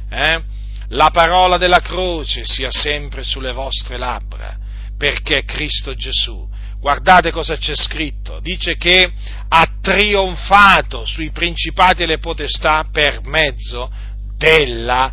[0.09, 0.43] Eh?
[0.89, 4.56] la parola della croce sia sempre sulle vostre labbra,
[4.97, 6.47] perché Cristo Gesù,
[6.78, 9.10] guardate cosa c'è scritto, dice che
[9.48, 13.90] ha trionfato sui principati e le potestà per mezzo
[14.36, 15.12] della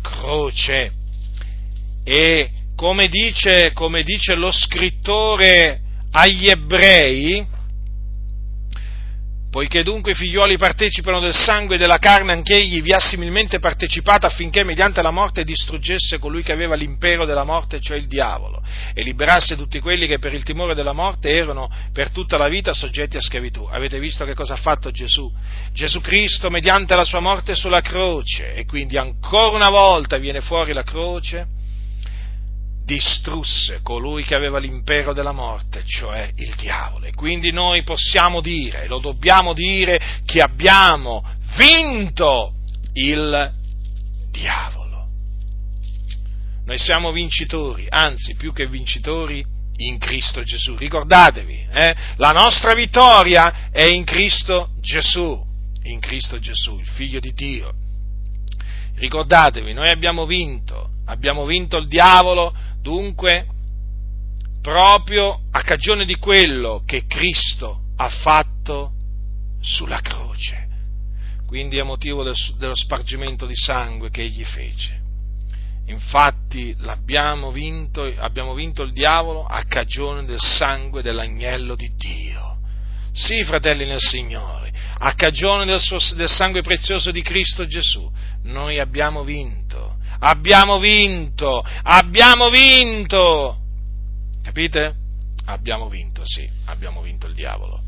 [0.00, 0.92] croce.
[2.12, 5.80] E come dice, come dice lo scrittore
[6.10, 7.46] agli ebrei,
[9.50, 14.24] Poiché dunque i figlioli partecipano del sangue e della carne, anch'egli vi ha similmente partecipato
[14.24, 18.62] affinché mediante la morte distruggesse colui che aveva l'impero della morte, cioè il diavolo,
[18.94, 22.72] e liberasse tutti quelli che per il timore della morte erano per tutta la vita
[22.74, 23.68] soggetti a schiavitù.
[23.68, 25.28] Avete visto che cosa ha fatto Gesù?
[25.72, 30.72] Gesù Cristo mediante la sua morte sulla croce, e quindi ancora una volta viene fuori
[30.72, 31.58] la croce,
[32.90, 37.06] distrusse colui che aveva l'impero della morte, cioè il diavolo.
[37.06, 41.24] E quindi noi possiamo dire, lo dobbiamo dire, che abbiamo
[41.56, 42.54] vinto
[42.94, 43.54] il
[44.32, 45.06] diavolo.
[46.64, 49.44] Noi siamo vincitori, anzi più che vincitori
[49.76, 50.74] in Cristo Gesù.
[50.74, 51.94] Ricordatevi, eh?
[52.16, 55.40] la nostra vittoria è in Cristo Gesù,
[55.84, 57.72] in Cristo Gesù, il Figlio di Dio.
[58.96, 63.46] Ricordatevi, noi abbiamo vinto, abbiamo vinto il diavolo Dunque,
[64.62, 68.92] proprio a cagione di quello che Cristo ha fatto
[69.60, 70.68] sulla croce,
[71.46, 74.98] quindi a motivo del, dello spargimento di sangue che egli fece.
[75.86, 82.58] Infatti l'abbiamo vinto, abbiamo vinto il diavolo a cagione del sangue dell'agnello di Dio.
[83.12, 88.10] Sì, fratelli nel Signore, a cagione del, suo, del sangue prezioso di Cristo Gesù,
[88.44, 93.58] noi abbiamo vinto abbiamo vinto, abbiamo vinto.
[94.42, 94.94] Capite?
[95.46, 96.22] Abbiamo vinto.
[96.24, 97.80] sì, abbiamo vinto il diavolo.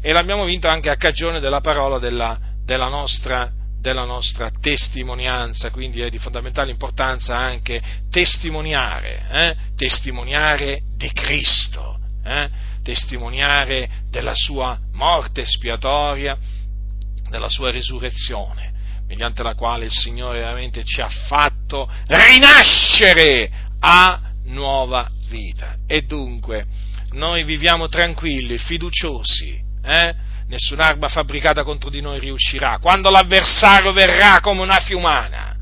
[0.00, 3.50] E l'abbiamo vinto anche a cagione della parola della, della, nostra,
[3.80, 9.56] della nostra, testimonianza, quindi è di fondamentale importanza anche testimoniare, eh?
[9.76, 12.48] testimoniare di Cristo, eh?
[12.82, 16.38] testimoniare della sua morte espiatoria,
[17.28, 18.69] della sua risurrezione
[19.10, 23.50] mediante la quale il Signore veramente ci ha fatto rinascere
[23.80, 25.74] a nuova vita.
[25.84, 26.64] E dunque
[27.10, 30.14] noi viviamo tranquilli, fiduciosi, eh?
[30.46, 32.78] nessun'arma fabbricata contro di noi riuscirà.
[32.78, 35.56] Quando l'avversario verrà come una fiumana,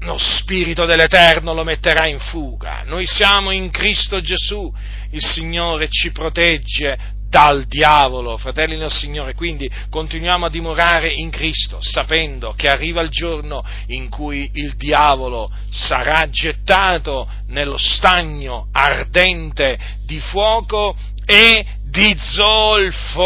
[0.00, 2.82] lo Spirito dell'Eterno lo metterà in fuga.
[2.84, 4.74] Noi siamo in Cristo Gesù,
[5.10, 6.98] il Signore ci protegge
[7.34, 13.08] dal diavolo, fratelli del Signore, quindi continuiamo a dimorare in Cristo, sapendo che arriva il
[13.08, 20.94] giorno in cui il diavolo sarà gettato nello stagno ardente di fuoco
[21.26, 23.24] e di zolfo.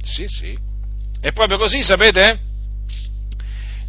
[0.00, 0.56] Sì, sì.
[1.20, 2.38] È proprio così, sapete?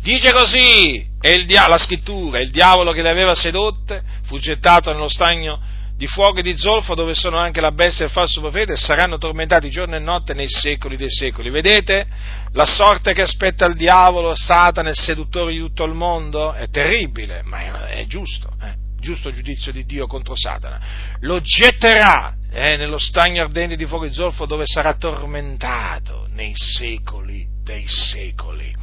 [0.01, 1.07] Dice così,
[1.45, 6.39] dia- la scrittura, il diavolo che le aveva sedotte fu gettato nello stagno di fuoco
[6.39, 9.69] e di zolfo dove sono anche la bestia e il falso profeta e saranno tormentati
[9.69, 11.49] giorno e notte nei secoli dei secoli.
[11.49, 12.07] Vedete
[12.53, 16.53] la sorte che aspetta il diavolo, Satana, il seduttore di tutto il mondo?
[16.53, 18.75] È terribile, ma è, è giusto, eh?
[18.97, 20.79] giusto giudizio di Dio contro Satana.
[21.19, 27.45] Lo getterà eh, nello stagno ardente di fuoco e zolfo dove sarà tormentato nei secoli
[27.61, 28.73] dei secoli.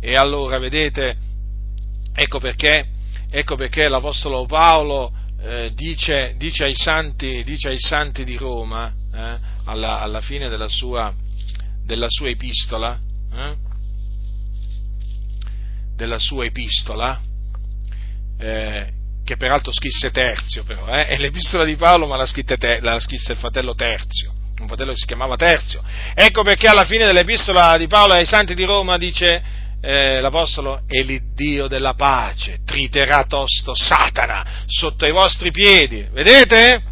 [0.00, 1.16] E allora, vedete,
[2.12, 2.86] ecco perché,
[3.30, 9.38] ecco perché l'Apostolo Paolo eh, dice, dice, ai santi, dice, ai santi, di Roma, eh,
[9.64, 11.12] alla, alla, fine della sua,
[11.84, 12.98] della sua epistola,
[13.32, 13.56] eh,
[15.96, 17.20] della sua epistola,
[18.38, 18.92] eh,
[19.24, 23.38] che peraltro scrisse Terzio, però, è l'epistola di Paolo, ma la, te, la scrisse il
[23.38, 25.82] fratello Terzio, un fratello che si chiamava Terzio.
[26.14, 31.02] Ecco perché alla fine dell'epistola di Paolo ai santi di Roma dice eh, l'Apostolo, e
[31.02, 36.06] l'Iddio della pace triterà tosto Satana sotto i vostri piedi.
[36.12, 36.82] Vedete?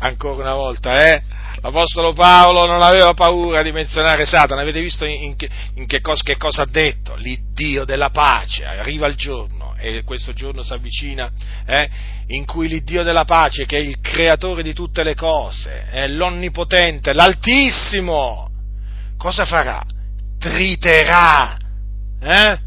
[0.00, 1.20] Ancora una volta, eh?
[1.60, 6.22] L'Apostolo Paolo non aveva paura di menzionare Satana, avete visto in, che, in che, cosa,
[6.22, 7.16] che, cosa, ha detto?
[7.16, 11.30] L'Iddio della pace, arriva il giorno, e questo giorno si avvicina,
[11.66, 11.88] eh,
[12.28, 17.12] in cui l'Iddio della pace, che è il creatore di tutte le cose, è l'Onnipotente,
[17.12, 18.50] l'Altissimo,
[19.16, 19.84] cosa farà?
[20.38, 21.58] Triterà,
[22.20, 22.58] eh?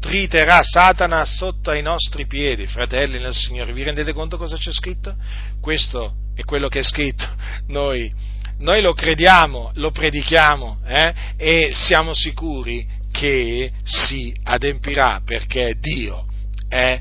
[0.00, 3.72] triterà Satana sotto ai nostri piedi, fratelli nel Signore.
[3.72, 5.14] Vi rendete conto cosa c'è scritto?
[5.60, 7.26] Questo è quello che è scritto.
[7.68, 8.12] Noi,
[8.58, 11.14] noi lo crediamo, lo predichiamo eh?
[11.36, 16.26] e siamo sicuri che si adempirà perché Dio
[16.68, 17.00] è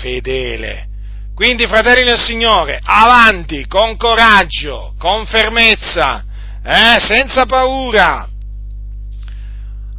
[0.00, 0.88] fedele.
[1.34, 6.24] Quindi, fratelli del Signore, avanti, con coraggio, con fermezza,
[6.62, 7.00] eh?
[7.00, 8.28] senza paura,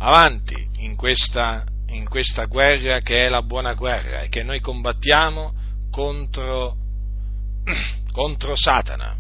[0.04, 5.54] avanti in questa, in questa guerra che è la buona guerra e che noi combattiamo
[5.90, 6.76] contro,
[8.12, 9.16] contro Satana,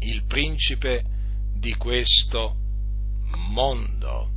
[0.00, 1.04] il principe
[1.52, 2.54] di questo
[3.50, 4.30] mondo.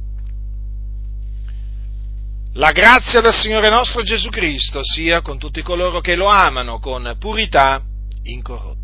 [2.53, 7.15] La grazia del Signore nostro Gesù Cristo sia con tutti coloro che lo amano con
[7.19, 7.81] purità
[8.23, 8.80] incorrotta.